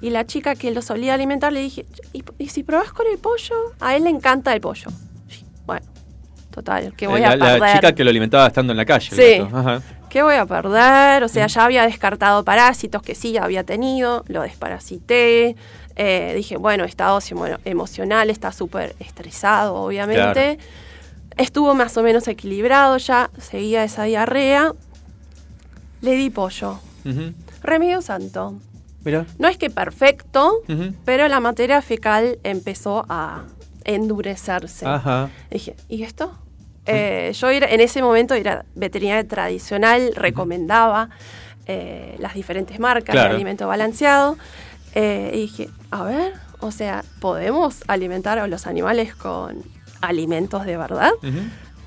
[0.00, 3.18] Y la chica que lo solía alimentar le dije, ¿y, y si probás con el
[3.18, 3.54] pollo?
[3.80, 4.88] A él le encanta el pollo.
[6.56, 7.74] Total, que voy Eh, la, a la perder.
[7.74, 9.14] chica que lo alimentaba estando en la calle.
[9.14, 9.46] Sí.
[9.52, 9.82] Ajá.
[10.08, 11.22] ¿Qué voy a perder?
[11.22, 15.54] O sea, ya había descartado parásitos que sí había tenido, lo desparasité.
[15.96, 20.58] eh, dije, bueno, estado emo- emocional, está súper estresado, obviamente.
[21.36, 24.72] Estuvo más o menos equilibrado ya, seguía esa diarrea.
[26.00, 26.78] Le di pollo.
[27.62, 28.54] Remedio santo.
[29.04, 29.26] Mira.
[29.38, 30.52] No es que perfecto,
[31.04, 33.44] pero la materia fecal empezó a
[33.84, 34.84] endurecerse.
[34.86, 35.30] Ajá.
[35.50, 36.32] Dije, ¿y esto?
[36.86, 41.10] Eh, yo era, en ese momento era veterinaria tradicional, recomendaba
[41.66, 43.30] eh, las diferentes marcas Claro.
[43.30, 44.36] de alimento balanceado.
[44.94, 49.62] eh, y dije, a ver, o sea, ¿podemos alimentar a los animales con
[50.00, 51.10] alimentos de verdad?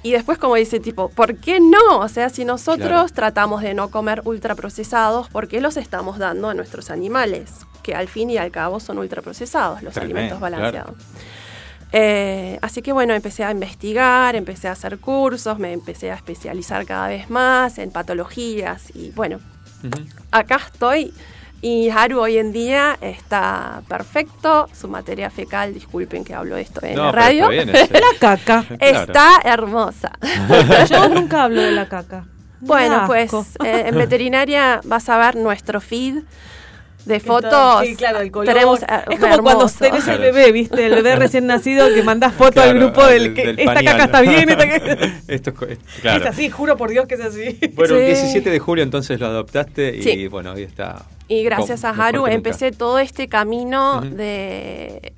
[0.03, 1.99] Y después como dice tipo, ¿por qué no?
[1.99, 3.07] O sea, si nosotros Claro.
[3.09, 7.51] tratamos de no comer ultraprocesados, ¿por qué los estamos dando a nuestros animales?
[7.83, 10.95] Que al fin y al cabo son ultraprocesados los Tremendo, alimentos claro.
[11.91, 16.85] Eh, así que bueno, empecé a investigar, empecé a hacer cursos, me empecé a especializar
[16.85, 19.39] cada vez más en patologías y bueno,
[20.31, 21.11] acá estoy
[21.61, 26.95] y Haru hoy en día está perfecto, su materia fecal, disculpen que hablo esto en
[26.95, 28.65] No, la radio, bien, es- La caca.
[28.79, 30.11] está hermosa.
[30.89, 32.25] Yo nunca hablo de la caca.
[32.61, 33.33] Bueno, pues
[33.65, 36.23] eh, en veterinaria vas a ver nuestro feed
[37.05, 37.85] de fotos.
[37.85, 38.53] Sí, claro, el color.
[38.53, 40.85] Tenemos, es como cuando tenés el bebé, ¿viste?
[40.85, 43.93] El bebé recién nacido que mandás foto al grupo del del- que del esta pañal.
[43.97, 45.11] caca está bien, esta caca...
[45.27, 46.23] Esto es claro.
[46.23, 47.59] Es así, juro por Dios que es así.
[47.73, 48.21] Bueno, el Sí.
[48.21, 50.27] 17 de julio entonces lo adoptaste y Sí.
[50.27, 51.05] bueno, hoy está.
[51.27, 55.13] Y gracias a Haru empecé todo este camino de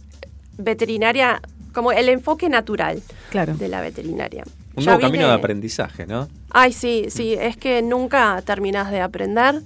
[0.57, 1.41] veterinaria,
[1.73, 3.55] como el enfoque natural Claro.
[3.55, 4.43] de la veterinaria.
[4.75, 6.27] Un Ya nuevo camino de aprendizaje, ¿no?
[6.53, 9.61] Ay, sí, sí, es que nunca terminas de aprender.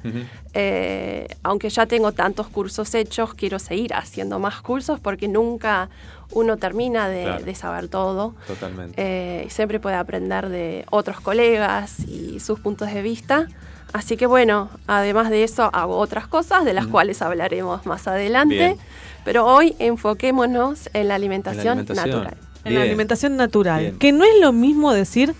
[0.53, 5.89] Eh, aunque ya tengo tantos cursos hechos, quiero seguir haciendo más cursos porque nunca
[6.31, 7.43] uno termina de, Claro.
[7.45, 8.35] de saber todo.
[8.47, 8.95] Totalmente.
[8.97, 13.47] Eh, y siempre puede aprender de otros colegas y sus puntos de vista.
[13.93, 18.55] Así que bueno, además de eso hago otras cosas de las cuales hablaremos más adelante.
[18.55, 18.77] Bien.
[19.23, 22.09] Pero hoy enfoquémonos en la alimentación, alimentación.
[22.09, 22.37] natural.
[22.63, 23.81] En la alimentación natural.
[23.81, 23.99] Bien.
[23.99, 25.33] Que no es lo mismo decir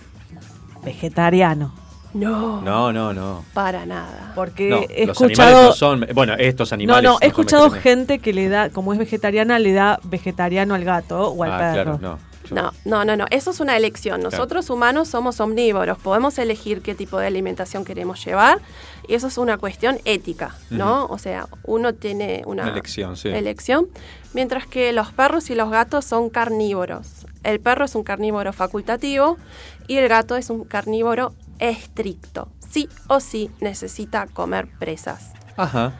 [0.86, 1.72] vegetariano.
[2.14, 3.44] No, No, no, no.
[3.52, 4.32] para nada.
[4.34, 5.48] Porque No, he los escuchado.
[5.48, 6.06] animales no son.
[6.14, 7.02] Bueno, estos No, animales.
[7.04, 10.84] no, he son escuchado gente que le da, como es vegetariana, le da vegetariano al
[10.84, 11.98] gato o al Ah, perro.
[11.98, 12.18] claro, no.
[12.52, 13.24] No, no, no, no.
[13.32, 14.20] Eso es una elección.
[14.22, 15.98] Nosotros humanos somos omnívoros.
[15.98, 18.60] Podemos elegir qué tipo de alimentación queremos llevar.
[19.08, 21.06] Y eso es una cuestión ética, ¿no?
[21.06, 23.28] O sea, uno tiene una, Una elección, sí.
[23.30, 23.88] elección,
[24.32, 27.25] Mientras que los perros y los gatos son carnívoros.
[27.46, 29.38] El perro es un carnívoro facultativo
[29.86, 32.48] y el gato es un carnívoro estricto.
[32.68, 35.30] Sí o sí necesita comer presas.
[35.56, 35.94] Ajá.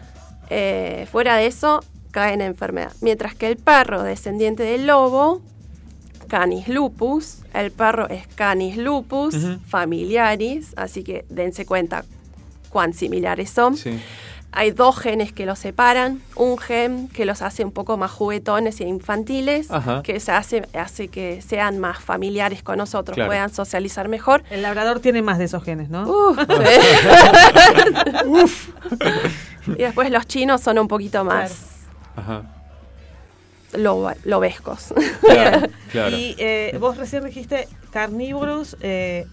[0.51, 2.93] Eh, fuera de eso, cae en enfermedad.
[3.01, 5.41] Mientras que el perro, descendiente del lobo,
[6.27, 9.37] Canis lupus, el perro es Canis lupus
[9.69, 12.05] familiaris, así que dense cuenta
[12.71, 13.77] cuán similares son.
[13.77, 14.01] Sí.
[14.59, 18.81] Hay dos genes que los separan, un gen que los hace un poco más juguetones
[18.81, 20.03] e infantiles, Ajá.
[20.03, 23.29] que se hace, hace que sean más familiares con nosotros, Claro.
[23.29, 24.43] puedan socializar mejor.
[24.49, 26.09] El labrador tiene más de esos genes, ¿no?
[28.25, 28.69] Uf.
[29.67, 31.67] y después los chinos son un poquito más
[32.17, 32.43] Ajá.
[33.75, 34.95] lobo- lobescos.
[35.21, 36.17] Claro, claro.
[36.17, 39.27] Y eh, vos recién dijiste carnívoros, eh,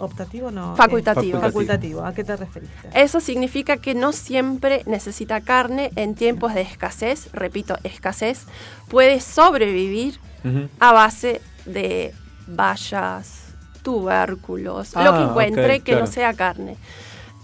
[0.00, 0.74] optativo no.
[0.76, 1.38] Facultativo.
[1.38, 2.04] Eh, facultativo.
[2.04, 2.88] ¿A qué te referiste?
[2.94, 8.46] Eso significa que no siempre necesita carne en tiempos de escasez, repito, escasez,
[8.88, 10.18] puede sobrevivir
[10.80, 12.14] a base de
[12.46, 16.00] bayas, tubérculos, lo que Ah, encuentre ok, que claro.
[16.00, 16.76] no sea carne.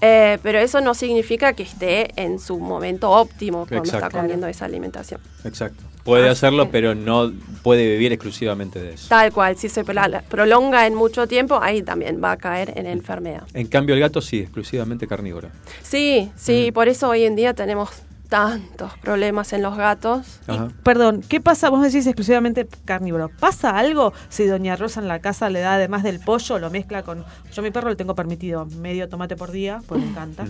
[0.01, 4.07] Eh, pero eso no significa que esté en su momento óptimo cuando Exacto.
[4.07, 5.21] está comiendo esa alimentación.
[5.45, 5.83] Exacto.
[6.05, 7.33] Puede hacerlo, pero no
[7.65, 9.09] puede vivir exclusivamente de eso.
[9.09, 13.43] Tal cual, si se prolonga en mucho tiempo, ahí también va a caer en enfermedad.
[13.55, 15.49] En cambio, el gato sí, exclusivamente carnívoro.
[15.83, 17.91] Sí, sí, por eso hoy en día tenemos
[18.29, 20.41] tantos problemas en los gatos.
[20.83, 21.71] Perdón, ¿qué pasa?
[21.71, 23.31] Vos decís exclusivamente carnívoro.
[23.41, 27.03] ¿Pasa algo si Doña Rosa en la casa le da además del pollo, lo mezcla
[27.03, 27.25] con.
[27.53, 30.47] Yo a mi perro le tengo permitido medio tomate por día, pues me encanta.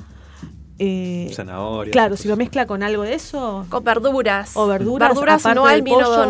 [0.78, 1.90] eh, Zanahoria.
[1.92, 3.66] claro, si lo mezcla con algo de eso.
[3.68, 4.56] Con verduras.
[4.56, 5.66] O verduras, Verduras no
[6.22, 6.26] pollo.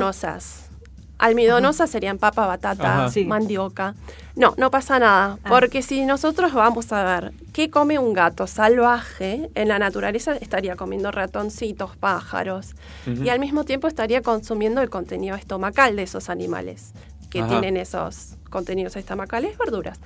[1.19, 1.91] Almidonosas.
[1.91, 3.11] Serían papa, batata.
[3.11, 3.25] Sí.
[3.25, 3.95] mandioca.
[4.35, 5.39] No, no pasa nada.
[5.45, 5.49] Ah.
[5.49, 10.77] Porque si nosotros vamos a ver qué come un gato salvaje, en la naturaleza estaría
[10.77, 12.75] comiendo ratoncitos, pájaros.
[13.07, 16.93] Y al mismo tiempo estaría consumiendo el contenido estomacal de esos animales
[17.31, 17.49] que Ajá.
[17.49, 19.99] tienen esos contenidos estomacales, verduras.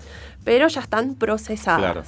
[0.45, 1.81] Pero ya están procesadas.
[1.81, 2.03] Claro.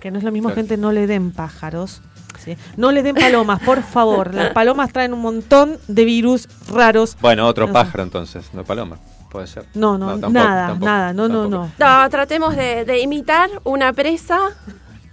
[0.00, 0.60] Que no es lo mismo, Claro.
[0.62, 2.02] gente, no le den pájaros.
[2.44, 2.56] ¿Sí?
[2.76, 4.34] No le den palomas, por favor.
[4.34, 7.16] Las palomas traen un montón de virus raros.
[7.20, 7.74] Bueno, otro No sé.
[7.74, 8.98] pájaro entonces, no paloma.
[9.30, 9.64] Puede ser.
[9.74, 11.72] No, no, tampoco, nada, tampoco, nada, no, no, no.
[11.78, 14.38] No, tratemos de, de imitar una presa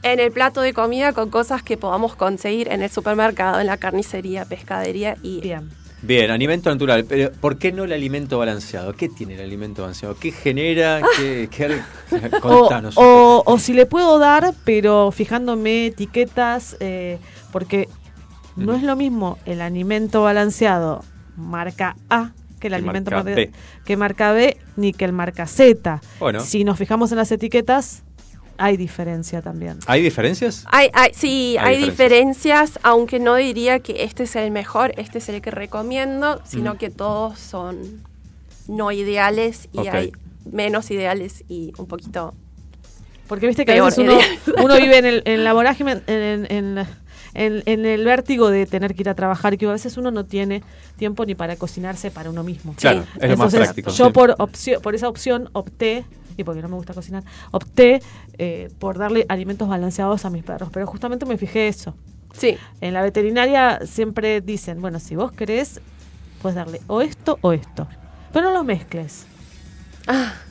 [0.04, 3.78] en el plato de comida con cosas que podamos conseguir en el supermercado, en la
[3.78, 5.42] carnicería, pescadería y...
[5.42, 5.70] Bien.
[6.04, 8.94] Bien, alimento natural, pero ¿por qué no el alimento balanceado?
[8.94, 10.16] ¿Qué tiene el alimento balanceado?
[10.18, 11.02] ¿Qué genera?
[11.18, 11.80] ¿Qué, qué-
[12.42, 12.96] contanos.
[12.98, 17.20] o- o si le puedo dar, pero fijándome etiquetas, eh,
[17.52, 17.88] porque
[18.56, 21.04] no es lo mismo el alimento balanceado
[21.38, 23.52] marca A que el Que alimento marca- B.
[23.86, 26.02] que marca B ni que el marca Z.
[26.20, 26.40] Bueno.
[26.42, 28.04] Si nos fijamos en las etiquetas,
[28.62, 29.80] hay diferencia también.
[29.88, 30.64] ¿Hay diferencias?
[30.72, 35.18] Hay, hay- sí, Hay hay, diferencias, aunque no diría que este es el mejor, este
[35.18, 36.78] es el que recomiendo, sino Mm.
[36.78, 38.02] que todos son
[38.68, 40.12] no ideales y hay
[40.52, 42.34] menos ideales y un poquito...
[43.28, 43.98] Porque viste que a veces
[44.58, 46.78] uno, vive en, el, en la vorágine, en, en-
[47.34, 50.26] en- en el vértigo de tener que ir a trabajar, que a veces uno no
[50.26, 50.64] tiene
[50.98, 52.74] tiempo ni para cocinarse para uno mismo.
[52.76, 54.12] Claro, es lo más práctico, Yo sí.
[54.12, 56.04] por, opción, por esa opción opté,
[56.42, 58.02] y porque no me gusta cocinar, opté
[58.38, 60.70] eh, por darle alimentos balanceados a mis perros.
[60.72, 61.96] Pero justamente me fijé eso.
[62.38, 62.58] Sí.
[62.82, 65.82] En la veterinaria siempre dicen, bueno, si vos querés,
[66.42, 67.88] puedes darle o esto o esto.
[68.34, 69.26] Pero no lo mezcles.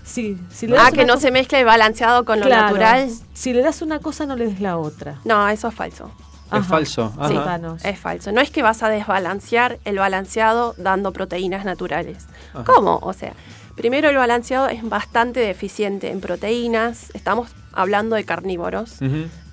[0.04, 2.66] Sí, si le das Ah, que no cosa- se mezcle balanceado con lo Claro.
[2.66, 3.10] natural.
[3.34, 5.18] Si le das una cosa, no le des la otra.
[5.24, 6.10] No, eso es falso.
[6.52, 7.12] Es falso.
[7.28, 7.60] Sí, Ajá.
[7.84, 8.32] es falso.
[8.32, 12.26] No es que vas a desbalancear el balanceado dando proteínas naturales.
[12.52, 12.64] Ajá.
[12.64, 12.98] ¿Cómo?
[13.02, 13.34] O sea,
[13.80, 17.08] primero el balanceado es bastante deficiente en proteínas.
[17.14, 18.98] Estamos hablando de carnívoros.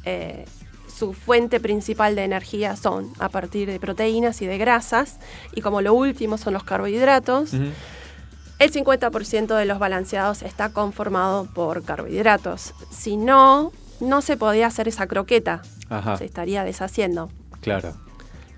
[0.03, 0.45] Eh,
[0.93, 5.19] su fuente principal de energía son a partir de proteínas y de grasas.
[5.55, 11.85] Y como lo último son los carbohidratos, el 50% de los balanceados está conformado por
[11.85, 12.73] carbohidratos.
[12.91, 13.71] Si no,
[14.01, 15.61] no se podía hacer esa croqueta.
[15.87, 16.17] Ajá.
[16.17, 17.29] Se estaría deshaciendo.
[17.61, 17.95] Claro.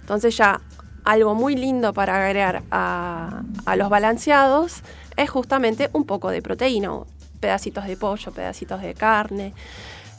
[0.02, 0.62] Entonces ya
[1.04, 4.82] algo muy lindo para agregar a, a los balanceados
[5.24, 6.91] es justamente un poco de proteína,
[7.40, 9.54] pedacitos de pollo, pedacitos de carne.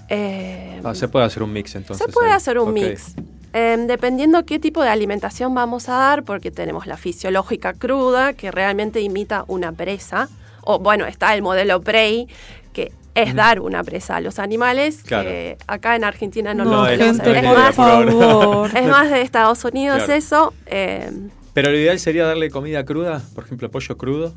[0.09, 2.05] Eh, Ah, se puede hacer un mix entonces.
[2.07, 2.35] se puede ahí.
[2.37, 3.15] hacer un mix.
[3.53, 8.51] Em, dependiendo qué tipo de alimentación vamos a dar, porque tenemos la fisiológica cruda, que
[8.51, 10.29] realmente imita una presa.
[10.63, 12.29] O bueno, está el modelo Prey,
[12.73, 15.29] que es dar una presa a los animales, Claro.
[15.29, 17.37] que acá en Argentina no, No, lo es- hacer.
[17.39, 17.77] es más,
[18.75, 20.13] es más de Estados Unidos Claro.
[20.15, 20.55] eso.
[20.67, 24.33] em, Pero lo ideal sería darle comida cruda, por ejemplo, pollo crudo.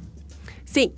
[0.73, 0.93] Sí.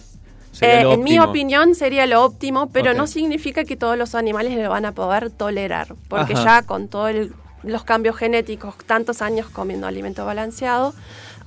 [0.62, 4.70] Eh, en mi opinión sería lo óptimo, pero no significa que todos los animales lo
[4.70, 6.44] van a poder tolerar, porque Ajá.
[6.44, 7.14] ya con todos
[7.64, 10.94] los cambios genéticos, tantos años comiendo alimento balanceado,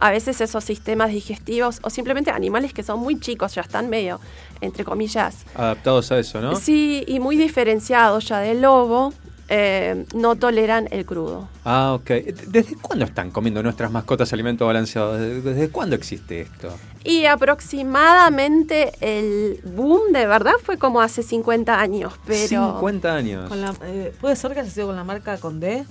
[0.00, 4.20] a veces esos sistemas digestivos o simplemente animales que son muy chicos ya están medio,
[4.60, 6.56] entre comillas, Adaptados a eso, ¿no?
[6.56, 9.12] sí, y muy diferenciados ya del lobo,
[9.48, 11.48] eh, no toleran el crudo.
[11.64, 12.10] Ah, ok.
[12.48, 15.14] ¿Desde cuándo están comiendo nuestras mascotas alimento balanceado?
[15.16, 16.68] ¿Desde, desde cuándo existe esto?
[17.04, 22.72] Y aproximadamente el boom de verdad fue como hace 50 años, pero...
[22.74, 23.48] 50 años.
[23.48, 25.84] Con la- eh, ¿Puede ser que haya sido con la marca con D?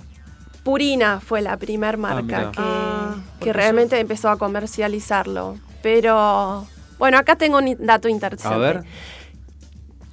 [0.62, 2.50] Purina fue la primer marca mira.
[2.52, 5.56] que, Ah, que realmente empezó a comercializarlo.
[5.82, 6.66] Pero
[6.98, 8.58] bueno, acá tengo un dato A interesante.
[8.58, 8.82] ver.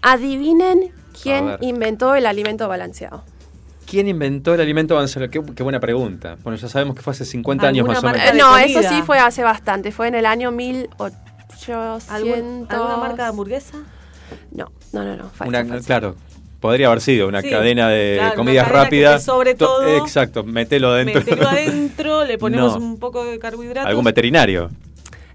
[0.02, 3.24] Adivinen A quién inventó el alimento balanceado.
[3.90, 5.30] ¿Quién inventó el alimento balanceado?
[5.30, 6.38] Qué, qué buena pregunta.
[6.44, 8.22] Bueno, ya sabemos que fue hace 50 años más o menos.
[8.36, 9.91] No, eso sí fue hace bastante.
[9.91, 12.10] Fue en el año 1800.
[12.10, 13.78] ¿Algún- ¿Alguna marca de hamburguesa?
[14.52, 15.30] No, no, no, no.
[15.30, 15.86] falso, Una- falso.
[15.86, 16.16] claro,
[16.60, 19.24] podría haber sido una Sí, cadena de claro, una comidas cadena rápidas.
[19.24, 19.98] sobre To- todo.
[19.98, 21.20] Exacto, metelo adentro.
[21.22, 22.86] Metelo adentro, le ponemos No.
[22.86, 23.88] un poco de carbohidratos.
[23.90, 24.72] ¿Algún veterinario?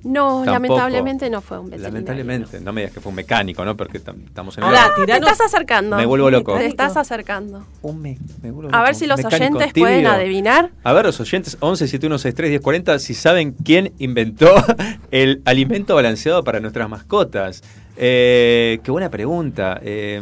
[0.03, 0.51] No, Tampoco.
[0.53, 1.93] lamentablemente no fue un veterinario.
[1.93, 2.73] Lamentablemente, no.
[2.73, 3.77] me digas que fue un mecánico, ¿no?
[3.77, 5.97] Porque tam- estamos en Ahora, el- te estás acercando.
[5.97, 6.57] Me vuelvo loco.
[6.57, 7.67] Te estás acercando.
[7.83, 8.85] Un me, me vuelvo A loco.
[8.85, 9.89] ver si los Mecánico oyentes tibio.
[9.89, 10.71] pueden adivinar.
[10.85, 14.55] A ver, los oyentes 11 7163 1040 si saben quién inventó
[15.11, 17.63] el alimento balanceado para nuestras mascotas.
[18.03, 19.79] Eh, qué buena pregunta.
[19.83, 20.19] Eh,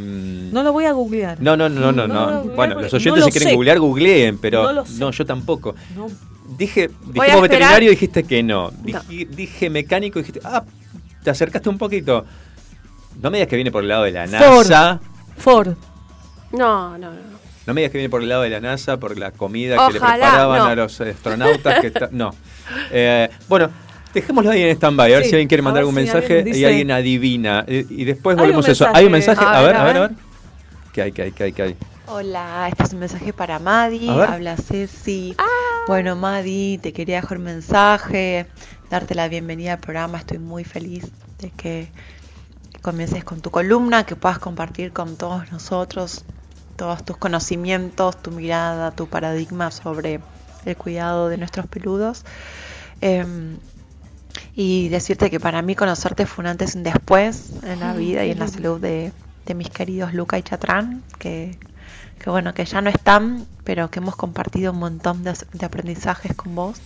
[0.53, 1.41] No lo voy a googlear.
[1.41, 2.43] no, no, no, no, No no.
[2.57, 3.55] Bueno, los oyentes no si quieren sé.
[3.55, 5.19] googlear, googleen, pero No no, lo sé.
[5.19, 5.77] yo tampoco.
[5.95, 6.09] No.
[6.57, 8.73] Dije, dijimos veterinario y dijiste que no.
[8.83, 10.65] Dije, dije mecánico y dijiste, ah,
[11.23, 12.25] te acercaste un poquito.
[13.23, 14.67] No me digas que viene por el lado de la Ford.
[14.69, 14.95] NASA.
[14.95, 15.01] No,
[15.37, 15.69] Ford.
[16.53, 17.11] no, no.
[17.67, 19.93] No me digas que viene por el lado de la NASA, por la comida que
[19.95, 20.65] le preparaban no.
[20.65, 21.81] a los astronautas.
[21.81, 22.35] que está- No.
[22.91, 23.71] Eh, bueno,
[24.21, 25.31] dejémoslo ahí en stand-by, a ver Sí.
[25.31, 27.65] si alguien quiere mandar algún si mensaje alguien y alguien adivina.
[27.67, 28.87] Eh, Y después volvemos a eso.
[28.93, 29.45] ¿Hay un mensaje?
[29.45, 30.11] A ver, a ver, a ver.
[30.93, 31.77] ¿Qué hay, qué hay, qué hay, qué hay?
[32.07, 35.37] Hola, este es un mensaje para Madi, habla Ceci.
[35.87, 38.47] Bueno, Madi, te quería dejar un mensaje,
[38.91, 41.07] darte la bienvenida al programa, estoy muy feliz
[41.39, 41.91] de que
[42.83, 46.25] comiences con tu columna, que puedas compartir con todos nosotros
[46.77, 50.21] todos tus conocimientos, tu mirada, tu paradigma sobre
[50.65, 52.25] el cuidado de nuestros peludos.
[53.01, 53.57] Em,
[54.55, 57.99] y decirte que para mí conocerte fue un antes y un después en la Ay,
[57.99, 59.13] vida y en la salud de,
[59.47, 61.59] de mis queridos Luca y Chatrán, que,
[62.19, 66.35] que bueno, que ya no están, pero que hemos compartido un montón de, de aprendizajes
[66.35, 66.81] con vos.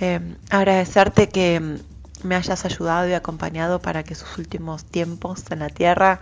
[0.00, 1.78] Eh, agradecerte que
[2.22, 6.20] me hayas ayudado y acompañado para que sus últimos tiempos en la tierra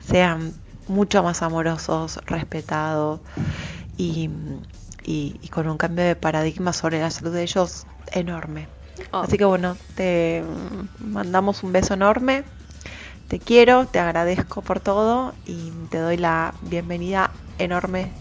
[0.00, 0.52] sean
[0.88, 3.20] mucho más amorosos, respetados
[3.96, 4.30] y,
[5.04, 8.68] y- y con un cambio de paradigma sobre la salud de ellos enorme.
[9.12, 9.18] Oh.
[9.18, 10.44] Así que bueno, te
[10.98, 12.44] mandamos un beso enorme.
[13.28, 18.12] Te quiero, te agradezco por todo y te doy la bienvenida enorme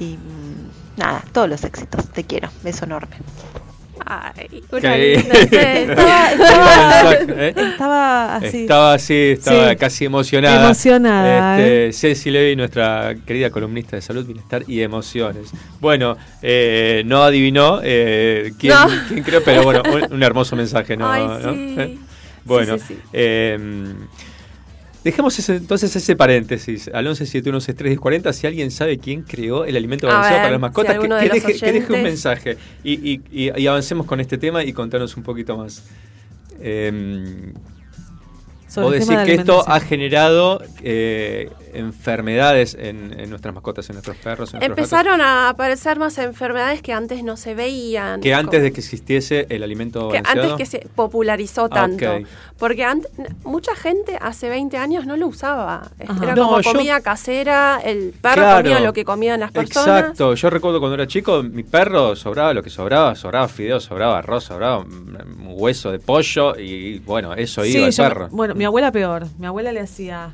[0.00, 2.08] y mm, nada, todos los éxitos.
[2.10, 3.16] Te quiero, beso enorme.
[4.06, 7.54] Ay, una linda, sí, estaba- estaba- ¿Eh?
[7.70, 8.56] Estaba así.
[8.62, 9.76] Estaba así, estaba Sí.
[9.76, 10.64] casi emocionada.
[10.64, 15.50] Emocionada, Este, Ceci Levy, nuestra querida columnista de salud, bienestar y emociones.
[15.80, 18.86] Bueno, eh, no adivinó eh, quién, No.
[19.08, 21.10] quién creo, pero bueno, un, un hermoso mensaje, ¿no?
[21.10, 21.52] Ay, ¿No?
[21.52, 21.74] sí.
[21.78, 21.98] ¿Eh?
[22.42, 23.00] Bueno, Sí, sí, sí.
[23.12, 23.58] eh,
[25.04, 30.36] dejemos ese- entonces ese paréntesis al 1171631040 si alguien sabe quién creó el alimento balanceado
[30.36, 33.66] ver, para las mascotas, si que, deje, que deje un mensaje y, y- y- y
[33.66, 35.82] avancemos con este tema y contanos un poquito más.
[36.60, 37.52] Eh,
[38.68, 43.54] Sobre Vos el decís tema de que esto ha generado eh, enfermedades en, en nuestras
[43.54, 47.36] mascotas, en nuestros perros, en nuestros gatos, Empezaron a aparecer más enfermedades que antes no
[47.36, 48.20] se veían.
[48.20, 50.52] que antes como- de que existiese el alimento que balanceado.
[50.52, 52.16] antes que se popularizó Ah, tanto.
[52.16, 52.26] ok.
[52.58, 53.10] Porque antes,
[53.44, 55.90] mucha gente hace 20 años no lo usaba.
[56.06, 56.22] Ajá.
[56.24, 58.62] Era No, como yo- comida casera, el perro Claro.
[58.68, 60.00] comía lo que comían las personas.
[60.00, 64.18] Exacto, yo recuerdo cuando era chico, mi perro sobraba lo que sobraba, sobraba fideos, sobraba
[64.18, 68.28] arroz, sobraba un hueso de pollo y bueno, eso Sí, iba al yo- perro.
[68.30, 69.26] Bueno, mi abuela peor.
[69.38, 70.30] Mi abuela le hacía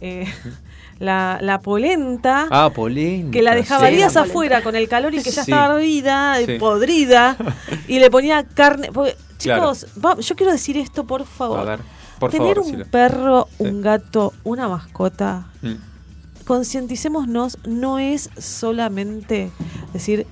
[0.00, 0.26] eh,
[1.00, 2.46] la, la polenta.
[2.50, 3.32] Ah, polenta.
[3.32, 3.96] que la dejaba sí.
[3.96, 5.50] días afuera con el calor y que ya Sí.
[5.50, 6.52] estaba hervida, y Sí.
[6.60, 7.36] podrida,
[7.88, 8.90] y le ponía carne.
[8.92, 9.72] porque, Claro.
[9.74, 11.58] chicos, va- yo quiero decir esto, por favor.
[11.60, 11.80] A ver,
[12.18, 12.90] por Tener favor, un decilo.
[12.90, 16.44] perro, un gato, una mascota, Mm.
[16.44, 19.50] concienticémonos, no es solamente
[19.92, 20.26] decir,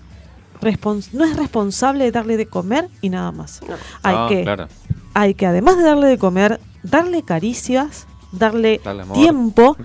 [0.61, 3.61] respons- no es responsable de darle de comer y nada más.
[4.03, 4.69] Hay Ah, que claro.
[5.15, 9.17] hay que además de darle de comer, darle caricias, darle, Darle amor.
[9.17, 9.77] tiempo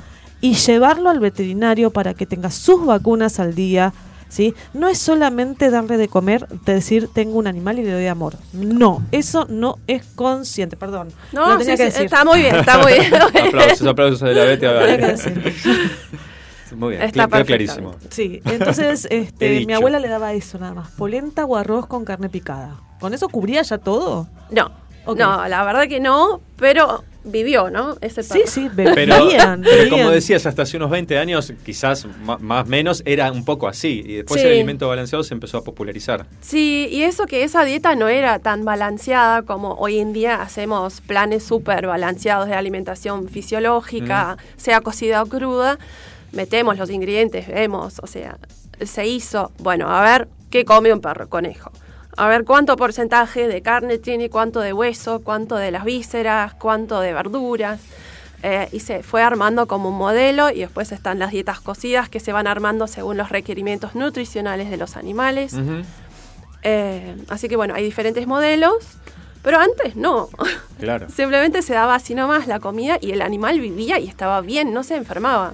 [0.44, 3.94] y llevarlo al veterinario para que tenga sus vacunas al día.
[4.28, 4.54] ¿sí?
[4.74, 8.36] No es solamente darle de comer, de decir tengo un animal y le doy amor.
[8.52, 11.10] No, eso no es consciente, perdón.
[11.32, 12.06] No, Lo tenía sí, que decir.
[12.06, 13.14] está muy bien, está muy bien.
[13.16, 14.68] aplausos, aplausos de la Bete.
[16.76, 17.94] Muy bien, Está cl- clarísimo.
[18.10, 22.30] Sí, entonces este, mi abuela le daba eso nada más, polenta o arroz con carne
[22.30, 22.78] picada.
[23.00, 24.28] ¿Con eso cubría ya todo?
[24.50, 24.72] No,
[25.06, 27.96] no, la verdad que no, pero vivió, ¿no?
[28.02, 32.06] Ese Sí, sí, Pero, vivían, pero como decías, hasta hace unos 20 años, quizás
[32.40, 34.04] más o menos, era un poco así.
[34.06, 34.48] Y después Sí.
[34.48, 36.26] el alimento balanceado se empezó a popularizar.
[36.42, 41.02] Sí, y eso que esa dieta no era tan balanceada como hoy en día hacemos
[41.02, 45.80] planes súper balanceados de alimentación fisiológica, sea cocida o cruda,
[46.32, 48.38] metemos los ingredientes, vemos, o sea,
[48.84, 51.72] se hizo, bueno, a ver, ¿qué come un perro conejo?
[52.16, 57.00] A ver cuánto porcentaje de carne tiene, cuánto de hueso, cuánto de las vísceras, cuánto
[57.00, 57.80] de verduras.
[58.44, 62.20] Eh, y se fue armando como un modelo y después están las dietas cocidas que
[62.20, 65.56] se van armando según los requerimientos nutricionales de los animales.
[66.62, 68.76] Eh, así que bueno, hay diferentes modelos,
[69.42, 70.28] pero antes no.
[70.78, 71.08] Claro.
[71.16, 74.84] Simplemente se daba así nomás la comida y el animal vivía y estaba bien, no
[74.84, 75.54] se enfermaba.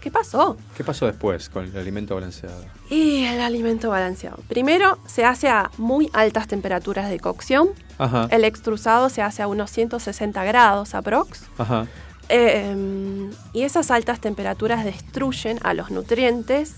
[0.00, 0.56] ¿Qué pasó?
[0.76, 2.64] ¿Qué pasó después con el alimento balanceado?
[2.88, 4.38] Y el alimento balanceado.
[4.48, 7.70] Primero se hace a muy altas temperaturas de cocción.
[7.98, 8.28] Ajá.
[8.30, 11.42] El extrusado se hace a unos 160 grados aprox.
[11.58, 11.86] Ajá.
[12.28, 16.76] Eh, y esas altas temperaturas destruyen a los nutrientes,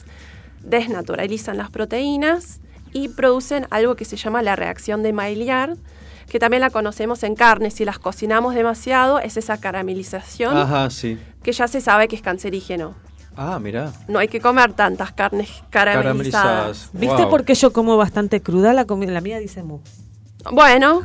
[0.62, 2.60] desnaturalizan las proteínas
[2.92, 5.76] y producen algo que se llama la reacción de Maillard,
[6.28, 7.70] que también la conocemos en carne.
[7.70, 11.18] Si las cocinamos demasiado, es esa caramelización Ajá, sí.
[11.42, 12.94] que ya se sabe que es cancerígeno.
[13.42, 13.90] Ah, mirá.
[14.06, 16.02] No hay que comer tantas carnes caramelizadas.
[16.02, 16.90] Caramelizadas.
[16.92, 17.30] ¿Viste Wow.
[17.30, 19.12] por qué yo como bastante cruda la comida?
[19.12, 19.78] La mía dice mu.
[20.52, 21.00] Bueno,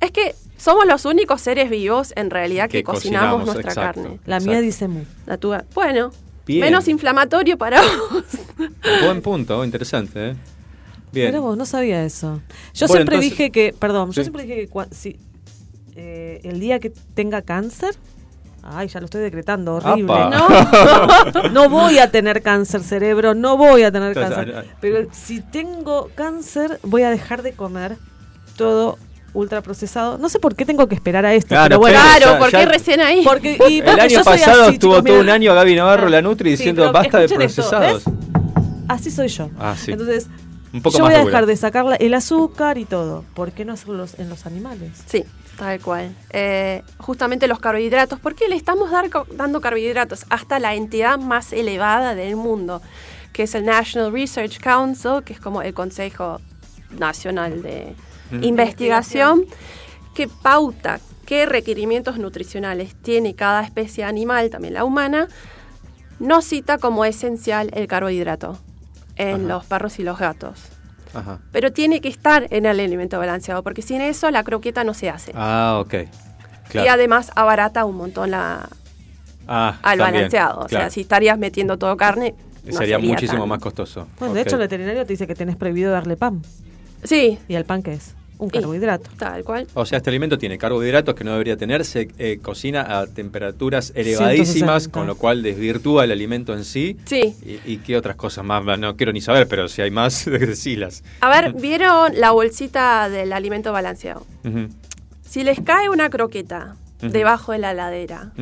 [0.00, 4.02] es que somos los únicos seres vivos en realidad que, Que cocinamos, cocinamos, nuestra exacto.
[4.02, 4.20] carne.
[4.24, 5.04] La mía dice mu.
[5.26, 6.10] La tuya- Bueno,
[6.46, 6.62] Bien.
[6.62, 8.24] Menos inflamatorio para vos.
[9.02, 10.30] Buen punto, interesante.
[10.30, 10.36] ¿eh?
[11.12, 11.26] Bien.
[11.26, 12.40] Mira vos, no sabía eso.
[12.72, 14.16] Yo Bueno, siempre entonces- dije que, perdón, Sí.
[14.16, 15.18] yo siempre dije que cua- si,
[15.96, 17.94] eh, el día que tenga cáncer,
[18.62, 20.12] ay, ya lo estoy decretando, horrible.
[20.32, 21.30] Apa.
[21.34, 24.54] No, no voy a tener cáncer cerebro, no voy a tener Entonces, cáncer.
[24.56, 24.76] ay, ay.
[24.80, 27.96] Pero si tengo cáncer, voy a dejar de comer
[28.56, 28.98] todo
[29.34, 30.18] ultraprocesado.
[30.18, 31.98] No sé por qué tengo que esperar a esto, Claro, pero bueno.
[32.14, 33.22] pero Claro, ¿por qué recién ahí?
[33.24, 35.76] Porque, y El porque año yo soy pasado así, estuvo chicos, todo un año Gaby
[35.76, 38.02] Navarro, la Nutri, diciendo basta de esto, procesados.
[38.88, 39.50] Así soy yo.
[39.58, 39.92] Ah, sí.
[39.92, 40.28] Entonces,
[40.72, 41.30] Un poco yo más voy a dura.
[41.30, 43.22] dejar de sacar la- el azúcar y todo.
[43.34, 44.92] ¿Por qué no hacerlo en los animales?
[45.06, 45.24] Sí,
[45.58, 46.14] tal cual.
[46.30, 48.18] Eh, justamente los carbohidratos.
[48.20, 50.24] ¿Por qué le estamos dar- dando carbohidratos?
[50.30, 52.80] Hasta la entidad más elevada del mundo,
[53.32, 56.40] que es el National Research Council, que es como el Consejo
[56.98, 57.94] Nacional de
[58.30, 58.44] Mm.
[58.44, 59.44] Investigación,
[60.14, 65.28] que pauta qué requerimientos nutricionales tiene cada especie animal, también la humana,
[66.18, 68.58] no cita como esencial el carbohidrato
[69.16, 69.48] en Ajá.
[69.54, 70.60] los perros y los gatos.
[71.14, 71.40] Ajá.
[71.52, 75.08] Pero tiene que estar en el alimento balanceado, porque sin eso la croqueta no se
[75.10, 75.32] hace.
[75.34, 75.94] Ah, ok.
[76.74, 78.68] Y además abarata un montón la,
[79.46, 80.60] Ah, al también, balanceado.
[80.60, 80.84] O claro.
[80.84, 84.06] sea, si estarías metiendo todo carne, no sería, muchísimo tan- más costoso.
[84.18, 86.42] Bueno, de hecho, el veterinario te dice que tenés prohibido darle pan.
[87.04, 87.38] Sí.
[87.48, 88.14] ¿Y el pan qué es?
[88.38, 89.10] Un carbohidrato.
[89.18, 89.66] Tal cual.
[89.74, 93.92] O sea, este alimento tiene carbohidratos que no debería tener, se eh, cocina a temperaturas
[93.96, 94.90] elevadísimas, 160.
[94.92, 96.96] con lo cual desvirtúa el alimento en sí.
[97.04, 97.34] Sí.
[97.44, 98.78] ¿Y, y qué otras cosas más?
[98.78, 101.02] No quiero ni saber, pero si hay más, decilas.
[101.20, 104.24] A ver, ¿vieron la bolsita del alimento balanceado?
[104.44, 104.68] Ujú,
[105.28, 108.32] Si les cae una croqueta debajo de la ladera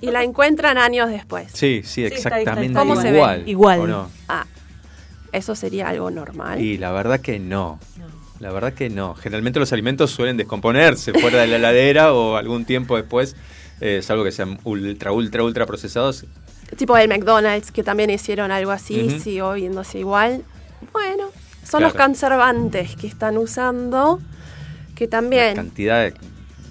[0.00, 3.18] y la encuentran años después, Sí, sí, exactamente ¿Cómo se ve?
[3.18, 3.42] igual.
[3.48, 3.80] Igual.
[3.80, 4.10] ¿o no?
[4.28, 4.46] ah,
[5.32, 6.60] eso sería algo normal.
[6.60, 7.78] Y la verdad que no.
[8.44, 9.14] La verdad que no.
[9.14, 13.36] Generalmente los alimentos suelen descomponerse fuera de la heladera o algún tiempo después,
[13.80, 16.26] eh, salvo que sean ultra, ultra, ultra procesados.
[16.76, 19.18] Tipo el McDonald's, que también hicieron algo así, Ujú.
[19.18, 20.44] siguió viéndose igual.
[20.92, 21.28] Bueno,
[21.62, 21.84] son Claro.
[21.84, 24.20] los conservantes que están usando,
[24.94, 25.56] que también...
[25.56, 26.14] Cantidad de-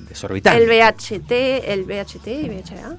[0.07, 0.61] desorbitante.
[0.63, 1.31] El VHT,
[1.73, 2.97] el VHT y VHA.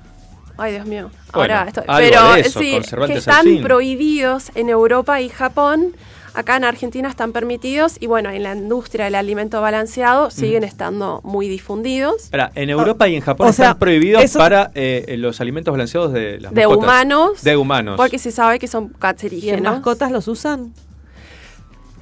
[0.59, 1.13] Ay, Dios mío.
[1.33, 1.85] Bueno, Ahora estoy.
[1.87, 5.95] Pero de eso, sí, que están prohibidos en Europa y Japón.
[6.35, 11.21] Acá en Argentina están permitidos y bueno, en la industria del alimento balanceado siguen estando
[11.23, 12.29] muy difundidos.
[12.57, 16.13] En Europa y en Japón o están sea, prohibidos eso- para eh, los alimentos balanceados
[16.13, 16.85] de las De mascotas.
[16.85, 17.43] humanos.
[17.45, 17.97] De humanos.
[17.97, 19.73] Porque se sabe que son ¿Y en cancerígenos.
[19.75, 20.75] mascotas los usan?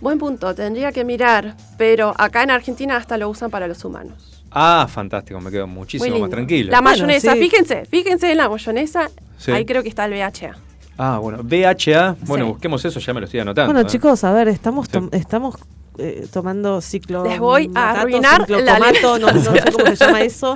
[0.00, 1.54] Buen punto, tendría que mirar.
[1.76, 4.42] Pero acá en Argentina hasta lo usan para los humanos.
[4.50, 6.70] Ah, fantástico, me quedo muchísimo más tranquilo.
[6.70, 7.38] La mayonesa, sí.
[7.38, 9.10] fíjense, fíjense en la mayonesa.
[9.38, 9.50] Sí.
[9.52, 10.56] Ahí creo que está el VHA.
[11.04, 12.50] Ah, bueno, VHA, bueno, Sí.
[12.52, 13.72] busquemos eso, ya me lo estoy anotando.
[13.72, 13.90] Bueno, ¿eh?
[13.90, 15.56] chicos, a ver, estamos, tom- estamos
[15.98, 17.24] eh, tomando ciclo.
[17.24, 20.54] Les voy a arruinar la no, no sé cómo se llama eso.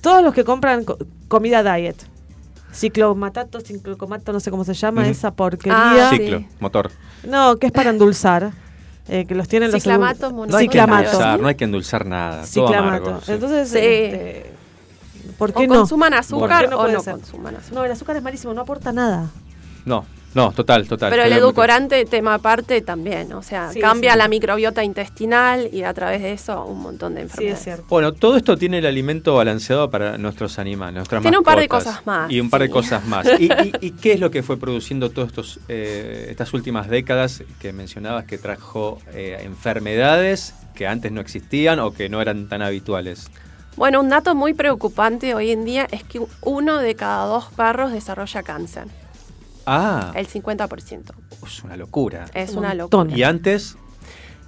[0.00, 0.96] Todos los que compran co-
[1.28, 1.96] comida diet.
[2.72, 6.06] Ciclomatato, ciclocomato, no sé cómo se llama esa porquería.
[6.06, 6.46] Ah, Ciclo, sí.
[6.60, 6.90] motor.
[7.26, 8.52] No, que es para endulzar.
[9.08, 11.04] eh, que los tienen los Ciclamato, mono- No hay que Ciclamato.
[11.10, 12.36] endulzar, no hay que endulzar nada.
[12.52, 13.04] Todo Ciclamato.
[13.06, 13.20] amargo.
[13.24, 13.32] sí.
[13.32, 13.78] Entonces, Sí.
[13.78, 14.52] este,
[15.38, 15.74] ¿por qué o no?
[15.76, 17.12] consuman ¿Por azúcar qué no o no ser?
[17.14, 17.72] consuman azúcar.
[17.74, 19.30] No, el azúcar es malísimo, no aporta nada.
[19.86, 20.04] No,
[20.34, 21.08] no, total, total.
[21.10, 23.32] Pero el edulcorante, tema aparte, también.
[23.32, 24.18] O sea, Sí, cambia sí.
[24.18, 27.58] la microbiota intestinal y a través de eso un montón de Sí, enfermedades.
[27.58, 27.84] es cierto.
[27.88, 31.68] Bueno, todo esto tiene el alimento balanceado para nuestros animales, nuestras Tiene un par de
[31.68, 32.72] cosas más, Y un par de sí.
[32.72, 33.26] cosas más.
[33.40, 37.42] ¿Y, y, y qué es lo que fue produciendo todas estos eh, estas últimas décadas
[37.58, 42.60] que mencionabas que trajo eh, enfermedades que antes no existían o que no eran tan
[42.60, 43.30] habituales?
[43.76, 47.92] Bueno, un dato muy preocupante hoy en día es que uno de cada dos perros
[47.92, 48.84] desarrolla cáncer.
[49.66, 51.12] Ah, El 50%.
[51.44, 52.26] es una locura.
[52.34, 53.10] Es Un una locura.
[53.16, 53.76] Y antes,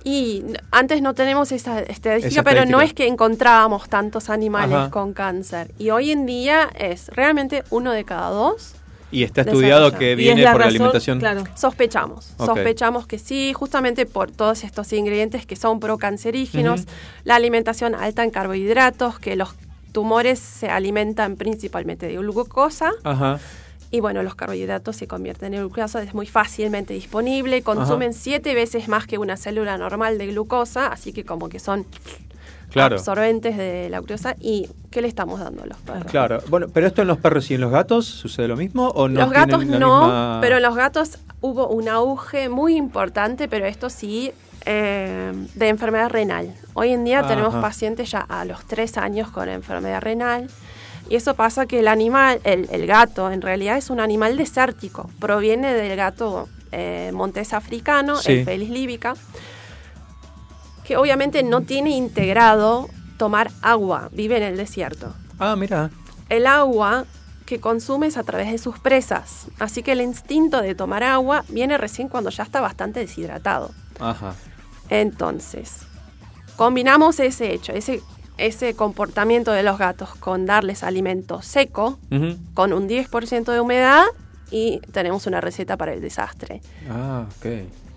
[0.04, 4.90] Y antes no tenemos esa estadística, Esa pero no es que encontrábamos tantos animales Ajá.
[4.90, 5.72] con cáncer.
[5.76, 8.74] Y hoy en día es realmente uno de cada dos.
[9.10, 11.18] y está estudiado que viene la por la alimentación.
[11.18, 11.42] Claro.
[11.56, 16.90] Sospechamos, sospechamos que sí, justamente por todos estos ingredientes que son procancerígenos, Ujú.
[17.24, 19.54] la alimentación alta en carbohidratos, que los
[19.92, 23.40] tumores se alimentan principalmente de glucosa Ajá.
[23.90, 28.88] Y bueno, los carbohidratos se convierten en glucosa, es muy fácilmente disponible, consumen siete veces
[28.88, 31.86] más que una célula normal de glucosa, así que como que son
[32.70, 32.96] Claro.
[32.96, 36.10] absorbentes de la glucosa y ¿qué le estamos dando a los perros?
[36.10, 36.40] Claro.
[36.48, 39.20] Bueno, pero esto en los perros y en los gatos sucede lo mismo o no
[39.22, 43.88] los gatos no, misma- pero en los gatos hubo un auge muy importante, pero esto
[43.88, 44.32] sí,
[44.66, 46.52] eh, de enfermedad renal.
[46.74, 47.62] Hoy en día tenemos Ajá.
[47.62, 50.50] pacientes ya a los tres años con enfermedad renal.
[51.08, 55.10] Y eso pasa que el animal, el, el gato, en realidad es un animal desértico.
[55.18, 58.32] Proviene del gato eh, montés africano, Sí.
[58.32, 59.14] el Felis líbica,
[60.84, 65.14] que obviamente no tiene integrado tomar agua, vive en el desierto.
[65.38, 65.90] Ah, mira.
[66.28, 67.04] El agua
[67.46, 69.46] que consume es a través de sus presas.
[69.58, 73.70] Así que el instinto de tomar agua viene recién cuando ya está bastante deshidratado.
[73.98, 74.34] Ajá.
[74.90, 75.78] Entonces,
[76.56, 78.02] combinamos ese hecho, ese,
[78.38, 81.98] ese comportamiento de los gatos con darles alimento seco,
[82.54, 84.04] con un 10% de humedad,
[84.50, 86.62] y tenemos una receta para el desastre.
[86.88, 87.46] Ah, ok.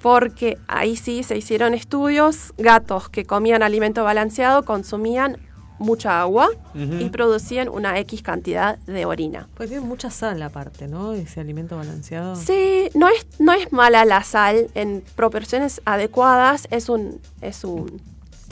[0.01, 5.38] Porque ahí sí se hicieron estudios, gatos que comían alimento balanceado consumían
[5.77, 9.49] mucha agua y producían una X cantidad de orina.
[9.55, 11.13] Pues tiene mucha sal aparte, ¿no?
[11.13, 12.35] Ese alimento balanceado.
[12.35, 17.99] Sí, no es, no es mala la sal en proporciones adecuadas, es un, es un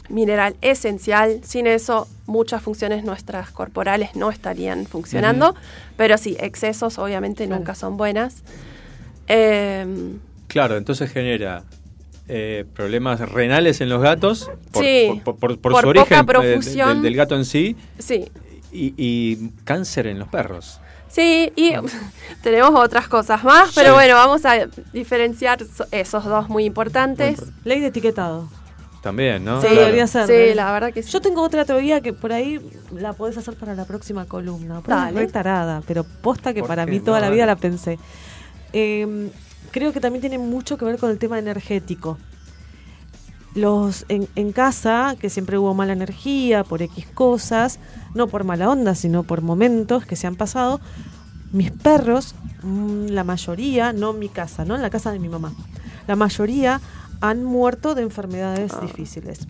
[0.10, 1.42] mineral esencial.
[1.44, 5.56] Sin eso, muchas funciones nuestras corporales no estarían funcionando.
[5.98, 8.44] Pero sí, excesos obviamente nunca son buenas.
[9.28, 11.64] Em, Claro, entonces genera
[12.28, 16.24] eh, problemas renales en los gatos por, Sí, por, por- por por su origen eh,
[16.24, 16.90] profusión.
[16.96, 18.32] del, del gato en sí sí,
[18.72, 20.80] y, y cáncer en los perros.
[21.08, 21.74] sí, y
[22.42, 23.94] tenemos otras cosas más, pero Sí.
[23.94, 27.40] bueno, vamos a diferenciar so- esos dos muy importantes.
[27.64, 28.48] Ley de etiquetado.
[29.02, 29.62] También, ¿no?
[29.62, 29.82] Sí, Claro.
[29.82, 30.28] Debería ser.
[30.28, 30.56] Sí, ¿eh?
[30.56, 31.10] la verdad que sí.
[31.12, 32.60] Yo tengo otra teoría que por ahí
[32.92, 34.82] la podés hacer para la próxima columna.
[34.86, 35.28] Dale.
[35.28, 37.26] tarada, pero posta que ¿Por para qué mí toda no?
[37.26, 37.98] la vida la pensé.
[38.74, 39.32] Eh,
[39.72, 42.18] creo que también tiene mucho que ver con el tema energético.
[43.56, 47.80] Los en, en casa, que siempre hubo mala energía por X cosas,
[48.14, 50.80] no por mala onda, sino por momentos que se han pasado,
[51.52, 55.30] mis perros, mm, la mayoría, no en mi casa, no en la casa de mi
[55.30, 55.52] mamá,
[56.08, 56.80] la mayoría
[57.22, 59.48] han muerto de enfermedades difíciles.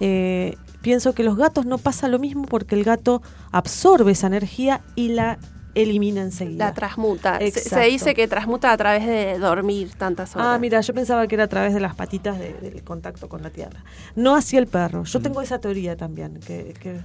[0.00, 3.22] Eh, pienso que los gatos no pasa lo mismo porque el gato
[3.52, 5.38] absorbe esa energía y la
[5.74, 6.66] elimina enseguida.
[6.66, 7.38] La transmuta.
[7.38, 10.48] Se, dice que transmuta a través de dormir tantas horas.
[10.50, 13.42] Ah, mira, yo pensaba que era a través de las patitas de- del contacto con
[13.42, 13.82] la tierra.
[14.14, 15.04] No así el perro.
[15.04, 16.40] Yo tengo esa teoría también.
[16.40, 17.00] Que, que-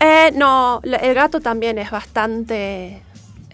[0.00, 3.02] Eh, no, el gato también es bastante...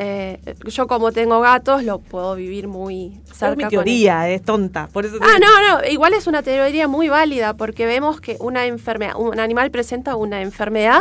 [0.01, 3.51] eh, yo como tengo gatos lo puedo vivir muy cerca.
[3.51, 4.89] es mi con teoría, es tonta.
[4.93, 8.37] Por eso te Ah, no, no, igual es una teoría muy válida porque vemos que
[8.39, 11.01] una enfermedad, un animal presenta una enfermedad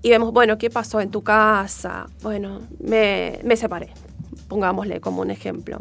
[0.00, 2.06] y vemos, bueno, ¿qué pasó en tu casa?
[2.22, 3.90] Bueno, me, me separé,
[4.48, 5.80] pongámosle como un ejemplo.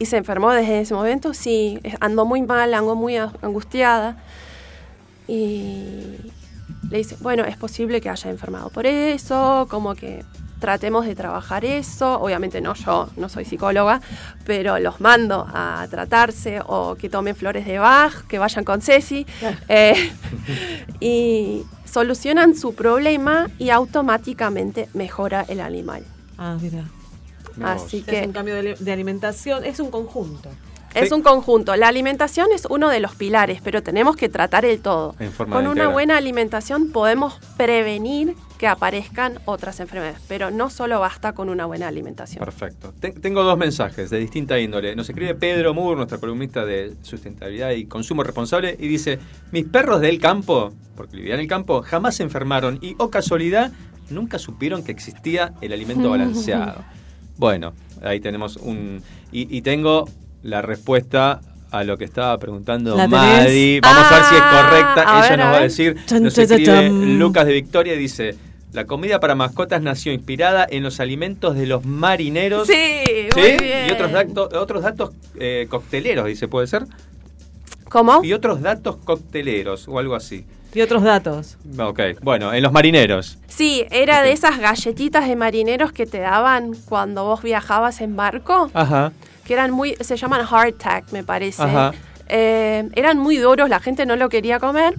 [0.00, 1.32] ¿Y se enfermó desde ese momento?
[1.32, 4.22] Sí, ando muy mal, ando muy angustiada.
[5.28, 6.16] Y
[6.90, 10.24] le dice, bueno, es posible que haya enfermado por eso, como que
[10.58, 12.20] tratemos de trabajar eso.
[12.20, 14.00] Obviamente no yo, no soy psicóloga,
[14.44, 19.26] pero los mando a tratarse o que tomen flores de Bach, que vayan con Ceci.
[19.68, 20.10] eh,
[21.00, 26.04] y solucionan su problema y automáticamente mejora el animal.
[26.38, 26.84] Ah, mira.
[27.62, 30.50] Así que Es un cambio de, de alimentación, es un conjunto.
[31.04, 31.76] Es un conjunto.
[31.76, 35.14] La alimentación es uno de los pilares, pero tenemos que tratar el todo.
[35.36, 35.92] Con una integral.
[35.92, 41.88] buena alimentación podemos prevenir que aparezcan otras enfermedades, pero no solo basta con una buena
[41.88, 42.42] alimentación.
[42.42, 42.94] Perfecto.
[42.98, 44.96] Te- tengo dos mensajes de distinta índole.
[44.96, 49.18] Nos escribe Pedro Moore, nuestra columnista de sustentabilidad y consumo responsable, y dice:
[49.52, 53.72] Mis perros del campo, porque vivían en el campo, jamás se enfermaron y, o casualidad,
[54.08, 56.82] nunca supieron que existía el alimento balanceado.
[57.36, 59.02] bueno, ahí tenemos un.
[59.32, 60.08] Y, y tengo
[60.42, 61.40] la respuesta
[61.70, 62.96] a lo que estaba preguntando.
[62.96, 63.80] Madi.
[63.80, 65.02] Vamos a ver si es Ah, correcta.
[65.18, 65.96] Ella ver, nos va a decir.
[66.20, 67.18] Nos.
[67.18, 68.36] Lucas de Victoria dice.
[68.72, 72.66] La comida para mascotas nació inspirada en los alimentos de los marineros.
[72.66, 73.40] Sí, ¿Sí?
[73.40, 73.88] muy bien.
[73.88, 76.84] Y otros datos, otros datos eh, cocteleros, dice, ¿puede ser?
[77.88, 78.22] ¿Cómo?
[78.22, 80.44] Y otros datos cocteleros o algo así.
[80.74, 81.56] Y otros datos.
[81.78, 83.38] Ok, bueno, en los marineros.
[83.48, 88.70] Sí, era de esas galletitas de marineros que te daban cuando vos viajabas en barco,
[88.74, 89.12] Ajá.
[89.46, 91.62] Que eran muy, se llaman hardtack, me parece.
[91.62, 91.92] Ajá.
[92.28, 94.94] Eh, eran muy duros, la gente no lo quería comer.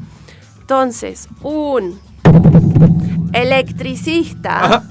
[0.61, 1.99] Entonces, un
[3.33, 4.83] electricista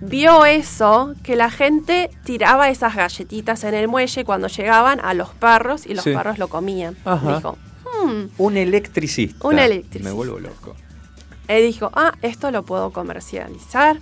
[0.00, 5.30] vio eso, que la gente tiraba esas galletitas en el muelle cuando llegaban a los
[5.30, 6.12] perros y los Sí.
[6.12, 6.96] perros lo comían.
[7.04, 7.36] Ajá.
[7.36, 7.58] Dijo,
[8.04, 8.26] "Hmm".
[8.38, 9.46] Un electricista.
[9.46, 10.08] Un electricista.
[10.08, 10.74] Me vuelvo loco.
[11.48, 13.98] Él dijo, ah, esto lo puedo comercializar.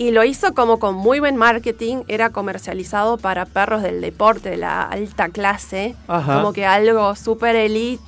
[0.00, 2.04] Y lo hizo como con muy buen marketing.
[2.08, 5.94] Era comercializado para perros del deporte, de la alta clase.
[6.08, 6.36] Ajá.
[6.36, 8.02] Como que algo super elite,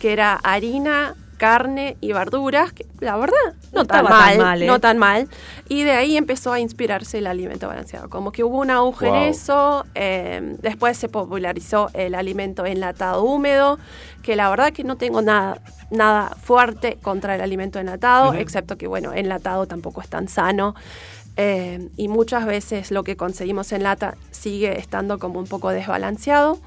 [0.00, 2.72] que era harina, carne y verduras.
[2.72, 3.36] Que la verdad,
[3.74, 4.30] no, No tan mal.
[4.32, 4.66] tan mal, ¿eh?
[4.66, 5.28] No tan mal.
[5.68, 8.08] Y de ahí empezó a inspirarse el alimento balanceado.
[8.08, 9.16] Como que hubo un auge Wow.
[9.16, 9.84] en eso.
[9.94, 13.78] eh, después se popularizó el alimento enlatado húmedo.
[14.22, 15.58] Que la verdad que no tengo nada
[15.88, 18.38] nada fuerte contra el alimento enlatado, Ujú.
[18.38, 20.74] excepto que, bueno, enlatado tampoco es tan sano.
[21.36, 26.58] Eh, y muchas veces lo que conseguimos en lata sigue estando como un poco desbalanceado.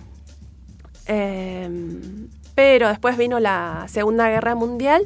[1.07, 1.69] Eh,
[2.55, 5.03] pero después vino la Segunda Guerra Mundial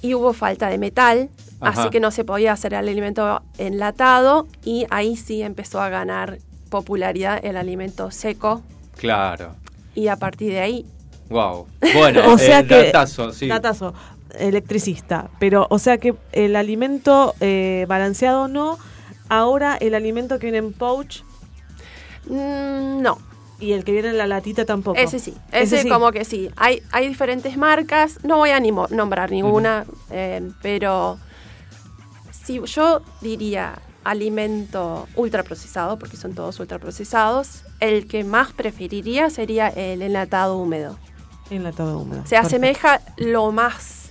[0.00, 1.28] y hubo falta de metal
[1.60, 1.80] Ajá.
[1.82, 6.38] así que no se podía hacer el alimento enlatado y ahí sí empezó a ganar
[6.70, 8.62] popularidad el alimento seco
[8.96, 9.54] Claro.
[9.94, 10.86] y a partir de ahí
[11.30, 11.66] Wow.
[11.94, 13.48] Bueno, o sea eh, que datazo, sí.
[13.48, 13.94] datazo,
[14.38, 18.78] electricista, pero o sea que el alimento eh, balanceado no,
[19.28, 21.22] ahora el alimento que viene en pouch
[22.26, 23.18] mm, no.
[23.60, 24.98] y el que viene en la latita tampoco.
[24.98, 25.88] Ese sí, ese, sí.
[25.88, 26.50] como que sí.
[26.56, 31.18] Hay, hay diferentes marcas, no voy a ni nombrar ninguna, eh, pero
[32.30, 40.02] si yo diría alimento ultraprocesado, porque son todos ultraprocesados, el que más preferiría sería el
[40.02, 40.98] enlatado húmedo.
[41.50, 42.26] Enlatado húmedo.
[42.26, 44.01] Se asemeja lo más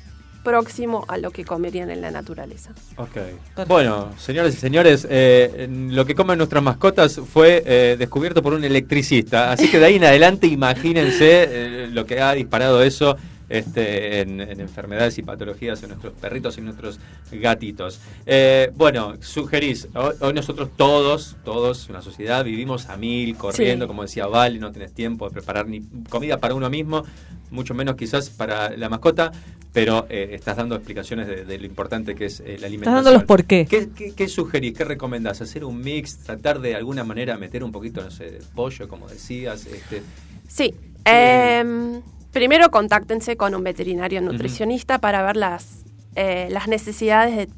[0.43, 2.72] próximo a lo que comerían en la naturaleza.
[2.97, 3.65] Ok.
[3.68, 8.63] Bueno, señores y señores, eh, lo que comen nuestras mascotas fue eh, descubierto por un
[8.63, 9.51] electricista.
[9.51, 13.18] Así que de ahí en adelante imagínense eh, lo que ha disparado eso
[13.52, 16.99] este, en, en enfermedades y patologías en nuestros perritos y nuestros
[17.32, 17.99] gatitos.
[18.26, 23.88] Eh, bueno, sugerís, hoy, hoy nosotros todos, todos, una sociedad, vivimos a mil, corriendo, Sí.
[23.88, 27.03] como decía Vale, no tenés tiempo de preparar ni comida para uno mismo,
[27.49, 29.32] mucho menos quizás para la mascota,
[29.73, 32.95] pero eh, estás dando explicaciones de, de lo importante que es eh, la alimentación.
[33.03, 33.65] dando los por qué.
[33.69, 34.73] ¿Qué, qué, qué sugerís?
[34.78, 35.41] ¿Qué recomendás?
[35.41, 36.18] ¿Hacer un mix?
[36.18, 39.65] ¿Tratar de alguna manera meter un poquito, no sé, de pollo, como decías?
[39.68, 40.02] Este,
[40.48, 40.73] Sí.
[41.06, 42.02] em,
[42.32, 45.84] primero contáctense con un veterinario nutricionista para ver las,
[46.16, 47.49] eh, las necesidades de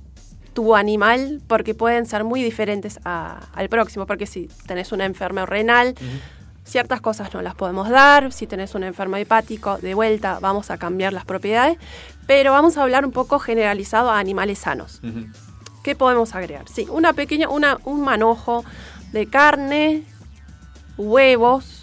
[0.54, 4.06] tu animal, porque pueden ser muy diferentes a- al próximo.
[4.06, 5.96] Porque si tenés una enfermedad renal,
[6.64, 8.32] ciertas cosas no las podemos dar.
[8.32, 11.78] Si tenés un enfermo hepático, de vuelta vamos a cambiar las propiedades.
[12.28, 15.02] Pero vamos a hablar un poco generalizado a animales sanos.
[15.84, 16.70] ¿Qué podemos agregar?
[16.70, 18.64] Sí, una pequeña, una, un manojo
[19.12, 20.04] de carne,
[20.98, 21.83] huevos,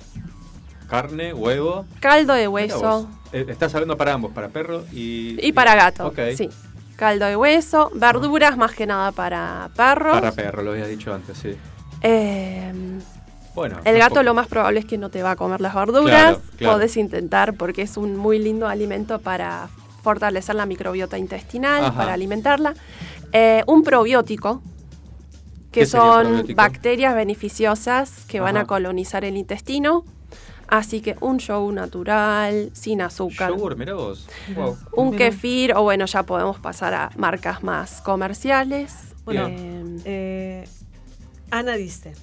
[0.91, 1.87] carne, huevo.
[2.01, 3.09] caldo de hueso.
[3.33, 5.39] Eh, estás hablando para ambos, para perro y...
[5.41, 6.09] y para gato.
[6.09, 6.19] Ok.
[6.37, 6.51] Sí.
[6.97, 10.13] Caldo de hueso, verduras más que nada para perros.
[10.13, 11.57] Para perro, lo habías dicho antes, sí.
[12.03, 12.73] Eh,
[13.55, 13.79] Bueno.
[13.85, 16.11] el gato poco- lo más probable es que no te va a comer las verduras.
[16.11, 16.75] Claro, claro.
[16.75, 19.69] Podés intentar porque es un muy lindo alimento para
[20.03, 21.97] fortalecer la microbiota intestinal, Ajá.
[21.97, 22.75] para alimentarla.
[23.33, 24.61] Eh, un probiótico,
[25.73, 30.05] que ¿Qué sería un son bacterias beneficiosas que van a colonizar el intestino.
[30.71, 33.51] Así que un yogur natural, sin azúcar.
[33.51, 34.29] Yogur, mirá vos.
[34.55, 34.77] Wow.
[34.95, 35.19] Un Mirá.
[35.27, 38.95] kefir, o bueno, ya podemos pasar a marcas más comerciales.
[39.25, 40.69] Bueno, Eh, eh,
[41.51, 42.15] Ana dice,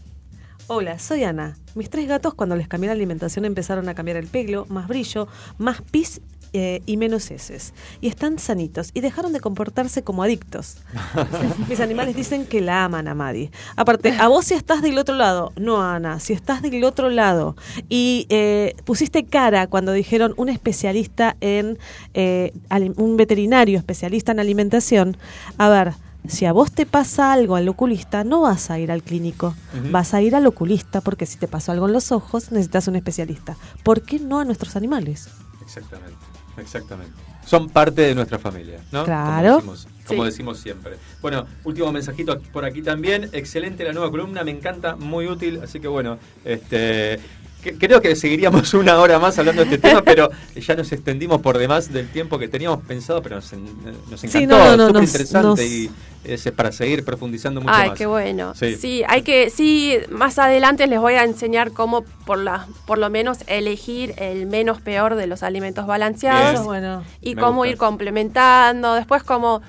[0.68, 1.58] hola, soy Ana.
[1.76, 5.28] Mis tres gatos cuando les cambié la alimentación empezaron a cambiar el pelo, más brillo,
[5.58, 6.22] más pis
[6.58, 7.72] eh, y menos heces.
[8.02, 10.78] Y están sanitos y dejaron de comportarse como adictos.
[11.70, 13.52] Mis animales dicen que la aman a Madi.
[13.76, 17.56] Aparte, a vos si estás del otro lado, no Ana, si estás del otro lado
[17.90, 21.78] y eh, pusiste cara cuando dijeron un especialista en,
[22.16, 22.54] eh,
[22.96, 25.16] un veterinario especialista en alimentación,
[25.60, 25.94] a ver,
[26.28, 29.54] si a vos te pasa algo al oculista, no vas a ir al clínico,
[29.92, 32.96] vas a ir al oculista porque si te pasó algo en los ojos, necesitas un
[32.96, 33.56] especialista.
[33.84, 35.30] ¿Por qué no a nuestros animales?
[35.68, 36.16] Exactamente,
[36.58, 37.14] exactamente.
[37.46, 39.06] Son parte de nuestra familia, ¿no?
[39.06, 39.60] Claro.
[39.62, 40.30] Como decimos, como Sí.
[40.30, 40.96] decimos siempre.
[41.22, 43.30] Bueno, último mensajito por aquí también.
[43.34, 45.62] Excelente la nueva columna, me encanta, muy útil.
[45.64, 47.20] Así que bueno, este.
[47.64, 51.42] Que- Creo que seguiríamos una hora más hablando de este tema, pero ya nos extendimos
[51.42, 53.66] por demás del tiempo que teníamos pensado, pero nos, en-
[54.10, 55.92] nos Sí, encantó, no, no, no, súper nos- interesante nos- y
[56.24, 57.98] es para seguir profundizando mucho Ay, más.
[57.98, 58.54] qué bueno.
[58.56, 58.76] Sí.
[58.76, 59.04] Sí.
[59.08, 63.40] hay que, sí, más adelante les voy a enseñar cómo por la, por lo menos
[63.48, 67.04] elegir el menos peor de los alimentos balanceados bueno.
[67.22, 67.72] y Me cómo gusta.
[67.72, 69.62] ir complementando, después como,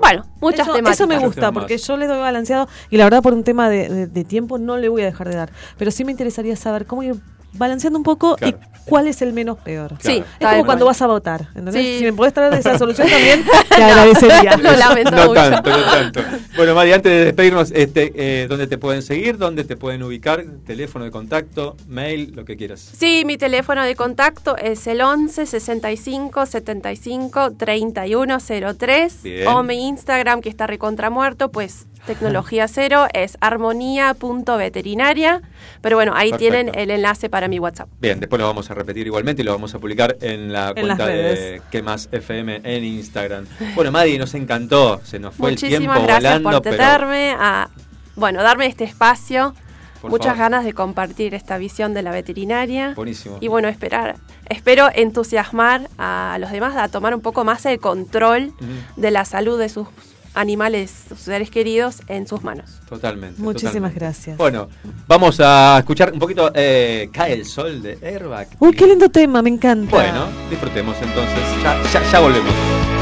[0.00, 1.00] bueno, muchas eso, temáticas.
[1.00, 3.88] eso me gusta, porque yo le doy balanceado y la verdad por un tema de,
[3.88, 5.50] de- de tiempo no le voy a dejar de dar.
[5.78, 7.16] Pero sí me interesaría saber cómo ir
[7.52, 8.58] balanceando un poco Claro.
[8.58, 9.94] y cuál es el menos peor.
[10.00, 11.42] Sí, es como cuando vas a votar.
[11.54, 11.74] ¿entendés?
[11.74, 11.98] Sí.
[11.98, 14.56] Si me podés traer esa solución también, te agradecería.
[14.62, 15.34] Lo lamento no mucho.
[15.34, 16.20] tanto, no tanto.
[16.56, 19.38] Bueno, Mari, antes de despedirnos, este, eh, ¿dónde te pueden seguir?
[19.38, 20.44] ¿Dónde te pueden ubicar?
[20.66, 22.80] Teléfono de contacto, mail, lo que quieras.
[22.80, 28.38] Sí, mi teléfono de contacto es el 11 65 75 31
[28.76, 29.46] 03 Bien.
[29.48, 35.42] o mi Instagram que está recontra muerto, pues tecnología cero es armonía.veterinaria,
[35.80, 36.52] pero bueno, ahí Perfecto.
[36.52, 37.88] tienen el enlace para mi WhatsApp.
[38.00, 40.86] Bien, después lo vamos a repetir igualmente y lo vamos a publicar en la En
[40.86, 41.62] cuenta de.
[41.70, 43.46] Que Más FM en Instagram.
[43.74, 45.00] Bueno, Madi, nos encantó.
[45.04, 47.70] Se nos fue el Muchísimas tiempo gracias volando, por pero tenerme a
[48.16, 49.54] bueno, darme este espacio.
[50.00, 50.38] Por Muchas favor.
[50.38, 52.94] ganas de compartir esta visión de la veterinaria.
[52.94, 53.36] Buenísimo.
[53.40, 54.16] Y bueno, esperar,
[54.48, 58.54] espero entusiasmar a los demás a tomar un poco más el control
[58.96, 59.88] de la salud de sus
[60.34, 62.80] animales, sus seres queridos en sus manos.
[62.88, 63.40] totalmente.
[63.40, 63.98] Muchísimas totalmente.
[64.00, 64.36] gracias.
[64.36, 64.68] Bueno,
[65.06, 68.48] vamos a escuchar un poquito eh, Cae el sol de Airbag.
[68.58, 69.90] Uy, qué lindo tema, me encanta.
[69.90, 71.40] Bueno, disfrutemos entonces.
[71.62, 72.99] Ya, ya, ya volvemos.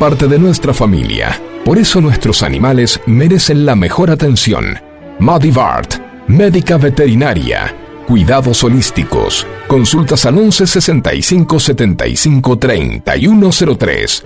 [0.00, 1.38] Parte de nuestra familia.
[1.62, 4.78] Por eso nuestros animales merecen la mejor atención.
[5.18, 5.96] Madivart,
[6.26, 7.74] médica veterinaria,
[8.08, 9.46] cuidados holísticos.
[9.68, 14.22] Consultas al 11 65 75 3103.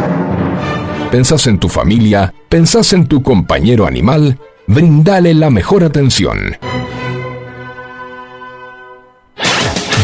[1.11, 2.33] ¿Pensás en tu familia?
[2.49, 4.39] ¿Pensás en tu compañero animal?
[4.69, 6.57] Brindale la mejor atención.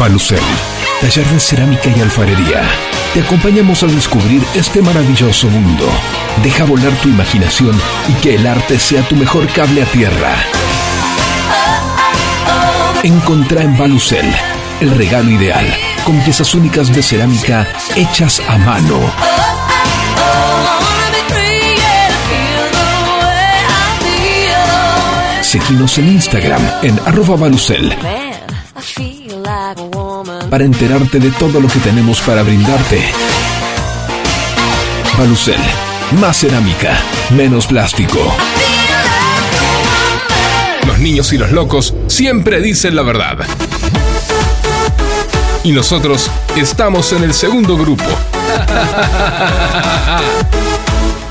[0.01, 0.40] Balucel,
[1.01, 2.90] taller de cerámica y alfarería.
[3.15, 5.85] Te acompañamos a descubrir este maravilloso mundo.
[6.45, 7.77] Deja volar tu imaginación
[8.09, 10.32] y que el arte sea tu mejor cable a tierra.
[13.03, 14.32] Encontrá en Balucel
[14.81, 15.66] el regalo ideal,
[16.05, 17.66] con piezas únicas de cerámica
[17.97, 19.01] hechas a mano.
[25.43, 28.30] Seguinos en Instagram en arroba Balucel
[30.51, 33.01] para enterarte de todo lo que tenemos para brindarte.
[35.16, 35.60] Balucel,
[36.20, 36.98] más cerámica,
[37.31, 38.18] menos plástico.
[40.86, 43.39] Los niños y los locos siempre dicen la verdad.
[45.62, 48.05] Y nosotros estamos en el segundo grupo.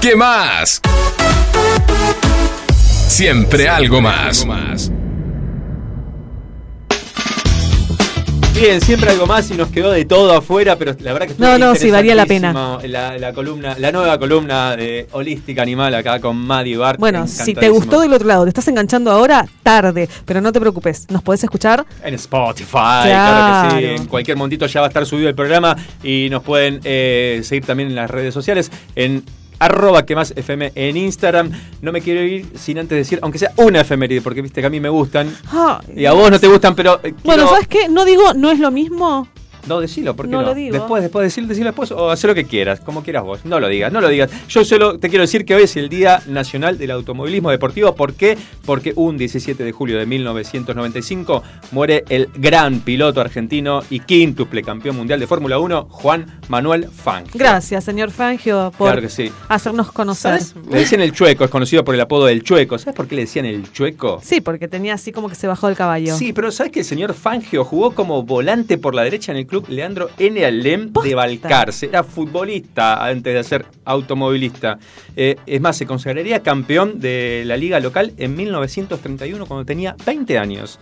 [0.02, 0.80] ¿Qué más?
[3.08, 4.46] Siempre algo más.
[8.60, 11.58] Bien, siempre algo más y nos quedó de todo afuera, pero la verdad que No,
[11.58, 12.78] no, sí, valía la pena.
[12.84, 17.00] La, la columna, la nueva columna de Holística Animal acá con Maddie Bart.
[17.00, 20.60] Bueno, si te gustó del otro lado, te estás enganchando ahora, tarde, pero no te
[20.60, 21.86] preocupes, nos podés escuchar.
[22.04, 23.76] En Spotify, claro.
[23.76, 23.86] que sí.
[23.86, 27.66] En cualquier momentito ya va a estar subido el programa y nos pueden eh, seguir
[27.66, 29.24] también en las redes sociales en
[29.60, 31.52] arroba que más FM en Instagram.
[31.82, 34.70] No me quiero ir sin antes decir, aunque sea una efeméride, porque viste que a
[34.70, 37.68] mí me gustan Ay, y a vos no te gustan, pero eh, Bueno, quiero- ¿sabes
[37.68, 37.88] qué?
[37.90, 39.28] No digo, no es lo mismo.
[39.68, 40.48] No, decilo, ¿por qué No no?
[40.48, 40.74] lo digo.
[40.74, 43.46] Después, después, decirlo, decirlo después o hacer lo que quieras, como quieras vos.
[43.46, 44.30] No lo digas, no lo digas.
[44.48, 47.96] Yo solo te quiero decir que hoy es el Día Nacional del Automovilismo Deportivo.
[47.96, 48.38] ¿Por qué?
[48.66, 54.96] Porque un 17 de julio de 1995 muere el gran piloto argentino y quíntuple campeón
[54.96, 57.32] mundial de Fórmula 1, Juan Manuel Fangio.
[57.36, 59.32] Gracias, señor Fangio, por Claro que sí.
[59.48, 60.40] hacernos conocer.
[60.40, 60.56] ¿Sabes?
[60.70, 62.78] Le decían el chueco, es conocido por el apodo del chueco.
[62.78, 64.20] ¿Sabes por qué le decían el chueco?
[64.24, 66.16] Sí, porque tenía así como que se bajó del caballo.
[66.16, 69.48] Sí, pero ¿sabes que el señor Fangio jugó como volante por la derecha en el
[69.50, 70.46] club Leandro N.
[70.46, 71.88] Alem de Balcarce?
[71.88, 74.80] Era futbolista antes de ser automovilista.
[75.16, 80.38] Eh, es más, se consideraría campeón de la liga local en 1931 cuando tenía 20
[80.38, 80.80] años.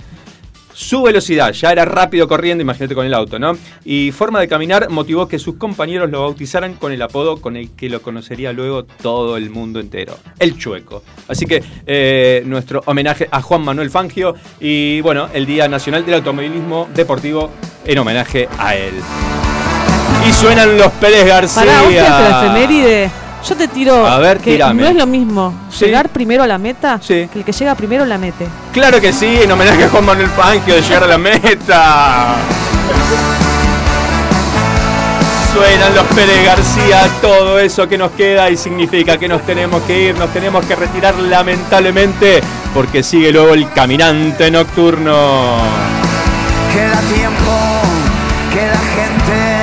[0.78, 3.58] Su velocidad, ya era rápido corriendo, imagínate con el auto, ¿no?
[3.84, 7.72] Y forma de caminar motivó que sus compañeros lo bautizaran con el apodo con el
[7.72, 11.02] que lo conocería luego todo el mundo entero, el Chueco.
[11.28, 16.14] Así que eh, nuestro homenaje a Juan Manuel Fangio y bueno, el Día Nacional del
[16.14, 17.50] Automovilismo Deportivo
[17.84, 18.94] en homenaje a él.
[20.30, 21.64] Y suenan los Pérez García.
[21.64, 23.27] Pará, vos tiraste la efeméride.
[23.48, 24.82] Yo te tiro A ver, que tirame.
[24.82, 25.86] no es lo mismo Sí.
[25.86, 28.48] llegar primero a la meta que el que llega primero la mete.
[28.74, 32.36] Claro que sí, en homenaje a Juan Manuel Fangio de llegar a la meta.
[35.54, 40.10] Suenan los Pérez García, todo eso que nos queda y significa que nos tenemos que
[40.10, 42.42] ir, nos tenemos que retirar lamentablemente
[42.74, 45.58] porque sigue luego el caminante nocturno.
[46.74, 47.58] Queda tiempo,
[48.54, 49.57] queda gente,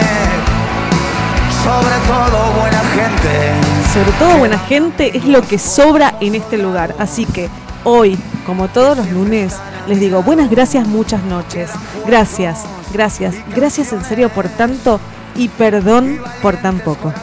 [1.64, 3.94] sobre todo buena gente.
[3.94, 6.94] Sobre todo buena gente es lo que sobra en este lugar.
[6.98, 7.48] Así que
[7.84, 11.70] hoy, como todos los lunes, les digo buenas gracias, muchas noches.
[12.06, 15.00] Gracias, gracias, gracias en serio por tanto
[15.36, 17.14] y perdón por tan poco.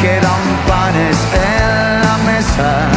[0.00, 2.88] Quedan panes en la mesa,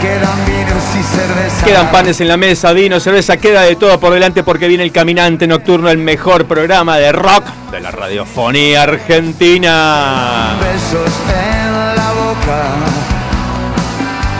[0.00, 1.64] quedan vinos y cerveza.
[1.64, 4.92] Quedan panes en la mesa, vino, cerveza, queda de todo por delante porque viene el
[4.92, 10.56] caminante nocturno, el mejor programa de rock de la radiofonía argentina.
[10.60, 13.00] Besos en la boca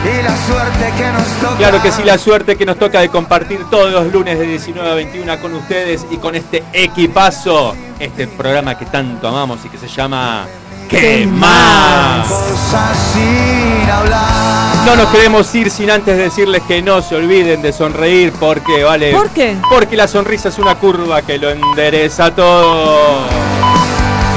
[0.03, 1.57] y la suerte que nos toca.
[1.57, 4.89] Claro que sí, la suerte que nos toca de compartir todos los lunes de 19
[4.89, 9.77] a 21 con ustedes y con este equipazo, este programa que tanto amamos y que
[9.77, 10.47] se llama
[10.91, 12.27] ¿Qué más?
[12.27, 14.75] Cosas sin hablar.
[14.85, 19.13] No nos queremos ir sin antes decirles que no se olviden de sonreír porque vale.
[19.13, 19.55] ¿Por qué?
[19.69, 23.19] Porque la sonrisa es una curva que lo endereza todo.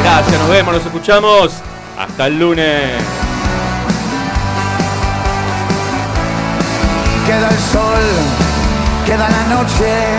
[0.04, 1.54] Gracias, nos vemos, nos escuchamos.
[1.98, 2.92] Hasta el lunes.
[7.26, 8.04] Queda el sol,
[9.06, 10.18] queda la noche,